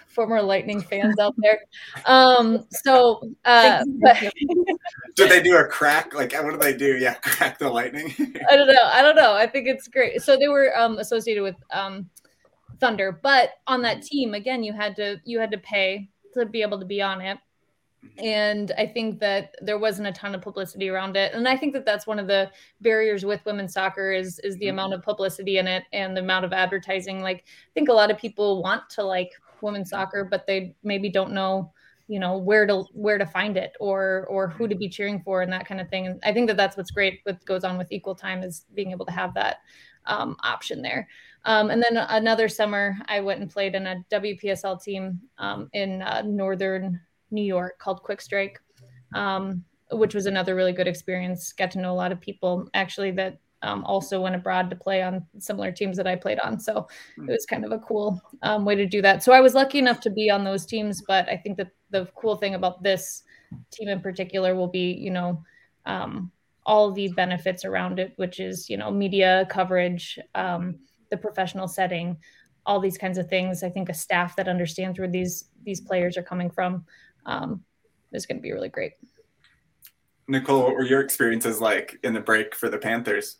former 0.08 0.42
Lightning 0.42 0.82
fans 0.82 1.20
out 1.20 1.36
there. 1.38 1.60
Um, 2.06 2.66
so, 2.72 3.22
uh, 3.46 3.84
but, 4.02 4.18
did 5.16 5.30
they 5.30 5.42
do 5.42 5.58
a 5.58 5.66
crack? 5.66 6.14
Like, 6.14 6.34
what 6.34 6.52
do 6.52 6.58
they 6.58 6.76
do? 6.76 6.98
Yeah, 6.98 7.14
crack 7.22 7.60
the 7.60 7.70
Lightning. 7.70 8.14
I 8.50 8.56
don't 8.56 8.68
know. 8.68 8.84
I 8.84 9.02
don't 9.02 9.16
know. 9.16 9.34
I 9.34 9.48
think 9.48 9.68
it's 9.68 9.88
great. 9.88 10.22
So 10.22 10.38
they 10.38 10.48
were 10.48 10.78
um, 10.78 10.98
associated 10.98 11.44
with 11.44 11.56
um, 11.72 12.10
Thunder, 12.80 13.20
but 13.24 13.52
on 13.68 13.82
that 13.84 14.02
team, 14.02 14.34
again, 14.34 14.64
you 14.64 14.74
had 14.74 14.96
to 14.98 15.20
you 15.24 15.40
had 15.40 15.52
to 15.52 15.58
pay 15.58 16.10
to 16.34 16.46
be 16.46 16.62
able 16.62 16.80
to 16.80 16.86
be 16.86 17.02
on 17.02 17.22
it 17.22 17.38
and 18.18 18.72
i 18.78 18.86
think 18.86 19.20
that 19.20 19.56
there 19.62 19.78
wasn't 19.78 20.08
a 20.08 20.12
ton 20.12 20.36
of 20.36 20.42
publicity 20.42 20.90
around 20.90 21.16
it. 21.16 21.34
And 21.34 21.48
i 21.48 21.58
think 21.58 21.74
that 21.74 21.86
that's 21.86 22.08
one 22.08 22.20
of 22.20 22.28
the 22.28 22.52
barriers 22.82 23.26
with 23.26 23.46
women's 23.46 23.74
soccer 23.74 24.12
is 24.12 24.40
is 24.40 24.58
the 24.58 24.66
mm-hmm. 24.66 24.76
amount 24.76 24.94
of 24.94 25.04
publicity 25.04 25.58
in 25.58 25.68
it 25.68 25.84
and 25.94 26.16
the 26.16 26.22
amount 26.22 26.46
of 26.46 26.54
advertising. 26.54 27.22
Like 27.22 27.46
i 27.48 27.72
think 27.74 27.90
a 27.90 27.94
lot 27.94 28.12
of 28.12 28.18
people 28.18 28.62
want 28.62 28.90
to 28.92 29.04
like 29.04 29.32
women's 29.62 29.90
soccer 29.90 30.24
but 30.24 30.46
they 30.46 30.76
maybe 30.84 31.10
don't 31.10 31.32
know 31.32 31.72
you 32.08 32.20
know 32.20 32.38
where 32.38 32.68
to 32.68 32.84
where 32.94 33.18
to 33.18 33.26
find 33.26 33.58
it 33.58 33.74
or 33.80 34.26
or 34.30 34.48
who 34.48 34.68
to 34.68 34.76
be 34.76 34.90
cheering 34.90 35.22
for 35.24 35.42
and 35.42 35.52
that 35.52 35.68
kind 35.68 35.82
of 35.82 35.90
thing. 35.90 36.08
And 36.08 36.20
i 36.24 36.32
think 36.32 36.48
that 36.48 36.58
that's 36.58 36.78
what's 36.78 36.92
great 36.92 37.20
what 37.24 37.44
goes 37.46 37.64
on 37.64 37.78
with 37.78 37.92
equal 37.92 38.16
time 38.16 38.44
is 38.44 38.66
being 38.74 38.92
able 38.92 39.06
to 39.06 39.12
have 39.12 39.34
that 39.34 39.58
um, 40.06 40.38
option 40.44 40.82
there. 40.84 41.08
Um, 41.46 41.72
and 41.72 41.82
then 41.82 41.98
another 41.98 42.48
summer 42.48 42.96
i 43.08 43.20
went 43.20 43.42
and 43.42 43.50
played 43.50 43.76
in 43.76 43.88
a 43.88 44.06
wpsl 44.12 44.82
team 44.84 45.20
um, 45.38 45.70
in 45.74 46.02
uh, 46.02 46.22
northern 46.26 47.00
New 47.32 47.44
York 47.44 47.78
called 47.80 48.04
Quick 48.04 48.22
Strike, 48.22 48.60
um, 49.14 49.64
which 49.92 50.16
was 50.16 50.26
another 50.26 50.56
really 50.56 50.74
good 50.74 50.88
experience. 50.88 51.54
Got 51.54 51.72
to 51.72 51.80
know 51.80 51.92
a 51.92 51.96
lot 51.96 52.12
of 52.12 52.20
people 52.20 52.70
actually 52.74 53.12
that 53.12 53.40
um, 53.62 53.84
also 53.86 54.22
went 54.22 54.36
abroad 54.36 54.70
to 54.70 54.76
play 54.76 55.02
on 55.02 55.26
similar 55.40 55.72
teams 55.72 55.98
that 55.98 56.08
I 56.08 56.16
played 56.16 56.40
on. 56.40 56.60
So 56.60 56.88
it 57.18 57.32
was 57.32 57.46
kind 57.46 57.66
of 57.66 57.72
a 57.72 57.80
cool 57.80 58.22
um, 58.44 58.64
way 58.64 58.76
to 58.76 58.86
do 58.86 59.02
that. 59.02 59.24
So 59.24 59.32
I 59.32 59.42
was 59.42 59.56
lucky 59.56 59.80
enough 59.80 60.00
to 60.02 60.12
be 60.12 60.30
on 60.30 60.44
those 60.44 60.66
teams, 60.66 61.02
but 61.02 61.28
I 61.30 61.38
think 61.38 61.58
that 61.58 61.72
the 61.90 62.08
cool 62.16 62.36
thing 62.36 62.54
about 62.54 62.84
this 62.84 63.24
team 63.72 63.90
in 63.90 64.02
particular 64.02 64.56
will 64.56 64.68
be, 64.68 64.94
you 64.94 65.10
know, 65.10 65.44
um, 65.86 66.32
all 66.66 66.92
the 66.92 67.08
benefits 67.10 67.66
around 67.66 68.00
it, 68.00 68.14
which 68.18 68.40
is, 68.40 68.70
you 68.70 68.78
know, 68.78 68.92
media 68.92 69.48
coverage, 69.50 70.20
um, 70.36 70.80
the 71.10 71.18
professional 71.18 71.68
setting, 71.68 72.18
all 72.66 72.80
these 72.80 72.98
kinds 72.98 73.18
of 73.18 73.30
things. 73.30 73.64
I 73.64 73.70
think 73.70 73.90
a 73.90 73.94
staff 73.94 74.36
that 74.36 74.48
understands 74.48 75.00
where 75.00 75.08
these 75.08 75.46
these 75.64 75.82
players 75.82 76.18
are 76.18 76.24
coming 76.24 76.50
from 76.50 76.86
um, 77.26 77.64
is 78.12 78.26
going 78.26 78.38
to 78.38 78.42
be 78.42 78.52
really 78.52 78.70
great. 78.70 78.94
Nicole, 80.28 80.64
what 80.64 80.74
were 80.74 80.86
your 80.86 81.02
experiences 81.02 81.62
like 81.62 82.00
in 82.04 82.14
the 82.14 82.20
break 82.20 82.56
for 82.56 82.70
the 82.70 82.78
Panthers? 82.78 83.38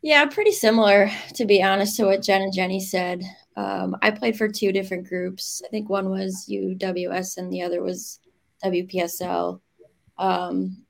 Yeah, 0.00 0.26
pretty 0.26 0.52
similar, 0.52 1.10
to 1.34 1.44
be 1.44 1.62
honest, 1.62 1.96
to 1.96 2.04
what 2.04 2.22
Jen 2.22 2.42
and 2.42 2.52
Jenny 2.52 2.80
said. 2.80 3.22
Um, 3.56 3.96
I 4.02 4.10
played 4.10 4.36
for 4.36 4.48
two 4.48 4.72
different 4.72 5.08
groups. 5.08 5.62
I 5.64 5.68
think 5.68 5.88
one 5.88 6.10
was 6.10 6.46
UWS 6.50 7.38
and 7.38 7.52
the 7.52 7.62
other 7.62 7.82
was 7.82 8.20
WPSL. 8.62 9.60
Um, 10.18 10.84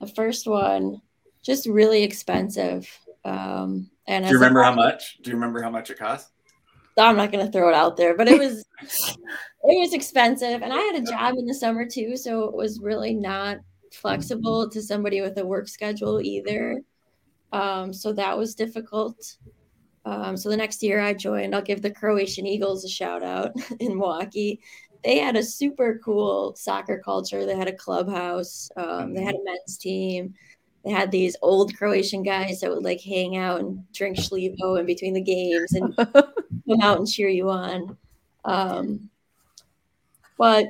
the 0.00 0.06
first 0.08 0.46
one, 0.46 1.00
just 1.42 1.66
really 1.66 2.02
expensive. 2.02 2.88
Um, 3.24 3.90
and 4.06 4.24
do 4.24 4.30
you 4.30 4.36
remember 4.38 4.62
how 4.62 4.74
much? 4.74 5.18
Do 5.22 5.30
you 5.30 5.36
remember 5.36 5.62
how 5.62 5.70
much 5.70 5.90
it 5.90 5.98
cost? 5.98 6.30
I'm 7.06 7.16
not 7.16 7.32
going 7.32 7.44
to 7.44 7.52
throw 7.52 7.68
it 7.68 7.74
out 7.74 7.96
there, 7.96 8.16
but 8.16 8.28
it 8.28 8.38
was 8.38 8.64
it 8.80 9.18
was 9.62 9.92
expensive, 9.92 10.62
and 10.62 10.72
I 10.72 10.78
had 10.78 10.96
a 10.96 11.10
job 11.10 11.34
in 11.38 11.46
the 11.46 11.54
summer 11.54 11.86
too, 11.86 12.16
so 12.16 12.44
it 12.44 12.54
was 12.54 12.80
really 12.80 13.14
not 13.14 13.58
flexible 13.92 14.68
to 14.70 14.82
somebody 14.82 15.20
with 15.20 15.38
a 15.38 15.46
work 15.46 15.68
schedule 15.68 16.20
either. 16.20 16.80
Um, 17.52 17.92
so 17.92 18.12
that 18.12 18.36
was 18.36 18.54
difficult. 18.54 19.36
Um, 20.04 20.36
so 20.36 20.48
the 20.48 20.56
next 20.56 20.82
year 20.82 21.00
I 21.00 21.14
joined, 21.14 21.54
I'll 21.54 21.62
give 21.62 21.82
the 21.82 21.90
Croatian 21.90 22.46
Eagles 22.46 22.84
a 22.84 22.88
shout 22.88 23.22
out 23.22 23.52
in 23.80 23.98
Milwaukee. 23.98 24.60
They 25.04 25.18
had 25.18 25.36
a 25.36 25.42
super 25.42 26.00
cool 26.04 26.54
soccer 26.56 27.00
culture. 27.04 27.46
They 27.46 27.56
had 27.56 27.68
a 27.68 27.76
clubhouse. 27.76 28.68
Um, 28.76 29.14
they 29.14 29.22
had 29.22 29.34
a 29.34 29.44
men's 29.44 29.78
team 29.78 30.34
they 30.84 30.90
had 30.90 31.10
these 31.10 31.36
old 31.42 31.76
Croatian 31.76 32.22
guys 32.22 32.60
that 32.60 32.70
would 32.70 32.84
like 32.84 33.00
hang 33.00 33.36
out 33.36 33.60
and 33.60 33.84
drink 33.92 34.16
Schlivo 34.16 34.78
in 34.78 34.86
between 34.86 35.14
the 35.14 35.20
games 35.20 35.72
and 35.72 35.96
come 35.96 36.80
out 36.82 36.98
and 36.98 37.08
cheer 37.08 37.28
you 37.28 37.50
on. 37.50 37.96
Um, 38.44 39.10
but 40.38 40.68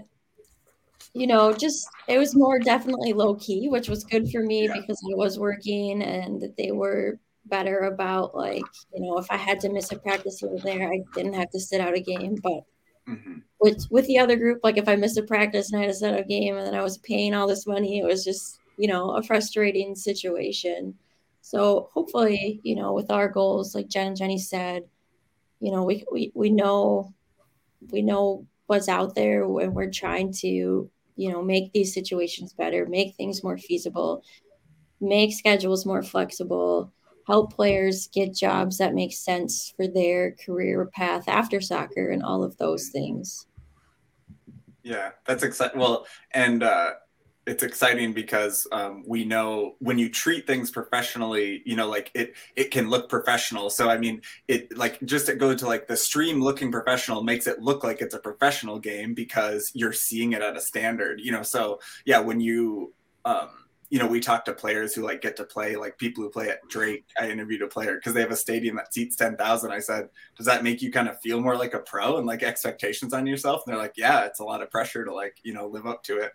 you 1.15 1.27
know, 1.27 1.53
just 1.53 1.89
it 2.07 2.19
was 2.19 2.35
more 2.35 2.59
definitely 2.59 3.13
low 3.13 3.35
key, 3.35 3.69
which 3.69 3.89
was 3.89 4.05
good 4.05 4.31
for 4.31 4.43
me 4.43 4.67
yeah. 4.67 4.75
because 4.75 5.01
I 5.11 5.15
was 5.15 5.39
working 5.39 6.03
and 6.03 6.53
they 6.57 6.71
were 6.71 7.19
better 7.47 7.81
about 7.81 8.37
like, 8.37 8.65
you 8.95 9.03
know, 9.03 9.19
if 9.19 9.27
I 9.31 9.37
had 9.37 9.61
to 9.61 9.73
miss 9.73 9.91
a 9.93 9.99
practice 9.99 10.41
here 10.41 10.57
there, 10.63 10.93
I 10.93 11.01
didn't 11.15 11.35
have 11.35 11.51
to 11.51 11.61
sit 11.61 11.81
out 11.81 11.97
a 11.97 12.01
game. 12.01 12.37
But 12.43 12.65
mm-hmm. 13.09 13.39
with 13.61 13.87
with 13.91 14.07
the 14.07 14.19
other 14.19 14.37
group, 14.37 14.61
like 14.63 14.77
if 14.77 14.89
I 14.89 14.97
missed 14.97 15.19
a 15.19 15.23
practice 15.23 15.73
and 15.73 15.79
I 15.79 15.87
had 15.87 15.93
to 15.93 15.99
sit 15.99 16.15
out 16.15 16.21
a 16.21 16.25
game 16.25 16.57
and 16.57 16.67
then 16.67 16.75
I 16.75 16.83
was 16.83 16.99
paying 16.99 17.35
all 17.35 17.47
this 17.47 17.67
money, 17.67 17.99
it 17.99 18.05
was 18.05 18.25
just 18.25 18.61
you 18.79 18.89
know, 18.89 19.11
a 19.11 19.23
frustrating 19.23 19.95
situation. 19.95 20.95
So 21.43 21.89
hopefully, 21.93 22.61
you 22.63 22.77
know, 22.77 22.93
with 22.93 23.11
our 23.11 23.29
goals, 23.29 23.75
like 23.75 23.89
Jen 23.89 24.09
and 24.09 24.17
Jenny 24.17 24.39
said, 24.39 24.85
you 25.61 25.73
know, 25.73 25.83
we, 25.83 26.05
we, 26.11 26.33
we 26.35 26.51
know, 26.51 27.13
we 27.91 28.03
know 28.03 28.47
what's 28.67 28.89
out 28.89 29.15
there 29.15 29.43
and 29.43 29.75
we're 29.75 29.91
trying 29.91 30.33
to, 30.33 30.89
you 31.17 31.33
know, 31.33 31.43
make 31.43 31.73
these 31.73 31.93
situations 31.93 32.53
better, 32.53 32.87
make 32.87 33.17
things 33.17 33.43
more 33.43 33.59
feasible, 33.59 34.23
make 35.01 35.33
schedules 35.33 35.85
more 35.85 36.03
flexible, 36.03 36.93
help 37.27 37.53
players 37.53 38.09
get 38.09 38.35
jobs 38.35 38.79
that 38.79 38.95
make 38.95 39.13
sense 39.13 39.75
for 39.77 39.89
their 39.89 40.33
career 40.33 40.87
path 40.95 41.29
after 41.29 41.61
soccer 41.61 42.11
and 42.11 42.23
all 42.23 42.45
of 42.45 42.57
those 42.59 42.91
things. 42.91 43.47
Yeah, 44.83 45.11
that's 45.27 45.43
exciting. 45.43 45.81
Well, 45.81 46.07
and 46.31 46.63
uh, 46.63 46.93
it's 47.49 47.63
exciting 47.63 48.13
because 48.13 48.67
um, 48.73 49.03
we 49.07 49.25
know 49.25 49.75
when 49.79 49.99
you 49.99 50.11
treat 50.11 50.47
things 50.47 50.71
professionally 50.71 51.63
you 51.65 51.75
know 51.75 51.89
like 51.89 52.11
it 52.15 52.35
it 52.57 52.71
can 52.71 52.91
look 52.91 53.09
professional 53.09 53.71
so 53.71 53.89
i 53.89 53.97
mean 53.97 54.21
it 54.49 54.77
like 54.77 55.01
just 55.05 55.27
to 55.27 55.35
go 55.35 55.55
to 55.55 55.67
like 55.67 55.89
the 55.89 55.97
stream 55.97 56.43
looking 56.43 56.71
professional 56.71 57.23
makes 57.23 57.47
it 57.47 57.61
look 57.61 57.83
like 57.83 58.03
it's 58.03 58.15
a 58.15 58.19
professional 58.19 58.79
game 58.79 59.15
because 59.15 59.73
you're 59.75 59.93
seeing 59.93 60.33
it 60.33 60.43
at 60.43 60.57
a 60.57 60.61
standard 60.61 61.21
you 61.21 61.33
know 61.33 61.43
so 61.43 61.81
yeah 62.05 62.19
when 62.19 62.39
you 62.39 62.93
um 63.25 63.49
you 63.91 63.99
know, 63.99 64.07
we 64.07 64.21
talk 64.21 64.45
to 64.45 64.53
players 64.53 64.95
who 64.95 65.03
like 65.03 65.23
get 65.23 65.37
to 65.37 65.45
play, 65.45 65.75
like 65.75 65.97
people 65.97 66.23
who 66.23 66.31
play 66.31 66.51
at 66.51 66.67
Drake. 66.69 67.07
I 67.19 67.31
interviewed 67.31 67.63
a 67.63 67.69
player 67.69 67.95
because 67.95 68.13
they 68.13 68.21
have 68.21 68.31
a 68.31 68.37
stadium 68.37 68.77
that 68.77 68.93
seats 68.93 69.17
10,000. 69.17 69.73
I 69.73 69.79
said, 69.79 70.11
Does 70.37 70.45
that 70.47 70.63
make 70.63 70.83
you 70.83 70.93
kind 70.93 71.09
of 71.09 71.19
feel 71.21 71.41
more 71.41 71.57
like 71.57 71.73
a 71.73 71.79
pro 71.79 72.19
and 72.19 72.27
like 72.27 72.43
expectations 72.43 73.15
on 73.15 73.27
yourself? 73.27 73.63
And 73.65 73.73
they're 73.73 73.83
like, 73.83 73.95
Yeah, 73.97 74.27
it's 74.27 74.41
a 74.41 74.45
lot 74.45 74.63
of 74.63 74.71
pressure 74.71 75.05
to 75.05 75.15
like, 75.15 75.39
you 75.43 75.55
know, 75.55 75.67
live 75.67 75.87
up 75.87 76.03
to 76.05 76.19
it. 76.19 76.33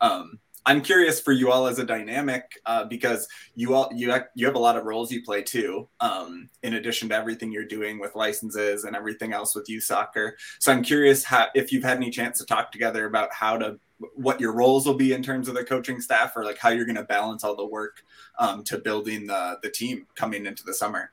Um, 0.00 0.40
I'm 0.66 0.82
curious 0.82 1.20
for 1.20 1.30
you 1.30 1.52
all 1.52 1.68
as 1.68 1.78
a 1.78 1.84
dynamic 1.84 2.60
uh, 2.66 2.84
because 2.84 3.28
you 3.54 3.74
all 3.74 3.88
you 3.94 4.10
have, 4.10 4.24
you 4.34 4.46
have 4.46 4.56
a 4.56 4.60
lot 4.60 4.76
of 4.76 4.84
roles 4.84 5.12
you 5.12 5.22
play 5.22 5.42
too. 5.42 5.88
Um, 6.00 6.50
in 6.64 6.74
addition 6.74 7.08
to 7.10 7.14
everything 7.14 7.52
you're 7.52 7.64
doing 7.64 8.00
with 8.00 8.16
licenses 8.16 8.82
and 8.82 8.96
everything 8.96 9.32
else 9.32 9.54
with 9.54 9.68
youth 9.68 9.84
soccer, 9.84 10.36
so 10.58 10.72
I'm 10.72 10.82
curious 10.82 11.22
how, 11.22 11.46
if 11.54 11.70
you've 11.70 11.84
had 11.84 11.98
any 11.98 12.10
chance 12.10 12.38
to 12.38 12.44
talk 12.44 12.72
together 12.72 13.06
about 13.06 13.32
how 13.32 13.56
to 13.58 13.78
what 14.14 14.40
your 14.40 14.52
roles 14.52 14.86
will 14.86 14.94
be 14.94 15.12
in 15.12 15.22
terms 15.22 15.46
of 15.48 15.54
the 15.54 15.64
coaching 15.64 16.00
staff 16.00 16.36
or 16.36 16.44
like 16.44 16.58
how 16.58 16.68
you're 16.68 16.84
going 16.84 16.96
to 16.96 17.04
balance 17.04 17.44
all 17.44 17.56
the 17.56 17.64
work 17.64 18.02
um, 18.40 18.64
to 18.64 18.76
building 18.76 19.28
the 19.28 19.58
the 19.62 19.70
team 19.70 20.06
coming 20.16 20.46
into 20.46 20.64
the 20.64 20.74
summer. 20.74 21.12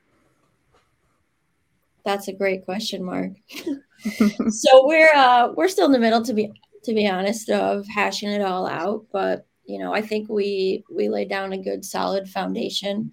That's 2.04 2.26
a 2.26 2.32
great 2.32 2.64
question, 2.64 3.04
Mark. 3.04 3.30
so 4.50 4.86
we're 4.86 5.14
uh, 5.14 5.52
we're 5.56 5.68
still 5.68 5.86
in 5.86 5.92
the 5.92 5.98
middle 6.00 6.22
to 6.22 6.34
be 6.34 6.52
to 6.84 6.94
be 6.94 7.08
honest, 7.08 7.50
of 7.50 7.86
hashing 7.86 8.30
it 8.30 8.42
all 8.42 8.66
out. 8.66 9.06
But 9.12 9.46
you 9.64 9.78
know, 9.78 9.94
I 9.94 10.02
think 10.02 10.28
we 10.28 10.84
we 10.90 11.08
laid 11.08 11.28
down 11.28 11.52
a 11.52 11.58
good 11.58 11.84
solid 11.84 12.28
foundation 12.28 13.12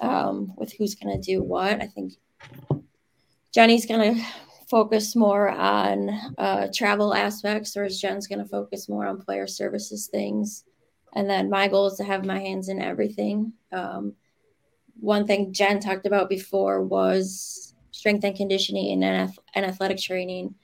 um, 0.00 0.52
with 0.56 0.72
who's 0.72 0.94
going 0.94 1.20
to 1.20 1.32
do 1.32 1.42
what. 1.42 1.80
I 1.80 1.86
think 1.86 2.14
Jenny's 3.52 3.86
going 3.86 4.16
to 4.16 4.24
focus 4.68 5.14
more 5.14 5.48
on 5.48 6.10
uh, 6.38 6.68
travel 6.74 7.14
aspects, 7.14 7.76
whereas 7.76 8.00
Jen's 8.00 8.26
going 8.26 8.40
to 8.40 8.48
focus 8.48 8.88
more 8.88 9.06
on 9.06 9.20
player 9.20 9.46
services 9.46 10.08
things. 10.08 10.64
And 11.14 11.30
then 11.30 11.48
my 11.48 11.68
goal 11.68 11.86
is 11.86 11.94
to 11.98 12.04
have 12.04 12.24
my 12.24 12.40
hands 12.40 12.68
in 12.68 12.82
everything. 12.82 13.52
Um, 13.72 14.14
one 14.98 15.26
thing 15.26 15.52
Jen 15.52 15.78
talked 15.80 16.06
about 16.06 16.28
before 16.28 16.82
was 16.82 17.74
strength 17.92 18.24
and 18.24 18.36
conditioning 18.36 19.04
and, 19.04 19.30
and 19.54 19.64
athletic 19.64 19.98
training. 19.98 20.54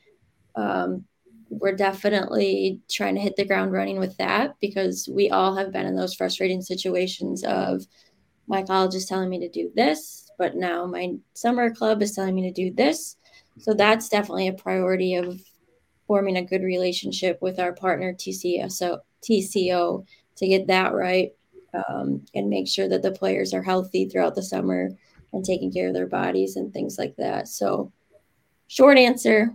Um, 0.56 1.04
we're 1.50 1.74
definitely 1.74 2.80
trying 2.88 3.16
to 3.16 3.20
hit 3.20 3.36
the 3.36 3.44
ground 3.44 3.72
running 3.72 3.98
with 3.98 4.16
that 4.18 4.54
because 4.60 5.08
we 5.12 5.30
all 5.30 5.54
have 5.56 5.72
been 5.72 5.84
in 5.84 5.96
those 5.96 6.14
frustrating 6.14 6.62
situations 6.62 7.42
of 7.44 7.82
my 8.46 8.62
college 8.62 8.94
is 8.94 9.06
telling 9.06 9.28
me 9.28 9.38
to 9.40 9.48
do 9.48 9.70
this, 9.74 10.30
but 10.38 10.56
now 10.56 10.86
my 10.86 11.14
summer 11.34 11.74
club 11.74 12.02
is 12.02 12.14
telling 12.14 12.34
me 12.34 12.42
to 12.42 12.52
do 12.52 12.72
this. 12.72 13.16
So 13.58 13.74
that's 13.74 14.08
definitely 14.08 14.48
a 14.48 14.52
priority 14.52 15.14
of 15.14 15.40
forming 16.06 16.36
a 16.36 16.44
good 16.44 16.62
relationship 16.62 17.38
with 17.42 17.60
our 17.60 17.72
partner 17.72 18.12
TCO, 18.12 18.98
TCO 19.28 20.04
to 20.36 20.48
get 20.48 20.66
that 20.68 20.94
right 20.94 21.32
um, 21.74 22.24
and 22.34 22.48
make 22.48 22.68
sure 22.68 22.88
that 22.88 23.02
the 23.02 23.12
players 23.12 23.52
are 23.52 23.62
healthy 23.62 24.06
throughout 24.06 24.34
the 24.34 24.42
summer 24.42 24.90
and 25.32 25.44
taking 25.44 25.72
care 25.72 25.88
of 25.88 25.94
their 25.94 26.06
bodies 26.06 26.56
and 26.56 26.72
things 26.72 26.96
like 26.98 27.14
that. 27.16 27.48
So, 27.48 27.92
short 28.66 28.98
answer, 28.98 29.54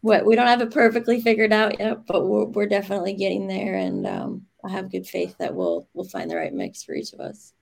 what 0.00 0.24
we 0.24 0.34
don't 0.34 0.46
have 0.46 0.62
it 0.62 0.72
perfectly 0.72 1.20
figured 1.20 1.52
out 1.52 1.78
yet, 1.78 2.06
but 2.06 2.26
we're, 2.26 2.44
we're 2.46 2.66
definitely 2.66 3.14
getting 3.14 3.46
there, 3.46 3.74
and 3.74 4.06
um, 4.06 4.46
I 4.64 4.70
have 4.70 4.90
good 4.90 5.06
faith 5.06 5.36
that 5.38 5.54
we'll 5.54 5.86
we'll 5.94 6.08
find 6.08 6.30
the 6.30 6.36
right 6.36 6.52
mix 6.52 6.82
for 6.82 6.94
each 6.94 7.12
of 7.12 7.20
us. 7.20 7.52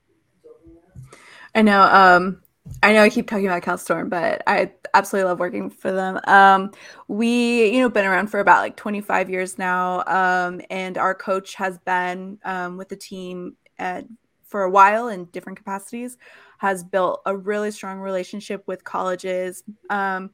I 1.53 1.61
know. 1.61 1.81
Um, 1.81 2.41
I 2.83 2.93
know 2.93 3.01
I 3.01 3.09
keep 3.09 3.27
talking 3.27 3.47
about 3.47 3.63
CalStorm, 3.63 4.09
but 4.09 4.43
I 4.45 4.71
absolutely 4.93 5.29
love 5.29 5.39
working 5.39 5.69
for 5.69 5.91
them. 5.91 6.19
Um, 6.25 6.71
we, 7.07 7.71
you 7.71 7.81
know, 7.81 7.89
been 7.89 8.05
around 8.05 8.27
for 8.27 8.39
about 8.39 8.61
like 8.61 8.75
25 8.75 9.29
years 9.29 9.57
now, 9.57 10.03
um, 10.05 10.61
and 10.69 10.97
our 10.97 11.15
coach 11.15 11.55
has 11.55 11.77
been 11.79 12.37
um, 12.45 12.77
with 12.77 12.89
the 12.89 12.95
team 12.95 13.55
at, 13.77 14.05
for 14.43 14.63
a 14.63 14.69
while 14.69 15.07
in 15.07 15.25
different 15.25 15.57
capacities. 15.57 16.17
Has 16.59 16.83
built 16.83 17.21
a 17.25 17.35
really 17.35 17.71
strong 17.71 17.99
relationship 17.99 18.63
with 18.67 18.83
colleges. 18.83 19.63
Um, 19.89 20.31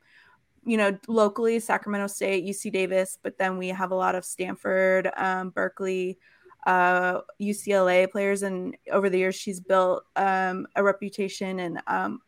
you 0.65 0.77
know, 0.77 0.97
locally, 1.07 1.59
Sacramento 1.59 2.07
State, 2.07 2.45
UC 2.45 2.71
Davis, 2.71 3.17
but 3.21 3.37
then 3.37 3.57
we 3.57 3.67
have 3.69 3.91
a 3.91 3.95
lot 3.95 4.15
of 4.15 4.25
Stanford, 4.25 5.11
um, 5.15 5.51
Berkeley, 5.51 6.17
uh, 6.65 7.21
UCLA 7.39 8.09
players, 8.09 8.41
and 8.41 8.75
over 8.91 9.09
the 9.09 9.19
years, 9.19 9.35
she's 9.35 9.59
built 9.59 10.03
um, 10.15 10.67
a 10.75 10.83
reputation 10.83 11.59
and 11.59 11.81
um, 11.85 12.19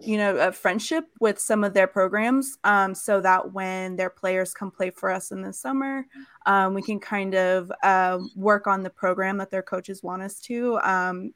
you 0.00 0.16
know 0.16 0.36
a 0.36 0.50
friendship 0.50 1.04
with 1.20 1.38
some 1.38 1.62
of 1.62 1.74
their 1.74 1.86
programs, 1.86 2.56
um, 2.64 2.94
so 2.94 3.20
that 3.20 3.52
when 3.52 3.96
their 3.96 4.08
players 4.08 4.54
come 4.54 4.70
play 4.70 4.88
for 4.88 5.10
us 5.10 5.30
in 5.30 5.42
the 5.42 5.52
summer, 5.52 6.06
um, 6.46 6.72
we 6.72 6.80
can 6.80 6.98
kind 6.98 7.34
of 7.34 7.70
uh, 7.82 8.18
work 8.34 8.66
on 8.66 8.82
the 8.82 8.90
program 8.90 9.36
that 9.36 9.50
their 9.50 9.62
coaches 9.62 10.02
want 10.02 10.22
us 10.22 10.40
to, 10.40 10.78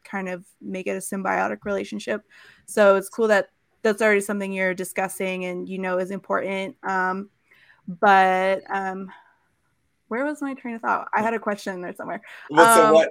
kind 0.05 0.29
of 0.29 0.47
make 0.63 0.87
it 0.87 0.93
a 0.93 1.01
symbiotic 1.01 1.59
relationship. 1.65 2.23
So 2.65 2.97
it's 2.97 3.11
cool 3.11 3.29
that 3.29 3.51
that's 3.83 4.03
already 4.03 4.21
something 4.21 4.53
you're 4.53 4.75
discussing 4.75 5.45
and 5.45 5.69
you 5.69 5.79
know 5.79 5.99
is 5.99 6.11
important. 6.11 6.77
Um, 6.83 7.31
but 7.87 8.63
um, 8.71 9.11
where 10.09 10.25
was 10.25 10.43
my 10.43 10.55
train 10.55 10.75
of 10.75 10.83
thought? 10.83 11.09
I 11.15 11.23
had 11.23 11.35
a 11.35 11.39
question 11.39 11.81
there 11.81 11.95
somewhere. 11.95 12.21
Well, 12.51 12.67
um, 12.67 12.77
so 12.77 12.93
what? 12.95 13.09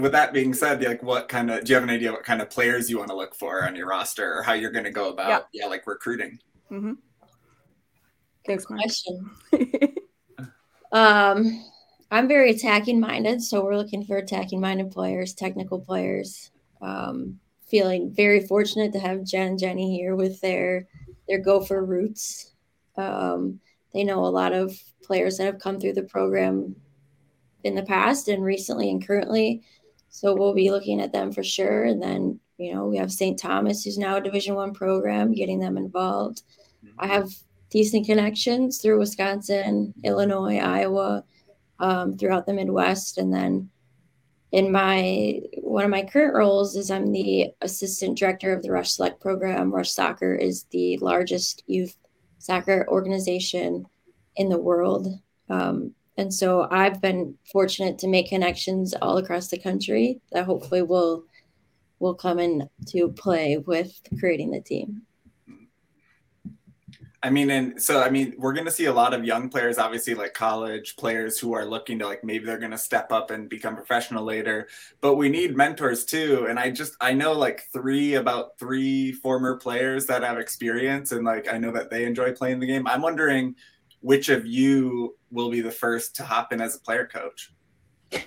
With 0.00 0.12
that 0.12 0.32
being 0.32 0.52
said, 0.52 0.82
like, 0.82 1.02
what 1.02 1.28
kind 1.28 1.50
of? 1.50 1.64
Do 1.64 1.70
you 1.70 1.74
have 1.74 1.84
an 1.84 1.90
idea 1.90 2.12
what 2.12 2.24
kind 2.24 2.42
of 2.42 2.50
players 2.50 2.90
you 2.90 2.98
want 2.98 3.10
to 3.10 3.16
look 3.16 3.34
for 3.34 3.64
on 3.64 3.76
your 3.76 3.86
roster, 3.86 4.38
or 4.38 4.42
how 4.42 4.52
you're 4.52 4.72
going 4.72 4.84
to 4.84 4.90
go 4.90 5.10
about, 5.10 5.28
yeah, 5.52 5.62
yeah 5.62 5.66
like 5.68 5.86
recruiting? 5.86 6.38
Mm-hmm. 6.70 6.92
Good 8.46 8.64
question. 8.64 9.30
um, 10.92 11.64
I'm 12.10 12.26
very 12.26 12.50
attacking 12.50 12.98
minded, 12.98 13.42
so 13.42 13.62
we're 13.62 13.76
looking 13.76 14.04
for 14.04 14.16
attacking 14.16 14.60
minded 14.60 14.90
players, 14.90 15.34
technical 15.34 15.78
players. 15.78 16.50
Um, 16.82 17.38
feeling 17.70 18.12
very 18.12 18.46
fortunate 18.46 18.92
to 18.92 18.98
have 18.98 19.24
Jen 19.24 19.48
and 19.48 19.58
Jenny 19.58 19.96
here 19.96 20.16
with 20.16 20.40
their 20.40 20.86
their 21.28 21.38
Gopher 21.38 21.84
roots. 21.84 22.52
Um, 22.96 23.60
they 23.92 24.04
know 24.04 24.24
a 24.24 24.26
lot 24.26 24.52
of 24.52 24.76
players 25.02 25.38
that 25.38 25.44
have 25.44 25.60
come 25.60 25.80
through 25.80 25.94
the 25.94 26.02
program 26.02 26.74
in 27.64 27.74
the 27.74 27.82
past 27.82 28.28
and 28.28 28.44
recently 28.44 28.90
and 28.90 29.06
currently. 29.06 29.62
So 30.08 30.34
we'll 30.34 30.54
be 30.54 30.70
looking 30.70 31.00
at 31.00 31.12
them 31.12 31.32
for 31.32 31.42
sure. 31.42 31.84
And 31.84 32.02
then, 32.02 32.40
you 32.58 32.74
know, 32.74 32.86
we 32.86 32.96
have 32.96 33.12
St. 33.12 33.38
Thomas, 33.38 33.84
who's 33.84 33.98
now 33.98 34.16
a 34.16 34.20
Division 34.20 34.54
One 34.54 34.72
program, 34.72 35.32
getting 35.32 35.60
them 35.60 35.76
involved. 35.76 36.42
I 36.98 37.06
have 37.06 37.30
decent 37.70 38.06
connections 38.06 38.80
through 38.80 38.98
Wisconsin, 38.98 39.94
Illinois, 40.02 40.58
Iowa, 40.58 41.24
um, 41.78 42.16
throughout 42.16 42.46
the 42.46 42.52
Midwest. 42.52 43.18
And 43.18 43.32
then 43.32 43.70
in 44.52 44.72
my 44.72 45.40
one 45.58 45.84
of 45.84 45.90
my 45.90 46.02
current 46.02 46.34
roles 46.34 46.76
is 46.76 46.90
I'm 46.90 47.12
the 47.12 47.50
assistant 47.60 48.18
director 48.18 48.52
of 48.52 48.62
the 48.62 48.72
Rush 48.72 48.92
Select 48.92 49.20
program. 49.20 49.72
Rush 49.72 49.92
Soccer 49.92 50.34
is 50.34 50.64
the 50.70 50.98
largest 50.98 51.62
youth 51.66 51.96
soccer 52.38 52.86
organization 52.88 53.86
in 54.36 54.48
the 54.48 54.58
world. 54.58 55.06
Um, 55.48 55.94
and 56.16 56.32
so 56.32 56.68
I've 56.70 57.00
been 57.00 57.36
fortunate 57.50 57.98
to 57.98 58.08
make 58.08 58.28
connections 58.28 58.94
all 59.00 59.18
across 59.18 59.48
the 59.48 59.58
country 59.58 60.20
that 60.32 60.44
hopefully 60.44 60.82
will 60.82 61.24
will 61.98 62.14
come 62.14 62.38
into 62.38 63.12
play 63.12 63.58
with 63.58 64.00
creating 64.18 64.50
the 64.50 64.60
team. 64.60 65.02
I 67.22 67.28
mean, 67.28 67.50
and 67.50 67.80
so 67.82 68.00
I 68.00 68.08
mean, 68.08 68.34
we're 68.38 68.54
going 68.54 68.64
to 68.64 68.72
see 68.72 68.86
a 68.86 68.92
lot 68.94 69.12
of 69.12 69.26
young 69.26 69.50
players, 69.50 69.76
obviously, 69.76 70.14
like 70.14 70.32
college 70.32 70.96
players 70.96 71.38
who 71.38 71.52
are 71.52 71.66
looking 71.66 71.98
to 71.98 72.06
like 72.06 72.24
maybe 72.24 72.46
they're 72.46 72.58
going 72.58 72.70
to 72.70 72.78
step 72.78 73.12
up 73.12 73.30
and 73.30 73.46
become 73.46 73.76
professional 73.76 74.24
later. 74.24 74.68
But 75.02 75.16
we 75.16 75.28
need 75.28 75.54
mentors 75.54 76.06
too. 76.06 76.46
And 76.48 76.58
I 76.58 76.70
just 76.70 76.94
I 76.98 77.12
know 77.12 77.32
like 77.32 77.64
three 77.74 78.14
about 78.14 78.58
three 78.58 79.12
former 79.12 79.56
players 79.56 80.06
that 80.06 80.22
have 80.22 80.38
experience, 80.38 81.12
and 81.12 81.26
like 81.26 81.52
I 81.52 81.58
know 81.58 81.72
that 81.72 81.90
they 81.90 82.06
enjoy 82.06 82.32
playing 82.32 82.58
the 82.58 82.66
game. 82.66 82.86
I'm 82.86 83.02
wondering 83.02 83.54
which 84.00 84.30
of 84.30 84.46
you 84.46 85.14
will 85.30 85.50
be 85.50 85.60
the 85.60 85.70
first 85.70 86.16
to 86.16 86.24
hop 86.24 86.54
in 86.54 86.60
as 86.62 86.76
a 86.76 86.80
player 86.80 87.06
coach 87.06 87.52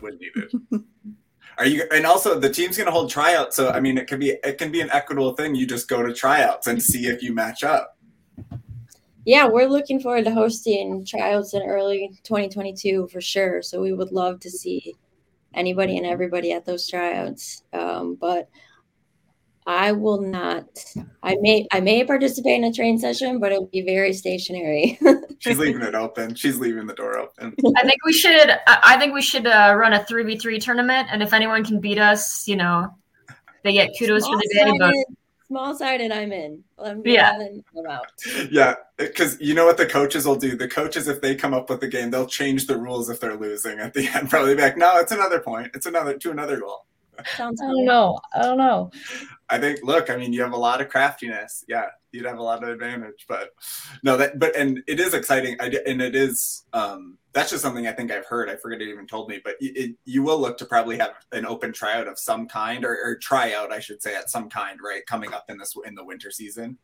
when 0.02 0.18
needed. 0.20 0.86
Are 1.58 1.66
you 1.66 1.84
and 1.92 2.06
also 2.06 2.40
the 2.40 2.50
team's 2.50 2.78
going 2.78 2.86
to 2.88 2.92
hold 2.92 3.10
tryouts, 3.10 3.56
so 3.56 3.72
I 3.72 3.80
mean 3.80 3.98
it 3.98 4.06
can 4.06 4.20
be 4.20 4.38
it 4.44 4.60
can 4.60 4.72
be 4.72 4.82
an 4.82 4.92
equitable 4.92 5.34
thing. 5.34 5.56
You 5.56 5.66
just 5.66 5.88
go 5.88 6.04
to 6.04 6.14
tryouts 6.14 6.68
and 6.68 6.82
see 6.82 7.08
if 7.08 7.24
you 7.24 7.34
match 7.34 7.64
up. 7.64 7.93
Yeah, 9.26 9.48
we're 9.48 9.68
looking 9.68 10.00
forward 10.00 10.26
to 10.26 10.32
hosting 10.32 11.06
tryouts 11.06 11.54
in 11.54 11.62
early 11.62 12.20
2022 12.24 13.08
for 13.12 13.22
sure. 13.22 13.62
So 13.62 13.82
we 13.82 13.94
would 13.94 14.12
love 14.12 14.40
to 14.42 14.50
see 14.50 14.96
anybody 15.54 15.98
and 15.98 16.06
everybody 16.06 16.52
at 16.52 16.66
those 16.66 16.88
tryouts. 16.88 17.64
Um, 17.72 18.16
but 18.20 18.50
I 19.66 19.94
will 19.94 20.22
not. 20.22 20.66
I 21.22 21.38
may 21.40 21.68
I 21.72 21.80
may 21.80 22.04
participate 22.04 22.58
in 22.58 22.66
a 22.66 22.74
train 22.74 22.98
session, 22.98 23.40
but 23.40 23.52
it'll 23.52 23.68
be 23.68 23.82
very 23.82 24.12
stationary. 24.14 25.00
She's 25.40 25.58
leaving 25.58 25.82
it 25.82 25.96
open. 25.96 26.36
She's 26.36 26.58
leaving 26.58 26.86
the 26.86 26.94
door 26.94 27.18
open. 27.18 27.56
I 27.78 27.84
think 27.84 28.04
we 28.06 28.12
should. 28.12 28.58
I 28.68 28.98
think 29.00 29.14
we 29.14 29.22
should 29.22 29.48
uh, 29.48 29.74
run 29.78 29.94
a 29.94 30.04
three 30.04 30.24
v 30.24 30.38
three 30.38 30.60
tournament, 30.60 31.08
and 31.12 31.24
if 31.24 31.32
anyone 31.32 31.64
can 31.64 31.80
beat 31.80 31.98
us, 31.98 32.46
you 32.48 32.58
know, 32.58 32.90
they 33.64 33.72
get 33.72 33.92
kudos 33.98 34.24
Small 34.24 34.34
for 34.34 34.42
the 34.42 34.54
day. 34.54 34.78
But 34.78 34.96
small 35.54 35.76
side 35.76 36.02
and 36.02 36.12
I'm 36.12 36.32
in. 36.32 36.64
I'm 36.80 37.06
yeah, 37.06 37.38
I'm 37.40 37.86
out. 37.88 38.08
Yeah, 38.52 38.74
because 38.98 39.40
you 39.40 39.54
know 39.54 39.66
what 39.66 39.78
the 39.78 39.86
coaches 39.86 40.26
will 40.26 40.36
do. 40.36 40.58
The 40.58 40.68
coaches, 40.68 41.08
if 41.08 41.22
they 41.22 41.36
come 41.36 41.54
up 41.54 41.70
with 41.70 41.80
the 41.80 41.88
game, 41.88 42.10
they'll 42.10 42.26
change 42.26 42.66
the 42.66 42.76
rules 42.76 43.08
if 43.10 43.20
they're 43.20 43.36
losing 43.36 43.80
at 43.80 43.94
the 43.94 44.08
end. 44.16 44.32
Probably 44.32 44.56
be 44.56 44.64
like, 44.64 44.78
no, 44.78 44.98
it's 44.98 45.12
another 45.12 45.40
point. 45.40 45.70
It's 45.76 45.86
another 45.86 46.18
to 46.18 46.32
another 46.32 46.60
goal. 46.60 46.86
Sounds 47.38 47.62
I 47.62 47.68
don't 47.68 47.86
know. 47.86 48.20
I 48.34 48.42
don't 48.42 48.58
know. 48.58 48.92
I 49.54 49.60
think 49.60 49.82
look, 49.84 50.10
I 50.10 50.18
mean, 50.18 50.34
you 50.34 50.42
have 50.42 50.54
a 50.54 50.58
lot 50.58 50.82
of 50.82 50.90
craftiness. 50.90 51.64
Yeah, 51.68 51.90
you'd 52.12 52.26
have 52.26 52.40
a 52.40 52.44
lot 52.44 52.64
of 52.64 52.70
advantage. 52.70 53.26
But 53.28 53.52
no, 54.02 54.18
that 54.18 54.40
but 54.40 54.56
and 54.56 54.84
it 54.88 55.00
is 55.00 55.14
exciting. 55.14 55.58
I 55.60 55.72
and 55.86 56.02
it 56.02 56.16
is 56.16 56.64
um 56.74 57.20
that's 57.34 57.52
just 57.52 57.62
something 57.62 57.86
I 57.86 57.92
think 57.92 58.12
I've 58.12 58.26
heard. 58.26 58.50
I 58.50 58.56
forget 58.56 58.82
it 58.82 58.90
even 58.90 59.06
told 59.06 59.30
me, 59.30 59.42
but 59.44 59.56
it, 59.60 59.96
you 60.06 60.24
will 60.24 60.40
look 60.40 60.58
to 60.58 60.66
probably 60.66 60.98
have 60.98 61.14
an 61.32 61.46
open 61.46 61.72
tryout 61.72 62.08
of 62.08 62.18
some 62.18 62.48
kind, 62.48 62.86
or, 62.86 62.98
or 63.04 63.16
tryout, 63.16 63.72
I 63.72 63.80
should 63.80 64.02
say, 64.04 64.16
at 64.16 64.30
some 64.30 64.50
kind, 64.50 64.80
right, 64.84 65.06
coming 65.06 65.34
up 65.34 65.46
in 65.50 65.58
this 65.58 65.76
in 65.86 65.94
the 65.94 66.04
winter 66.04 66.32
season. 66.32 66.78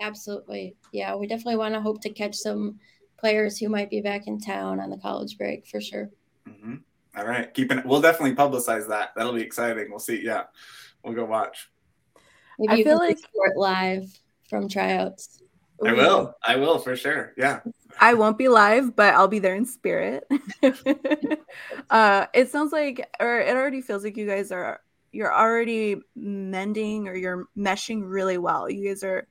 Absolutely, 0.00 0.76
yeah. 0.92 1.14
We 1.14 1.26
definitely 1.26 1.56
want 1.56 1.74
to 1.74 1.80
hope 1.80 2.02
to 2.02 2.10
catch 2.10 2.34
some 2.34 2.78
players 3.18 3.58
who 3.58 3.70
might 3.70 3.88
be 3.88 4.02
back 4.02 4.26
in 4.26 4.38
town 4.38 4.80
on 4.80 4.90
the 4.90 4.98
college 4.98 5.38
break 5.38 5.66
for 5.66 5.80
sure. 5.80 6.10
Mm-hmm. 6.46 6.74
All 7.16 7.26
right, 7.26 7.52
keeping 7.54 7.78
it. 7.78 7.86
We'll 7.86 8.02
definitely 8.02 8.34
publicize 8.34 8.86
that. 8.88 9.12
That'll 9.16 9.32
be 9.32 9.40
exciting. 9.40 9.88
We'll 9.88 9.98
see. 9.98 10.22
Yeah, 10.22 10.44
we'll 11.02 11.14
go 11.14 11.24
watch. 11.24 11.70
Maybe 12.58 12.82
I 12.82 12.84
feel 12.84 12.98
like 12.98 13.18
report 13.34 13.56
live 13.56 14.04
from 14.48 14.68
tryouts. 14.68 15.42
I 15.84 15.92
will. 15.92 16.34
I 16.44 16.56
will 16.56 16.78
for 16.78 16.96
sure. 16.96 17.34
Yeah. 17.36 17.60
I 18.00 18.14
won't 18.14 18.38
be 18.38 18.48
live, 18.48 18.96
but 18.96 19.14
I'll 19.14 19.28
be 19.28 19.38
there 19.38 19.54
in 19.54 19.66
spirit. 19.66 20.26
uh, 21.90 22.26
it 22.32 22.50
sounds 22.50 22.72
like, 22.72 23.06
or 23.20 23.40
it 23.40 23.54
already 23.54 23.80
feels 23.82 24.04
like 24.04 24.16
you 24.16 24.26
guys 24.26 24.50
are 24.52 24.80
you're 25.12 25.34
already 25.34 25.96
mending 26.14 27.08
or 27.08 27.14
you're 27.14 27.48
meshing 27.56 28.02
really 28.04 28.38
well. 28.38 28.68
You 28.68 28.88
guys 28.88 29.02
are 29.02 29.26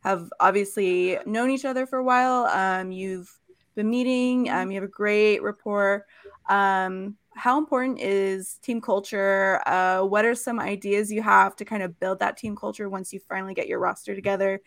have 0.00 0.30
obviously 0.38 1.18
known 1.26 1.50
each 1.50 1.64
other 1.64 1.86
for 1.86 1.98
a 1.98 2.04
while. 2.04 2.44
Um, 2.46 2.92
you've 2.92 3.30
been 3.74 3.88
meeting. 3.88 4.50
Um, 4.50 4.70
you 4.70 4.76
have 4.76 4.88
a 4.88 4.92
great 4.92 5.42
rapport. 5.42 6.06
Um, 6.48 7.16
how 7.34 7.58
important 7.58 8.00
is 8.00 8.58
team 8.62 8.80
culture? 8.80 9.60
Uh, 9.66 10.02
what 10.02 10.24
are 10.24 10.34
some 10.34 10.58
ideas 10.58 11.10
you 11.12 11.22
have 11.22 11.56
to 11.56 11.64
kind 11.64 11.82
of 11.82 11.98
build 12.00 12.18
that 12.18 12.36
team 12.36 12.56
culture 12.56 12.88
once 12.88 13.12
you 13.12 13.20
finally 13.20 13.54
get 13.54 13.68
your 13.68 13.78
roster 13.78 14.14
together? 14.14 14.60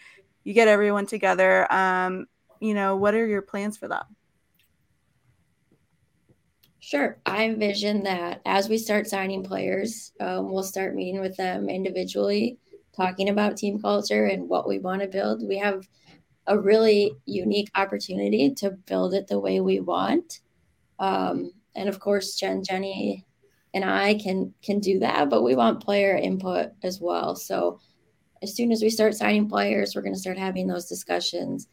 you 0.44 0.54
get 0.54 0.68
everyone 0.68 1.06
together. 1.06 1.72
Um, 1.72 2.26
you 2.60 2.74
know, 2.74 2.96
what 2.96 3.14
are 3.14 3.26
your 3.26 3.42
plans 3.42 3.78
for 3.78 3.88
that? 3.88 4.06
Sure. 6.80 7.18
I 7.26 7.46
envision 7.46 8.04
that 8.04 8.42
as 8.46 8.68
we 8.68 8.78
start 8.78 9.08
signing 9.08 9.44
players, 9.44 10.12
um, 10.20 10.52
we'll 10.52 10.64
start 10.64 10.96
meeting 10.96 11.22
with 11.22 11.38
them 11.38 11.70
individually, 11.70 12.58
talking 12.96 13.30
about 13.30 13.56
team 13.56 13.82
culture 13.82 14.26
and 14.26 14.50
what 14.50 14.68
we 14.68 14.80
want 14.80 15.02
to 15.02 15.08
build. 15.08 15.48
We 15.48 15.58
have 15.60 15.88
a 16.48 16.60
really 16.60 17.14
unique 17.26 17.72
opportunity 17.76 18.54
to 18.56 18.72
build 18.72 19.14
it 19.14 19.28
the 19.28 19.40
way 19.40 19.62
we 19.62 19.80
want. 19.80 20.42
Um, 21.00 21.52
and 21.76 21.90
of 21.90 22.00
course, 22.00 22.36
Jen, 22.36 22.64
Jenny, 22.64 23.26
and 23.74 23.84
I 23.84 24.16
can 24.16 24.54
can 24.62 24.80
do 24.80 25.00
that, 25.00 25.30
but 25.30 25.44
we 25.44 25.56
want 25.56 25.84
player 25.84 26.16
input 26.16 26.72
as 26.84 27.00
well. 27.00 27.36
So 27.36 27.80
as 28.42 28.56
soon 28.56 28.72
as 28.72 28.82
we 28.82 28.90
start 28.90 29.16
signing 29.16 29.50
players, 29.50 29.96
we're 29.96 30.02
going 30.02 30.14
to 30.14 30.20
start 30.20 30.38
having 30.38 30.68
those 30.68 30.88
discussions. 30.88 31.68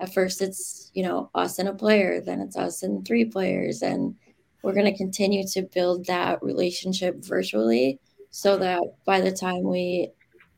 At 0.00 0.14
first, 0.14 0.40
it's 0.40 0.90
you 0.94 1.02
know 1.02 1.30
us 1.34 1.58
and 1.58 1.68
a 1.68 1.74
player, 1.74 2.20
then 2.20 2.40
it's 2.40 2.56
us 2.56 2.82
and 2.82 3.06
three 3.06 3.24
players, 3.24 3.82
and 3.82 4.14
we're 4.62 4.74
going 4.74 4.90
to 4.90 4.96
continue 4.96 5.46
to 5.48 5.62
build 5.62 6.06
that 6.06 6.42
relationship 6.42 7.16
virtually, 7.24 8.00
so 8.30 8.56
that 8.58 8.80
by 9.04 9.20
the 9.20 9.32
time 9.32 9.64
we 9.64 10.10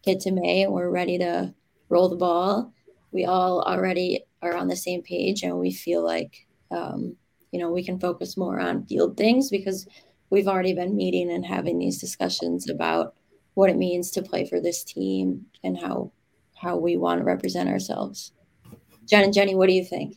get 0.03 0.21
to 0.21 0.31
May 0.31 0.63
and 0.63 0.73
we're 0.73 0.91
ready 0.91 1.19
to 1.19 1.55
roll 1.89 2.09
the 2.09 2.17
ball, 2.17 2.73
we 3.11 3.25
all 3.25 3.63
already 3.63 4.25
are 4.43 4.55
on 4.55 4.69
the 4.69 4.77
same 4.77 5.03
page 5.03 5.43
and 5.43 5.59
we 5.59 5.73
feel 5.73 6.05
like 6.05 6.47
um, 6.71 7.17
you 7.55 7.61
know 7.61 7.71
we 7.71 7.85
can 7.85 8.01
focus 8.01 8.37
more 8.37 8.59
on 8.59 8.85
field 8.87 9.17
things 9.17 9.49
because 9.49 9.87
we've 10.29 10.49
already 10.49 10.75
been 10.75 10.97
meeting 10.97 11.31
and 11.31 11.47
having 11.47 11.79
these 11.79 12.01
discussions 12.01 12.69
about 12.69 13.15
what 13.55 13.71
it 13.71 13.77
means 13.77 14.11
to 14.11 14.23
play 14.23 14.45
for 14.45 14.61
this 14.61 14.83
team 14.83 15.47
and 15.63 15.79
how 15.79 16.11
how 16.57 16.77
we 16.77 16.97
want 16.97 17.21
to 17.21 17.25
represent 17.25 17.69
ourselves. 17.69 18.33
Jen 19.09 19.23
and 19.23 19.33
Jenny, 19.33 19.55
what 19.55 19.69
do 19.69 19.75
you 19.75 19.85
think? 19.85 20.17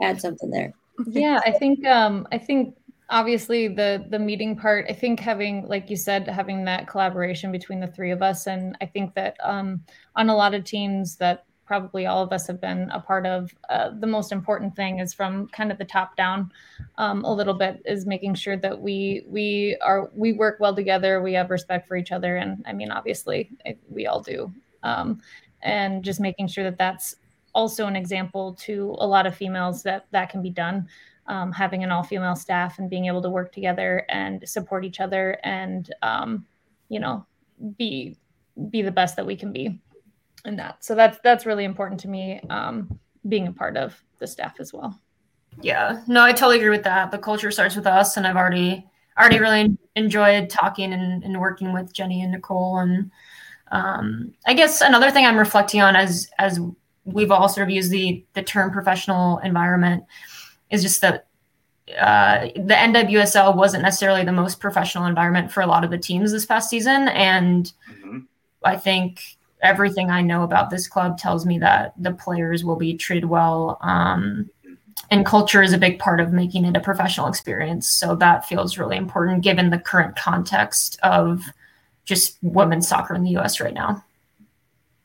Add 0.00 0.20
something 0.20 0.50
there. 0.50 0.72
Yeah, 1.06 1.40
I 1.46 1.52
think 1.52 1.86
um, 1.86 2.26
I 2.32 2.38
think 2.38 2.74
obviously 3.10 3.68
the 3.68 4.04
the 4.10 4.18
meeting 4.18 4.56
part. 4.56 4.86
I 4.88 4.92
think 4.92 5.20
having, 5.20 5.68
like 5.68 5.88
you 5.88 5.96
said, 5.96 6.26
having 6.26 6.64
that 6.64 6.88
collaboration 6.88 7.52
between 7.52 7.78
the 7.78 7.86
three 7.86 8.10
of 8.10 8.22
us, 8.22 8.48
and 8.48 8.76
I 8.80 8.86
think 8.86 9.14
that 9.14 9.36
um, 9.44 9.84
on 10.16 10.30
a 10.30 10.34
lot 10.34 10.52
of 10.52 10.64
teams 10.64 11.14
that 11.18 11.44
probably 11.64 12.06
all 12.06 12.22
of 12.22 12.32
us 12.32 12.46
have 12.46 12.60
been 12.60 12.90
a 12.90 13.00
part 13.00 13.26
of. 13.26 13.54
Uh, 13.70 13.90
the 13.98 14.06
most 14.06 14.32
important 14.32 14.74
thing 14.74 14.98
is 14.98 15.14
from 15.14 15.48
kind 15.48 15.72
of 15.72 15.78
the 15.78 15.84
top 15.84 16.16
down 16.16 16.50
um, 16.98 17.24
a 17.24 17.32
little 17.32 17.54
bit 17.54 17.82
is 17.84 18.06
making 18.06 18.34
sure 18.34 18.56
that 18.56 18.80
we 18.80 19.24
we 19.26 19.76
are 19.82 20.10
we 20.14 20.32
work 20.32 20.58
well 20.60 20.74
together. 20.74 21.22
We 21.22 21.32
have 21.34 21.50
respect 21.50 21.88
for 21.88 21.96
each 21.96 22.12
other, 22.12 22.36
and 22.36 22.62
I 22.66 22.72
mean 22.72 22.90
obviously 22.90 23.50
we 23.88 24.06
all 24.06 24.20
do. 24.20 24.52
Um, 24.82 25.20
and 25.62 26.02
just 26.04 26.20
making 26.20 26.48
sure 26.48 26.64
that 26.64 26.78
that's 26.78 27.16
also 27.54 27.86
an 27.86 27.96
example 27.96 28.54
to 28.54 28.96
a 28.98 29.06
lot 29.06 29.26
of 29.26 29.36
females 29.36 29.82
that 29.84 30.06
that 30.10 30.30
can 30.30 30.42
be 30.42 30.50
done. 30.50 30.88
Um, 31.28 31.52
having 31.52 31.84
an 31.84 31.92
all 31.92 32.02
female 32.02 32.34
staff 32.34 32.80
and 32.80 32.90
being 32.90 33.06
able 33.06 33.22
to 33.22 33.30
work 33.30 33.52
together 33.52 34.04
and 34.08 34.46
support 34.46 34.84
each 34.84 34.98
other 34.98 35.38
and 35.44 35.94
um, 36.02 36.44
you 36.88 36.98
know 36.98 37.24
be 37.78 38.16
be 38.70 38.82
the 38.82 38.90
best 38.90 39.14
that 39.16 39.24
we 39.24 39.36
can 39.36 39.52
be 39.52 39.80
in 40.44 40.56
that. 40.56 40.84
So 40.84 40.94
that's 40.94 41.18
that's 41.22 41.46
really 41.46 41.64
important 41.64 42.00
to 42.00 42.08
me, 42.08 42.40
um, 42.50 42.98
being 43.28 43.46
a 43.46 43.52
part 43.52 43.76
of 43.76 44.02
the 44.18 44.26
staff 44.26 44.60
as 44.60 44.72
well. 44.72 44.98
Yeah, 45.60 46.02
no, 46.06 46.22
I 46.22 46.32
totally 46.32 46.56
agree 46.56 46.70
with 46.70 46.84
that. 46.84 47.10
The 47.10 47.18
culture 47.18 47.50
starts 47.50 47.76
with 47.76 47.86
us, 47.86 48.16
and 48.16 48.26
I've 48.26 48.36
already 48.36 48.86
already 49.18 49.38
really 49.38 49.76
enjoyed 49.96 50.48
talking 50.48 50.92
and, 50.92 51.22
and 51.22 51.38
working 51.38 51.72
with 51.72 51.92
Jenny 51.92 52.22
and 52.22 52.32
Nicole. 52.32 52.78
And 52.78 53.10
um, 53.70 54.32
I 54.46 54.54
guess 54.54 54.80
another 54.80 55.10
thing 55.10 55.26
I'm 55.26 55.36
reflecting 55.36 55.82
on 55.82 55.96
as 55.96 56.30
as 56.38 56.58
we've 57.04 57.30
all 57.30 57.48
sort 57.48 57.66
of 57.66 57.70
used 57.70 57.90
the 57.90 58.24
the 58.34 58.42
term 58.42 58.70
professional 58.70 59.38
environment 59.38 60.04
is 60.70 60.82
just 60.82 61.00
that 61.02 61.26
uh, 61.98 62.46
the 62.54 62.74
NWSL 62.74 63.56
wasn't 63.56 63.82
necessarily 63.82 64.24
the 64.24 64.32
most 64.32 64.60
professional 64.60 65.04
environment 65.04 65.50
for 65.52 65.60
a 65.60 65.66
lot 65.66 65.84
of 65.84 65.90
the 65.90 65.98
teams 65.98 66.32
this 66.32 66.46
past 66.46 66.70
season, 66.70 67.08
and 67.08 67.72
mm-hmm. 67.90 68.18
I 68.64 68.76
think 68.76 69.36
everything 69.62 70.10
I 70.10 70.22
know 70.22 70.42
about 70.42 70.70
this 70.70 70.88
club 70.88 71.18
tells 71.18 71.46
me 71.46 71.58
that 71.58 71.94
the 71.96 72.12
players 72.12 72.64
will 72.64 72.76
be 72.76 72.96
treated 72.96 73.26
well. 73.26 73.78
Um, 73.80 74.50
and 75.10 75.26
culture 75.26 75.62
is 75.62 75.72
a 75.72 75.78
big 75.78 75.98
part 75.98 76.20
of 76.20 76.32
making 76.32 76.64
it 76.64 76.76
a 76.76 76.80
professional 76.80 77.28
experience. 77.28 77.88
So 77.88 78.16
that 78.16 78.46
feels 78.46 78.78
really 78.78 78.96
important 78.96 79.42
given 79.42 79.70
the 79.70 79.78
current 79.78 80.16
context 80.16 80.98
of 81.02 81.44
just 82.04 82.38
women's 82.42 82.88
soccer 82.88 83.14
in 83.14 83.22
the 83.22 83.36
US 83.38 83.60
right 83.60 83.74
now. 83.74 84.04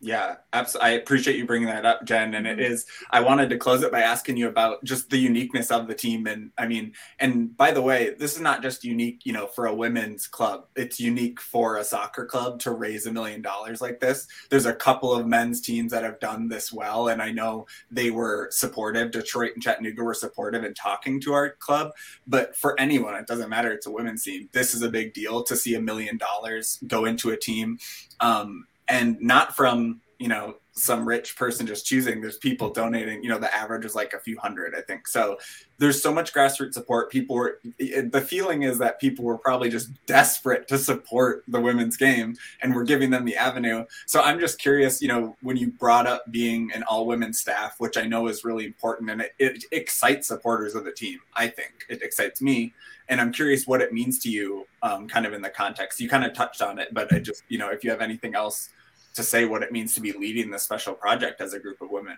Yeah, 0.08 0.38
absolutely. 0.54 0.90
I 0.90 0.94
appreciate 0.94 1.36
you 1.36 1.46
bringing 1.46 1.68
that 1.68 1.86
up, 1.86 2.06
Jen. 2.06 2.34
And 2.36 2.48
it 2.48 2.60
mm-hmm. 2.60 3.06
I 3.10 3.20
wanted 3.20 3.50
to 3.50 3.58
close 3.58 3.84
it 3.84 3.92
by 3.92 4.00
asking 4.04 4.38
you 4.38 4.48
about 4.48 4.82
just 4.86 5.10
the 5.10 5.18
uniqueness 5.18 5.70
of 5.70 5.86
the 5.86 5.94
team. 5.94 6.28
And 6.28 6.52
I 6.58 6.66
mean, 6.66 6.94
and 7.20 7.56
by 7.58 7.72
the 7.72 7.82
way, 7.82 8.16
this 8.18 8.34
is 8.34 8.40
not 8.40 8.62
just 8.62 8.86
unique, 8.86 9.26
you 9.26 9.34
know, 9.34 9.48
for 9.48 9.66
a 9.66 9.76
women's 9.76 10.26
club, 10.26 10.68
it's 10.78 10.98
unique 10.98 11.42
for 11.42 11.76
a 11.76 11.84
soccer 11.84 12.26
club 12.26 12.62
to 12.62 12.72
raise 12.72 13.06
a 13.06 13.12
million 13.12 13.42
dollars 13.42 13.82
like 13.82 14.00
this. 14.00 14.28
There's 14.50 14.66
a 14.66 14.74
couple 14.74 15.14
of 15.14 15.28
men's 15.28 15.60
teams 15.60 15.92
that 15.92 16.06
have 16.06 16.22
done 16.22 16.48
this 16.48 16.72
well. 16.72 17.10
And 17.10 17.22
I 17.22 17.32
know 17.32 17.68
they 17.92 18.10
were 18.10 18.48
supportive. 18.52 19.12
Detroit 19.12 19.56
and 19.56 19.62
Chattanooga 19.62 20.06
were 20.06 20.14
supportive 20.14 20.64
in 20.64 20.74
talking 20.74 21.20
to 21.20 21.34
our 21.34 21.50
club. 21.50 21.92
But 22.26 22.56
for 22.56 22.80
anyone, 22.80 23.16
it 23.16 23.28
doesn't 23.28 23.50
matter. 23.50 23.74
It's 23.74 23.88
a 23.88 23.92
women's 23.92 24.24
team. 24.24 24.48
This 24.54 24.74
is 24.74 24.84
a 24.84 24.90
big 24.90 25.14
deal 25.14 25.44
to 25.44 25.58
see 25.58 25.76
a 25.76 25.82
million 25.82 26.18
dollars 26.18 26.80
go 26.88 27.04
into 27.04 27.32
a 27.32 27.38
team. 27.38 27.78
Um, 28.22 28.68
and 28.90 29.20
not 29.22 29.56
from 29.56 30.02
you 30.20 30.28
know 30.28 30.56
some 30.78 31.08
rich 31.08 31.36
person 31.36 31.66
just 31.66 31.86
choosing. 31.86 32.22
There's 32.22 32.38
people 32.38 32.70
donating 32.72 33.24
you 33.24 33.30
know 33.30 33.40
the 33.40 33.54
average 33.54 33.86
is 33.86 33.96
like 33.96 34.14
a 34.14 34.20
few 34.20 34.38
hundred 34.38 34.76
i 34.76 34.82
think. 34.82 35.08
So 35.08 35.38
there's 35.80 36.02
so 36.02 36.14
much 36.14 36.34
grassroots 36.34 36.74
support. 36.74 37.12
People 37.12 37.36
were 37.36 37.60
the 37.80 38.26
feeling 38.28 38.64
is 38.64 38.78
that 38.80 39.00
people 39.00 39.26
were 39.26 39.38
probably 39.38 39.70
just 39.70 39.90
desperate 40.06 40.68
to 40.70 40.78
support 40.78 41.44
the 41.48 41.60
women's 41.60 41.98
game 41.98 42.36
and 42.62 42.76
we're 42.76 42.84
giving 42.84 43.10
them 43.10 43.26
the 43.26 43.36
avenue. 43.36 43.86
So 44.06 44.22
i'm 44.22 44.40
just 44.40 44.60
curious 44.60 45.02
you 45.02 45.08
know 45.08 45.36
when 45.42 45.58
you 45.58 45.72
brought 45.72 46.08
up 46.08 46.32
being 46.32 46.72
an 46.74 46.84
all 46.84 47.06
women 47.06 47.34
staff 47.34 47.76
which 47.80 47.98
i 47.98 48.04
know 48.06 48.28
is 48.28 48.44
really 48.44 48.66
important 48.66 49.10
and 49.10 49.22
it, 49.22 49.34
it 49.40 49.64
excites 49.72 50.28
supporters 50.28 50.76
of 50.76 50.86
the 50.86 50.92
team 50.92 51.20
i 51.36 51.48
think. 51.48 51.86
It 51.90 52.02
excites 52.02 52.42
me. 52.42 52.74
And 53.10 53.20
i'm 53.22 53.32
curious 53.32 53.66
what 53.66 53.82
it 53.82 53.94
means 53.94 54.20
to 54.20 54.30
you 54.30 54.68
um, 54.84 55.08
kind 55.08 55.26
of 55.26 55.34
in 55.34 55.42
the 55.42 55.50
context. 55.50 56.00
You 56.00 56.08
kind 56.08 56.24
of 56.24 56.34
touched 56.34 56.62
on 56.62 56.78
it 56.80 56.90
but 56.94 57.12
i 57.14 57.20
just 57.20 57.44
you 57.50 57.58
know 57.58 57.70
if 57.70 57.84
you 57.84 57.90
have 57.90 58.02
anything 58.02 58.36
else 58.36 58.70
to 59.18 59.24
say 59.24 59.46
what 59.46 59.62
it 59.62 59.72
means 59.72 59.94
to 59.96 60.02
be 60.02 60.14
leading 60.14 60.50
this 60.50 60.64
special 60.64 60.94
project 60.94 61.42
as 61.42 61.54
a 61.54 61.60
group 61.60 61.82
of 61.82 61.92
women. 61.92 62.18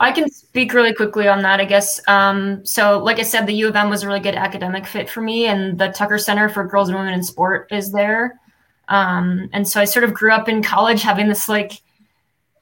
I 0.00 0.10
can 0.10 0.28
speak 0.28 0.74
really 0.74 0.92
quickly 0.92 1.28
on 1.28 1.42
that, 1.42 1.60
I 1.60 1.64
guess. 1.64 2.00
Um, 2.08 2.66
so, 2.66 2.98
like 2.98 3.20
I 3.20 3.22
said, 3.22 3.46
the 3.46 3.54
U 3.54 3.68
of 3.68 3.76
M 3.76 3.88
was 3.88 4.02
a 4.02 4.08
really 4.08 4.18
good 4.18 4.34
academic 4.34 4.84
fit 4.84 5.08
for 5.08 5.20
me, 5.20 5.46
and 5.46 5.78
the 5.78 5.90
Tucker 5.90 6.18
Center 6.18 6.48
for 6.48 6.66
Girls 6.66 6.88
and 6.88 6.98
Women 6.98 7.14
in 7.14 7.22
Sport 7.22 7.68
is 7.70 7.92
there. 7.92 8.40
Um, 8.88 9.48
and 9.52 9.66
so 9.66 9.80
I 9.80 9.84
sort 9.84 10.04
of 10.04 10.12
grew 10.12 10.32
up 10.32 10.48
in 10.48 10.60
college 10.60 11.02
having 11.02 11.28
this 11.28 11.48
like 11.48 11.80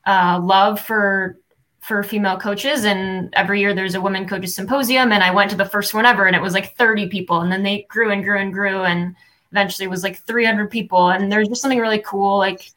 uh, 0.07 0.39
love 0.43 0.81
for 0.81 1.39
for 1.81 2.03
female 2.03 2.39
coaches, 2.39 2.85
and 2.85 3.33
every 3.35 3.61
year 3.61 3.75
there's 3.75 3.95
a 3.95 4.01
women 4.03 4.29
coaches 4.29 4.55
symposium, 4.55 5.11
and 5.13 5.25
I 5.25 5.31
went 5.31 5.51
to 5.51 5.57
the 5.57 5.65
first 5.65 5.95
one 5.95 6.05
ever, 6.05 6.27
and 6.27 6.37
it 6.37 6.43
was 6.43 6.53
like 6.53 6.77
30 6.77 7.09
people, 7.09 7.41
and 7.41 7.51
then 7.51 7.63
they 7.63 7.87
grew 7.89 8.11
and 8.11 8.23
grew 8.23 8.39
and 8.39 8.53
grew, 8.53 8.83
and 8.83 9.17
eventually 9.53 9.89
was 9.89 10.03
like 10.03 10.25
300 10.27 10.71
people 10.71 11.11
and 11.11 11.31
there's 11.31 11.49
just 11.49 11.63
something 11.63 11.79
really 11.79 12.03
cool 12.05 12.39
like 12.39 12.71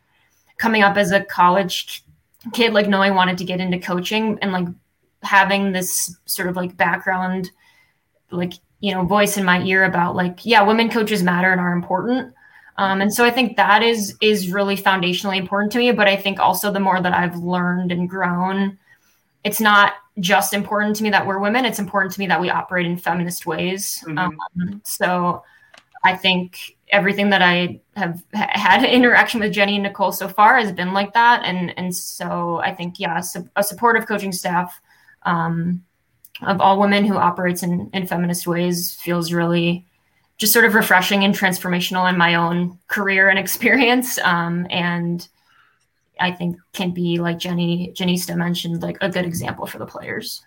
coming 0.57 0.83
up 0.83 0.97
as 0.97 1.11
a 1.11 1.23
college 1.23 2.03
kid 2.51 2.73
like 2.73 2.87
knowing 2.87 3.11
I 3.11 3.15
wanted 3.15 3.37
to 3.37 3.45
get 3.45 3.59
into 3.59 3.79
coaching 3.79 4.37
and 4.41 4.51
like 4.51 4.67
having 5.23 5.71
this 5.71 6.17
sort 6.25 6.49
of 6.49 6.55
like 6.55 6.75
background 6.75 7.51
like 8.31 8.53
you 8.79 8.93
know 8.93 9.05
voice 9.05 9.37
in 9.37 9.45
my 9.45 9.61
ear 9.63 9.85
about 9.85 10.15
like 10.15 10.45
yeah 10.45 10.61
women 10.61 10.89
coaches 10.89 11.23
matter 11.23 11.51
and 11.51 11.61
are 11.61 11.71
important 11.71 12.33
um, 12.77 13.01
and 13.01 13.13
so 13.13 13.23
i 13.23 13.31
think 13.31 13.55
that 13.55 13.81
is 13.81 14.17
is 14.21 14.51
really 14.51 14.75
foundationally 14.75 15.37
important 15.37 15.71
to 15.71 15.77
me 15.77 15.91
but 15.91 16.07
i 16.07 16.17
think 16.17 16.39
also 16.39 16.71
the 16.71 16.79
more 16.79 17.01
that 17.01 17.13
i've 17.13 17.37
learned 17.37 17.91
and 17.91 18.09
grown 18.09 18.77
it's 19.43 19.61
not 19.61 19.93
just 20.19 20.53
important 20.53 20.95
to 20.95 21.03
me 21.03 21.09
that 21.09 21.25
we're 21.25 21.39
women 21.39 21.63
it's 21.63 21.79
important 21.79 22.11
to 22.11 22.19
me 22.19 22.27
that 22.27 22.41
we 22.41 22.49
operate 22.49 22.85
in 22.85 22.97
feminist 22.97 23.45
ways 23.45 24.03
mm-hmm. 24.05 24.17
um, 24.17 24.81
so 24.83 25.41
I 26.03 26.15
think 26.15 26.75
everything 26.89 27.29
that 27.31 27.41
I 27.41 27.81
have 27.95 28.23
had 28.33 28.83
interaction 28.89 29.39
with 29.39 29.53
Jenny 29.53 29.75
and 29.75 29.83
Nicole 29.83 30.11
so 30.11 30.27
far 30.27 30.57
has 30.57 30.71
been 30.71 30.93
like 30.93 31.13
that, 31.13 31.43
and 31.43 31.77
and 31.77 31.95
so 31.95 32.57
I 32.63 32.73
think 32.73 32.99
yeah, 32.99 33.21
a 33.55 33.63
supportive 33.63 34.07
coaching 34.07 34.31
staff 34.31 34.79
um, 35.23 35.83
of 36.41 36.61
all 36.61 36.79
women 36.79 37.05
who 37.05 37.15
operates 37.15 37.63
in 37.63 37.89
in 37.93 38.07
feminist 38.07 38.47
ways 38.47 38.93
feels 38.95 39.33
really 39.33 39.85
just 40.37 40.53
sort 40.53 40.65
of 40.65 40.75
refreshing 40.75 41.23
and 41.23 41.35
transformational 41.35 42.09
in 42.09 42.17
my 42.17 42.35
own 42.35 42.77
career 42.87 43.29
and 43.29 43.39
experience, 43.45 44.19
um, 44.19 44.67
and 44.69 45.27
I 46.19 46.31
think 46.31 46.57
can 46.73 46.91
be 46.91 47.19
like 47.19 47.39
Jenny 47.39 47.93
Janista 47.95 48.35
mentioned, 48.35 48.81
like 48.81 48.97
a 49.01 49.09
good 49.09 49.25
example 49.25 49.65
for 49.65 49.79
the 49.79 49.85
players. 49.85 50.43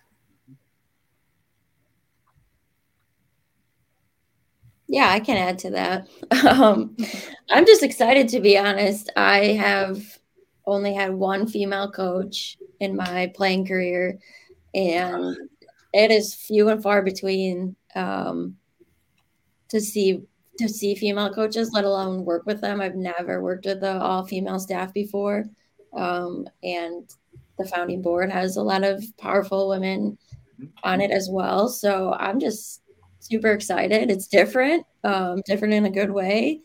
Yeah, 4.89 5.09
I 5.11 5.21
can 5.21 5.37
add 5.37 5.59
to 5.61 5.71
that. 5.71 6.09
Um, 6.47 6.97
I'm 7.51 7.67
just 7.67 7.83
excited 7.83 8.29
to 8.31 8.41
be 8.41 8.57
honest. 8.59 9.11
I 9.17 9.53
have 9.55 10.19
only 10.67 10.95
had 10.95 11.13
one 11.15 11.47
female 11.47 11.91
coach 11.91 12.59
in 12.81 12.97
my 12.97 13.33
playing 13.35 13.67
career, 13.67 14.19
and 14.75 15.37
it 15.93 16.11
is 16.11 16.35
few 16.35 16.69
and 16.69 16.83
far 16.83 17.03
between 17.03 17.77
um, 17.95 18.57
to 19.69 19.81
see 19.81 20.23
to 20.59 20.69
see 20.69 20.95
female 20.95 21.33
coaches, 21.33 21.71
let 21.73 21.85
alone 21.85 22.25
work 22.25 22.47
with 22.47 22.61
them. 22.61 22.81
I've 22.81 22.95
never 22.97 23.43
worked 23.43 23.67
with 23.67 23.81
the 23.81 24.01
all 24.01 24.25
female 24.27 24.59
staff 24.59 24.93
before, 24.93 25.45
um, 25.95 26.47
and 26.63 27.09
the 27.59 27.67
founding 27.67 28.03
board 28.03 28.31
has 28.31 28.57
a 28.57 28.63
lot 28.63 28.85
of 28.85 29.05
powerful 29.19 29.69
women 29.69 30.19
on 30.83 31.01
it 31.01 31.11
as 31.11 31.29
well. 31.31 31.69
So 31.69 32.13
I'm 32.13 32.41
just 32.41 32.83
super 33.27 33.53
excited. 33.53 34.11
It's 34.11 34.27
different, 34.27 34.87
um, 35.05 35.43
different 35.47 35.75
in 35.75 35.87
a 35.87 35.91
good 35.91 36.11
way, 36.11 36.61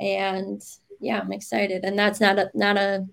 and 0.00 0.62
yeah, 1.00 1.20
I'm 1.20 1.32
excited. 1.32 1.84
And 1.84 1.98
that's 1.98 2.20
not 2.20 2.38
a 2.38 2.50
not 2.54 2.76
a 2.76 3.06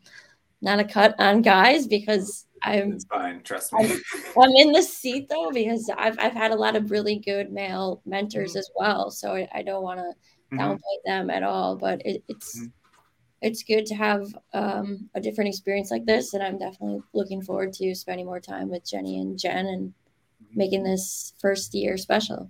not 0.62 0.80
a 0.80 0.84
cut 0.84 1.16
on 1.20 1.41
guys 1.41 1.88
because 1.88 2.46
I'm 2.64 2.93
it's 2.93 3.06
fine. 3.06 3.41
Trust 3.43 3.74
me. 3.74 3.86
I'm, 3.86 4.41
I'm, 4.41 4.56
in 4.56 4.72
the 4.72 4.82
seat 4.82 5.30
though 5.30 5.52
because 5.52 5.89
I've 5.96 6.18
I've 6.20 6.34
had 6.34 6.52
a 6.52 6.56
lot 6.56 6.76
of 6.76 6.91
really 6.91 7.20
good 7.20 7.52
male 7.52 8.02
mentors 8.06 8.52
mm-hmm. 8.52 8.60
as 8.60 8.72
well. 8.76 9.12
So 9.12 9.36
I, 9.36 9.48
I 9.54 9.62
don't 9.62 9.84
want 9.84 10.00
to 10.00 10.56
mm-hmm. 10.56 10.60
downplay 10.60 10.98
them 11.06 11.30
at 11.30 11.43
all. 11.43 11.76
But 11.76 12.02
it, 12.06 12.24
it's 12.28 12.58
mm-hmm. 12.58 12.68
it's 13.41 13.64
good 13.64 13.86
to 13.88 13.96
have 13.96 14.26
um, 14.54 15.10
a 15.14 15.22
different 15.22 15.50
experience 15.50 15.91
like 15.91 16.06
this, 16.06 16.34
and 16.34 16.43
I'm 16.43 16.58
definitely 16.58 17.02
looking 17.14 17.41
forward 17.41 17.74
to 17.74 17.93
spending 17.93 18.26
more 18.26 18.39
time 18.39 18.70
with 18.70 18.89
Jenny 18.89 19.20
and 19.20 19.38
Jen 19.38 19.68
and 19.68 19.89
mm-hmm. 19.89 20.58
making 20.58 20.84
this 20.84 21.34
first 21.39 21.74
year 21.76 21.98
special. 21.98 22.50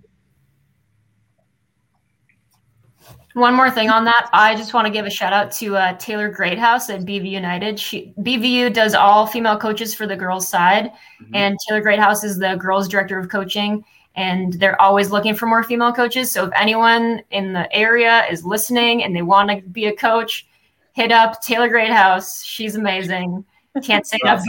One 3.34 3.54
more 3.54 3.70
thing 3.70 3.90
on 3.90 4.04
that, 4.06 4.30
I 4.32 4.54
just 4.54 4.72
want 4.72 4.86
to 4.86 4.92
give 4.92 5.04
a 5.04 5.10
shout 5.10 5.34
out 5.34 5.52
to 5.52 5.76
uh, 5.76 5.96
Taylor 5.98 6.30
Greathouse 6.30 6.88
at 6.88 7.02
BV 7.02 7.30
United. 7.30 7.78
She 7.78 8.14
BVU 8.20 8.72
does 8.72 8.94
all 8.94 9.26
female 9.26 9.58
coaches 9.58 9.94
for 9.94 10.06
the 10.06 10.16
girls' 10.16 10.48
side, 10.48 10.92
mm-hmm. 11.22 11.34
and 11.34 11.58
Taylor 11.68 11.82
Greathouse 11.82 12.24
is 12.24 12.38
the 12.38 12.56
girls' 12.56 12.88
director 12.88 13.18
of 13.18 13.28
coaching. 13.28 13.84
And 14.14 14.54
they're 14.54 14.80
always 14.80 15.10
looking 15.10 15.34
for 15.34 15.44
more 15.44 15.62
female 15.62 15.92
coaches. 15.92 16.32
So 16.32 16.46
if 16.46 16.52
anyone 16.56 17.20
in 17.30 17.52
the 17.52 17.70
area 17.76 18.24
is 18.30 18.46
listening 18.46 19.04
and 19.04 19.14
they 19.14 19.20
want 19.20 19.50
to 19.50 19.60
be 19.68 19.84
a 19.84 19.94
coach, 19.94 20.46
hit 20.94 21.12
up 21.12 21.42
Taylor 21.42 21.68
Greathouse. 21.68 22.42
She's 22.42 22.76
amazing. 22.76 23.44
Can't 23.82 24.06
say 24.06 24.16
enough 24.24 24.42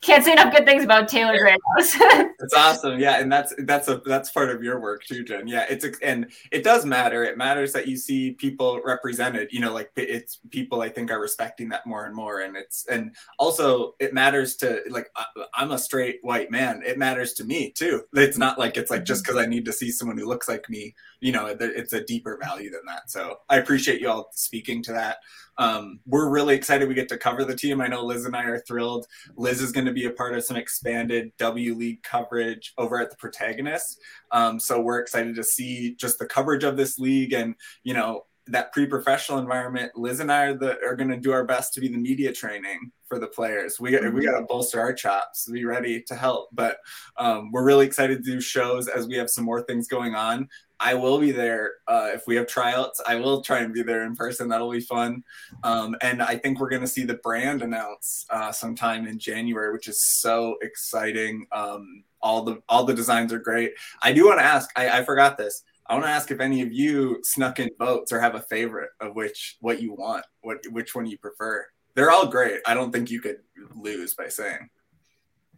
can't 0.00 0.24
say 0.24 0.32
enough 0.32 0.54
good 0.54 0.64
things 0.64 0.84
about 0.84 1.08
Taylor 1.08 1.38
Greathouse. 1.38 2.30
it's 2.38 2.54
awesome. 2.56 3.00
Yeah, 3.00 3.18
and 3.18 3.30
that's 3.30 3.52
that's 3.58 3.88
a 3.88 4.00
that's 4.06 4.30
part 4.30 4.48
of 4.48 4.62
your 4.62 4.78
work 4.80 5.02
too, 5.04 5.24
Jen. 5.24 5.48
Yeah, 5.48 5.66
it's 5.68 5.84
and 6.02 6.30
it 6.52 6.62
does 6.62 6.84
matter. 6.84 7.24
It 7.24 7.36
matters 7.36 7.72
that 7.72 7.88
you 7.88 7.96
see 7.96 8.32
people 8.32 8.80
represented. 8.84 9.48
You 9.50 9.60
know, 9.60 9.72
like 9.72 9.90
it's 9.96 10.38
people 10.50 10.82
I 10.82 10.88
think 10.88 11.10
are 11.10 11.20
respecting 11.20 11.68
that 11.70 11.84
more 11.84 12.06
and 12.06 12.14
more, 12.14 12.40
and 12.40 12.56
it's 12.56 12.86
and 12.86 13.16
also 13.40 13.94
it 13.98 14.14
matters 14.14 14.54
to 14.56 14.82
like 14.88 15.10
I'm 15.54 15.72
a 15.72 15.78
straight 15.78 16.20
white 16.22 16.50
man. 16.50 16.82
It 16.86 16.96
matters 16.96 17.32
to 17.34 17.44
me 17.44 17.72
too. 17.72 18.02
It's 18.14 18.38
not 18.38 18.56
like 18.56 18.76
it's 18.76 18.92
like 18.92 19.04
just 19.04 19.24
mm-hmm. 19.24 19.32
because 19.32 19.44
I 19.44 19.48
need 19.48 19.64
to 19.64 19.72
see 19.72 19.90
someone 19.90 20.16
who 20.16 20.26
looks 20.26 20.48
like 20.48 20.70
me. 20.70 20.94
You 21.20 21.32
know, 21.32 21.56
it's 21.58 21.92
a 21.92 22.04
deeper 22.04 22.38
value 22.40 22.70
than 22.70 22.82
that. 22.86 23.10
So 23.10 23.38
I 23.48 23.56
appreciate 23.56 24.00
you 24.00 24.08
all 24.08 24.30
speaking 24.32 24.80
to 24.84 24.92
that. 24.92 25.16
Um, 25.58 26.00
we're 26.06 26.28
really 26.28 26.54
excited 26.54 26.88
we 26.88 26.94
get 26.94 27.08
to 27.08 27.18
cover 27.18 27.44
the 27.44 27.56
team. 27.56 27.80
I 27.80 27.88
know 27.88 28.04
Liz 28.04 28.24
and 28.24 28.36
I 28.36 28.44
are 28.44 28.60
thrilled. 28.60 29.06
Liz 29.36 29.60
is 29.60 29.72
going 29.72 29.86
to 29.86 29.92
be 29.92 30.06
a 30.06 30.10
part 30.10 30.34
of 30.34 30.44
some 30.44 30.56
expanded 30.56 31.32
W 31.38 31.74
League 31.74 32.02
coverage 32.02 32.72
over 32.78 33.00
at 33.00 33.10
the 33.10 33.16
Protagonist. 33.16 34.00
Um, 34.30 34.60
so 34.60 34.80
we're 34.80 35.00
excited 35.00 35.34
to 35.34 35.44
see 35.44 35.94
just 35.96 36.18
the 36.18 36.26
coverage 36.26 36.64
of 36.64 36.76
this 36.76 36.98
league 36.98 37.32
and, 37.32 37.54
you 37.82 37.94
know, 37.94 38.24
that 38.50 38.72
pre-professional 38.72 39.38
environment. 39.38 39.92
Liz 39.94 40.20
and 40.20 40.32
I 40.32 40.46
are, 40.46 40.54
the, 40.54 40.78
are 40.82 40.96
going 40.96 41.10
to 41.10 41.18
do 41.18 41.32
our 41.32 41.44
best 41.44 41.74
to 41.74 41.80
be 41.80 41.88
the 41.88 41.98
media 41.98 42.32
training 42.32 42.90
for 43.06 43.18
the 43.18 43.26
players. 43.26 43.78
We 43.78 43.90
got, 43.90 44.10
we 44.12 44.24
got 44.24 44.38
to 44.38 44.46
bolster 44.46 44.80
our 44.80 44.94
chops 44.94 45.44
to 45.44 45.52
be 45.52 45.66
ready 45.66 46.02
to 46.04 46.14
help. 46.14 46.48
But 46.52 46.78
um, 47.18 47.50
we're 47.52 47.64
really 47.64 47.84
excited 47.84 48.24
to 48.24 48.30
do 48.30 48.40
shows 48.40 48.88
as 48.88 49.06
we 49.06 49.16
have 49.16 49.28
some 49.28 49.44
more 49.44 49.62
things 49.62 49.86
going 49.86 50.14
on. 50.14 50.48
I 50.80 50.94
will 50.94 51.18
be 51.18 51.32
there 51.32 51.72
uh, 51.88 52.10
if 52.12 52.26
we 52.26 52.36
have 52.36 52.46
tryouts. 52.46 53.00
I 53.06 53.16
will 53.16 53.42
try 53.42 53.60
and 53.60 53.74
be 53.74 53.82
there 53.82 54.04
in 54.04 54.14
person. 54.14 54.48
That'll 54.48 54.70
be 54.70 54.80
fun. 54.80 55.24
Um, 55.64 55.96
and 56.02 56.22
I 56.22 56.36
think 56.36 56.60
we're 56.60 56.68
going 56.68 56.82
to 56.82 56.88
see 56.88 57.04
the 57.04 57.14
brand 57.14 57.62
announce 57.62 58.26
uh, 58.30 58.52
sometime 58.52 59.06
in 59.06 59.18
January, 59.18 59.72
which 59.72 59.88
is 59.88 60.04
so 60.04 60.56
exciting. 60.62 61.46
Um, 61.52 62.04
all 62.20 62.42
the 62.42 62.62
all 62.68 62.84
the 62.84 62.94
designs 62.94 63.32
are 63.32 63.38
great. 63.38 63.72
I 64.02 64.12
do 64.12 64.26
want 64.26 64.38
to 64.40 64.44
ask. 64.44 64.70
I, 64.76 65.00
I 65.00 65.04
forgot 65.04 65.36
this. 65.36 65.62
I 65.86 65.94
want 65.94 66.04
to 66.04 66.10
ask 66.10 66.30
if 66.30 66.40
any 66.40 66.62
of 66.62 66.72
you 66.72 67.20
snuck 67.22 67.58
in 67.58 67.70
votes 67.78 68.12
or 68.12 68.20
have 68.20 68.34
a 68.34 68.42
favorite 68.42 68.90
of 69.00 69.14
which 69.16 69.56
what 69.60 69.80
you 69.80 69.94
want, 69.94 70.24
what 70.42 70.58
which 70.70 70.94
one 70.94 71.06
you 71.06 71.18
prefer. 71.18 71.66
They're 71.94 72.10
all 72.10 72.26
great. 72.26 72.60
I 72.66 72.74
don't 72.74 72.92
think 72.92 73.10
you 73.10 73.20
could 73.20 73.38
lose 73.74 74.14
by 74.14 74.28
saying. 74.28 74.68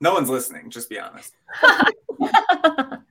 No 0.01 0.15
one's 0.15 0.31
listening. 0.31 0.71
Just 0.71 0.89
be 0.89 0.99
honest. 0.99 1.35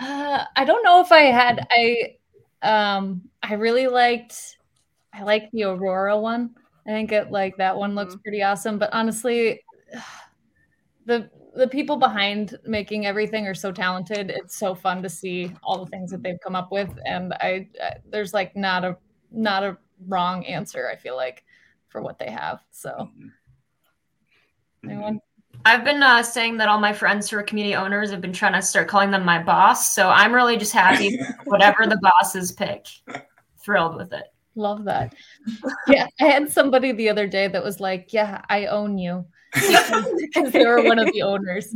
Uh, 0.00 0.44
I 0.56 0.64
don't 0.64 0.82
know 0.82 1.00
if 1.00 1.12
I 1.12 1.22
had 1.22 1.66
I 1.70 2.16
um 2.62 3.22
I 3.42 3.54
really 3.54 3.86
liked 3.86 4.58
I 5.12 5.22
like 5.22 5.50
the 5.52 5.64
Aurora 5.64 6.18
one. 6.18 6.54
I 6.86 6.90
think 6.90 7.12
it 7.12 7.30
like 7.30 7.56
that 7.58 7.76
one 7.76 7.94
looks 7.94 8.14
mm-hmm. 8.14 8.22
pretty 8.22 8.42
awesome. 8.42 8.78
But 8.78 8.90
honestly, 8.92 9.62
the 11.06 11.30
the 11.54 11.68
people 11.68 11.96
behind 11.96 12.56
making 12.64 13.06
everything 13.06 13.46
are 13.46 13.54
so 13.54 13.72
talented. 13.72 14.30
It's 14.30 14.56
so 14.56 14.74
fun 14.74 15.02
to 15.02 15.08
see 15.08 15.52
all 15.62 15.84
the 15.84 15.90
things 15.90 16.10
that 16.12 16.22
they've 16.22 16.40
come 16.42 16.54
up 16.54 16.70
with, 16.70 16.90
and 17.06 17.34
I, 17.34 17.68
I 17.82 17.94
there's 18.08 18.32
like 18.32 18.56
not 18.56 18.84
a 18.84 18.96
not 19.30 19.62
a 19.62 19.76
wrong 20.06 20.44
answer. 20.46 20.88
I 20.88 20.96
feel 20.96 21.16
like 21.16 21.44
for 21.88 22.02
what 22.02 22.18
they 22.18 22.30
have. 22.30 22.60
So, 22.70 22.90
mm-hmm. 22.90 23.28
anyone? 24.90 25.20
I've 25.64 25.84
been 25.84 26.02
uh, 26.02 26.22
saying 26.22 26.56
that 26.58 26.68
all 26.68 26.80
my 26.80 26.92
friends 26.92 27.28
who 27.28 27.36
are 27.36 27.42
community 27.42 27.74
owners 27.74 28.10
have 28.10 28.20
been 28.20 28.32
trying 28.32 28.54
to 28.54 28.62
start 28.62 28.88
calling 28.88 29.10
them 29.10 29.24
my 29.24 29.42
boss. 29.42 29.94
So 29.94 30.08
I'm 30.08 30.32
really 30.32 30.56
just 30.56 30.72
happy 30.72 31.18
whatever 31.44 31.86
the 31.86 31.98
bosses 32.02 32.52
pick. 32.52 32.86
Thrilled 33.62 33.96
with 33.96 34.12
it. 34.12 34.24
Love 34.54 34.84
that. 34.84 35.14
Yeah, 35.86 36.06
I 36.20 36.24
had 36.24 36.50
somebody 36.50 36.92
the 36.92 37.08
other 37.08 37.26
day 37.26 37.46
that 37.46 37.62
was 37.62 37.78
like, 37.78 38.12
"Yeah, 38.12 38.42
I 38.48 38.66
own 38.66 38.98
you." 38.98 39.24
because 39.54 40.52
they 40.52 40.64
were 40.64 40.82
one 40.84 40.98
of 40.98 41.10
the 41.12 41.22
owners. 41.22 41.74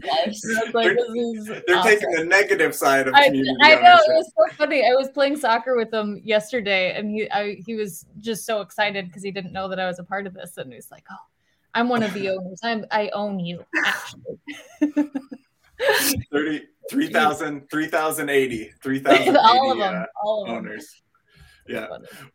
Like, 0.72 0.95
they're, 0.95 1.62
they're 1.66 1.76
awesome. 1.76 1.91
taking 1.91 2.11
the 2.12 2.24
negative 2.24 2.74
side 2.74 3.09
of 3.09 3.14
community. 3.14 3.51
I, 3.62 3.76
I 3.76 3.82
know 3.82 3.97
it 3.97 4.14
was 4.14 4.32
so 4.37 4.55
funny. 4.57 4.85
I 4.85 4.95
was 4.95 5.09
playing 5.09 5.37
soccer 5.37 5.76
with 5.76 5.93
him 5.93 6.20
yesterday, 6.24 6.97
and 6.97 7.11
he 7.11 7.30
I, 7.30 7.59
he 7.64 7.74
was 7.74 8.07
just 8.20 8.45
so 8.45 8.61
excited 8.61 9.07
because 9.07 9.22
he 9.22 9.30
didn't 9.30 9.53
know 9.53 9.68
that 9.68 9.78
I 9.78 9.87
was 9.87 9.99
a 9.99 10.05
part 10.05 10.26
of 10.26 10.35
this, 10.35 10.57
and 10.57 10.72
he's 10.72 10.91
like, 10.91 11.05
"Oh, 11.11 11.16
I'm 11.74 11.88
one 11.88 12.02
of 12.02 12.12
the 12.14 12.28
owners. 12.30 12.60
I'm 12.62 12.86
I 12.90 13.10
own 13.12 13.40
you 13.40 13.64
actually. 13.84 14.38
30 16.32 16.66
3000 16.90 17.70
3080 17.70 18.72
3000 18.82 19.36
all 19.42 19.72
of 19.72 19.78
them 19.78 20.02
uh, 20.02 20.06
all 20.22 20.44
of 20.44 20.50
owners 20.50 20.86
them. 20.86 21.04
Yeah. 21.66 21.86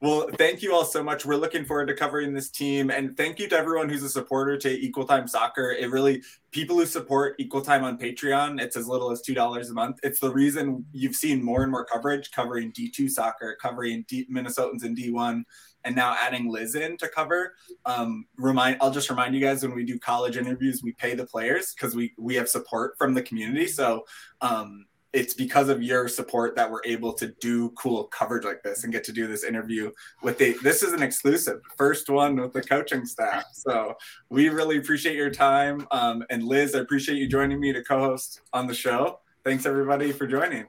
Well, 0.01 0.27
thank 0.37 0.63
you 0.63 0.73
all 0.73 0.85
so 0.85 1.03
much. 1.03 1.25
We're 1.25 1.35
looking 1.35 1.63
forward 1.63 1.87
to 1.87 1.93
covering 1.93 2.33
this 2.33 2.49
team. 2.49 2.89
And 2.89 3.15
thank 3.15 3.37
you 3.39 3.47
to 3.49 3.57
everyone 3.57 3.87
who's 3.87 4.01
a 4.01 4.09
supporter 4.09 4.57
to 4.57 4.69
Equal 4.69 5.05
Time 5.05 5.27
Soccer. 5.27 5.71
It 5.71 5.91
really, 5.91 6.23
people 6.51 6.77
who 6.77 6.85
support 6.85 7.35
Equal 7.37 7.61
Time 7.61 7.83
on 7.83 7.97
Patreon, 7.97 8.59
it's 8.59 8.75
as 8.75 8.87
little 8.87 9.11
as 9.11 9.21
$2 9.21 9.69
a 9.69 9.73
month. 9.73 9.99
It's 10.01 10.19
the 10.19 10.31
reason 10.31 10.83
you've 10.93 11.15
seen 11.15 11.43
more 11.43 11.61
and 11.61 11.71
more 11.71 11.85
coverage 11.85 12.31
covering 12.31 12.71
D2 12.71 13.09
soccer, 13.09 13.55
covering 13.61 14.03
D- 14.07 14.27
Minnesotans 14.31 14.83
in 14.83 14.95
D1 14.95 15.43
and 15.86 15.95
now 15.95 16.15
adding 16.19 16.51
Liz 16.51 16.75
in 16.75 16.97
to 16.97 17.07
cover. 17.07 17.55
Um, 17.86 18.25
remind 18.38 18.77
I'll 18.82 18.91
just 18.91 19.09
remind 19.09 19.36
you 19.36 19.41
guys 19.41 19.63
when 19.63 19.75
we 19.75 19.86
do 19.86 19.97
college 19.99 20.38
interviews, 20.38 20.82
we 20.84 20.93
pay 20.93 21.15
the 21.15 21.25
players 21.25 21.73
because 21.73 21.95
we 21.95 22.13
we 22.17 22.36
have 22.36 22.49
support 22.49 22.97
from 22.97 23.13
the 23.13 23.21
community. 23.21 23.67
So 23.67 24.05
um, 24.41 24.86
it's 25.11 25.34
because 25.34 25.69
of 25.69 25.82
your 25.82 26.07
support 26.07 26.55
that 26.55 26.69
we're 26.69 26.84
able 26.86 27.13
to 27.13 27.27
do 27.39 27.71
cool 27.71 28.03
coverage 28.05 28.45
like 28.45 28.61
this 28.61 28.84
and 28.84 28.93
get 28.93 29.03
to 29.05 29.11
do 29.11 29.25
this 29.25 29.43
interview 29.43 29.91
with 30.21 30.38
the 30.38 30.55
this 30.61 30.84
is 30.84 30.93
an 30.93 31.01
exclusive 31.01 31.61
first 31.77 32.09
one 32.09 32.36
with 32.36 32.53
the 32.53 32.61
coaching 32.61 33.05
staff. 33.05 33.45
So 33.53 33.95
we 34.30 34.49
really 34.49 34.77
appreciate 34.77 35.15
your 35.15 35.32
time. 35.32 35.88
Um, 35.91 36.23
and 36.30 36.43
liz 36.43 36.75
i 36.75 36.80
appreciate 36.80 37.17
you 37.17 37.27
joining 37.27 37.59
me 37.59 37.73
to 37.73 37.84
co-host 37.84 38.41
on 38.53 38.67
the 38.67 38.73
show. 38.73 39.19
Thanks 39.43 39.65
everybody 39.65 40.11
for 40.11 40.27
joining. 40.27 40.65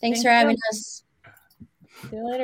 Thanks, 0.00 0.22
thanks 0.22 0.22
for 0.22 0.30
having 0.30 0.56
us. 0.70 1.04
See 2.10 2.16
you 2.16 2.30
later 2.30 2.42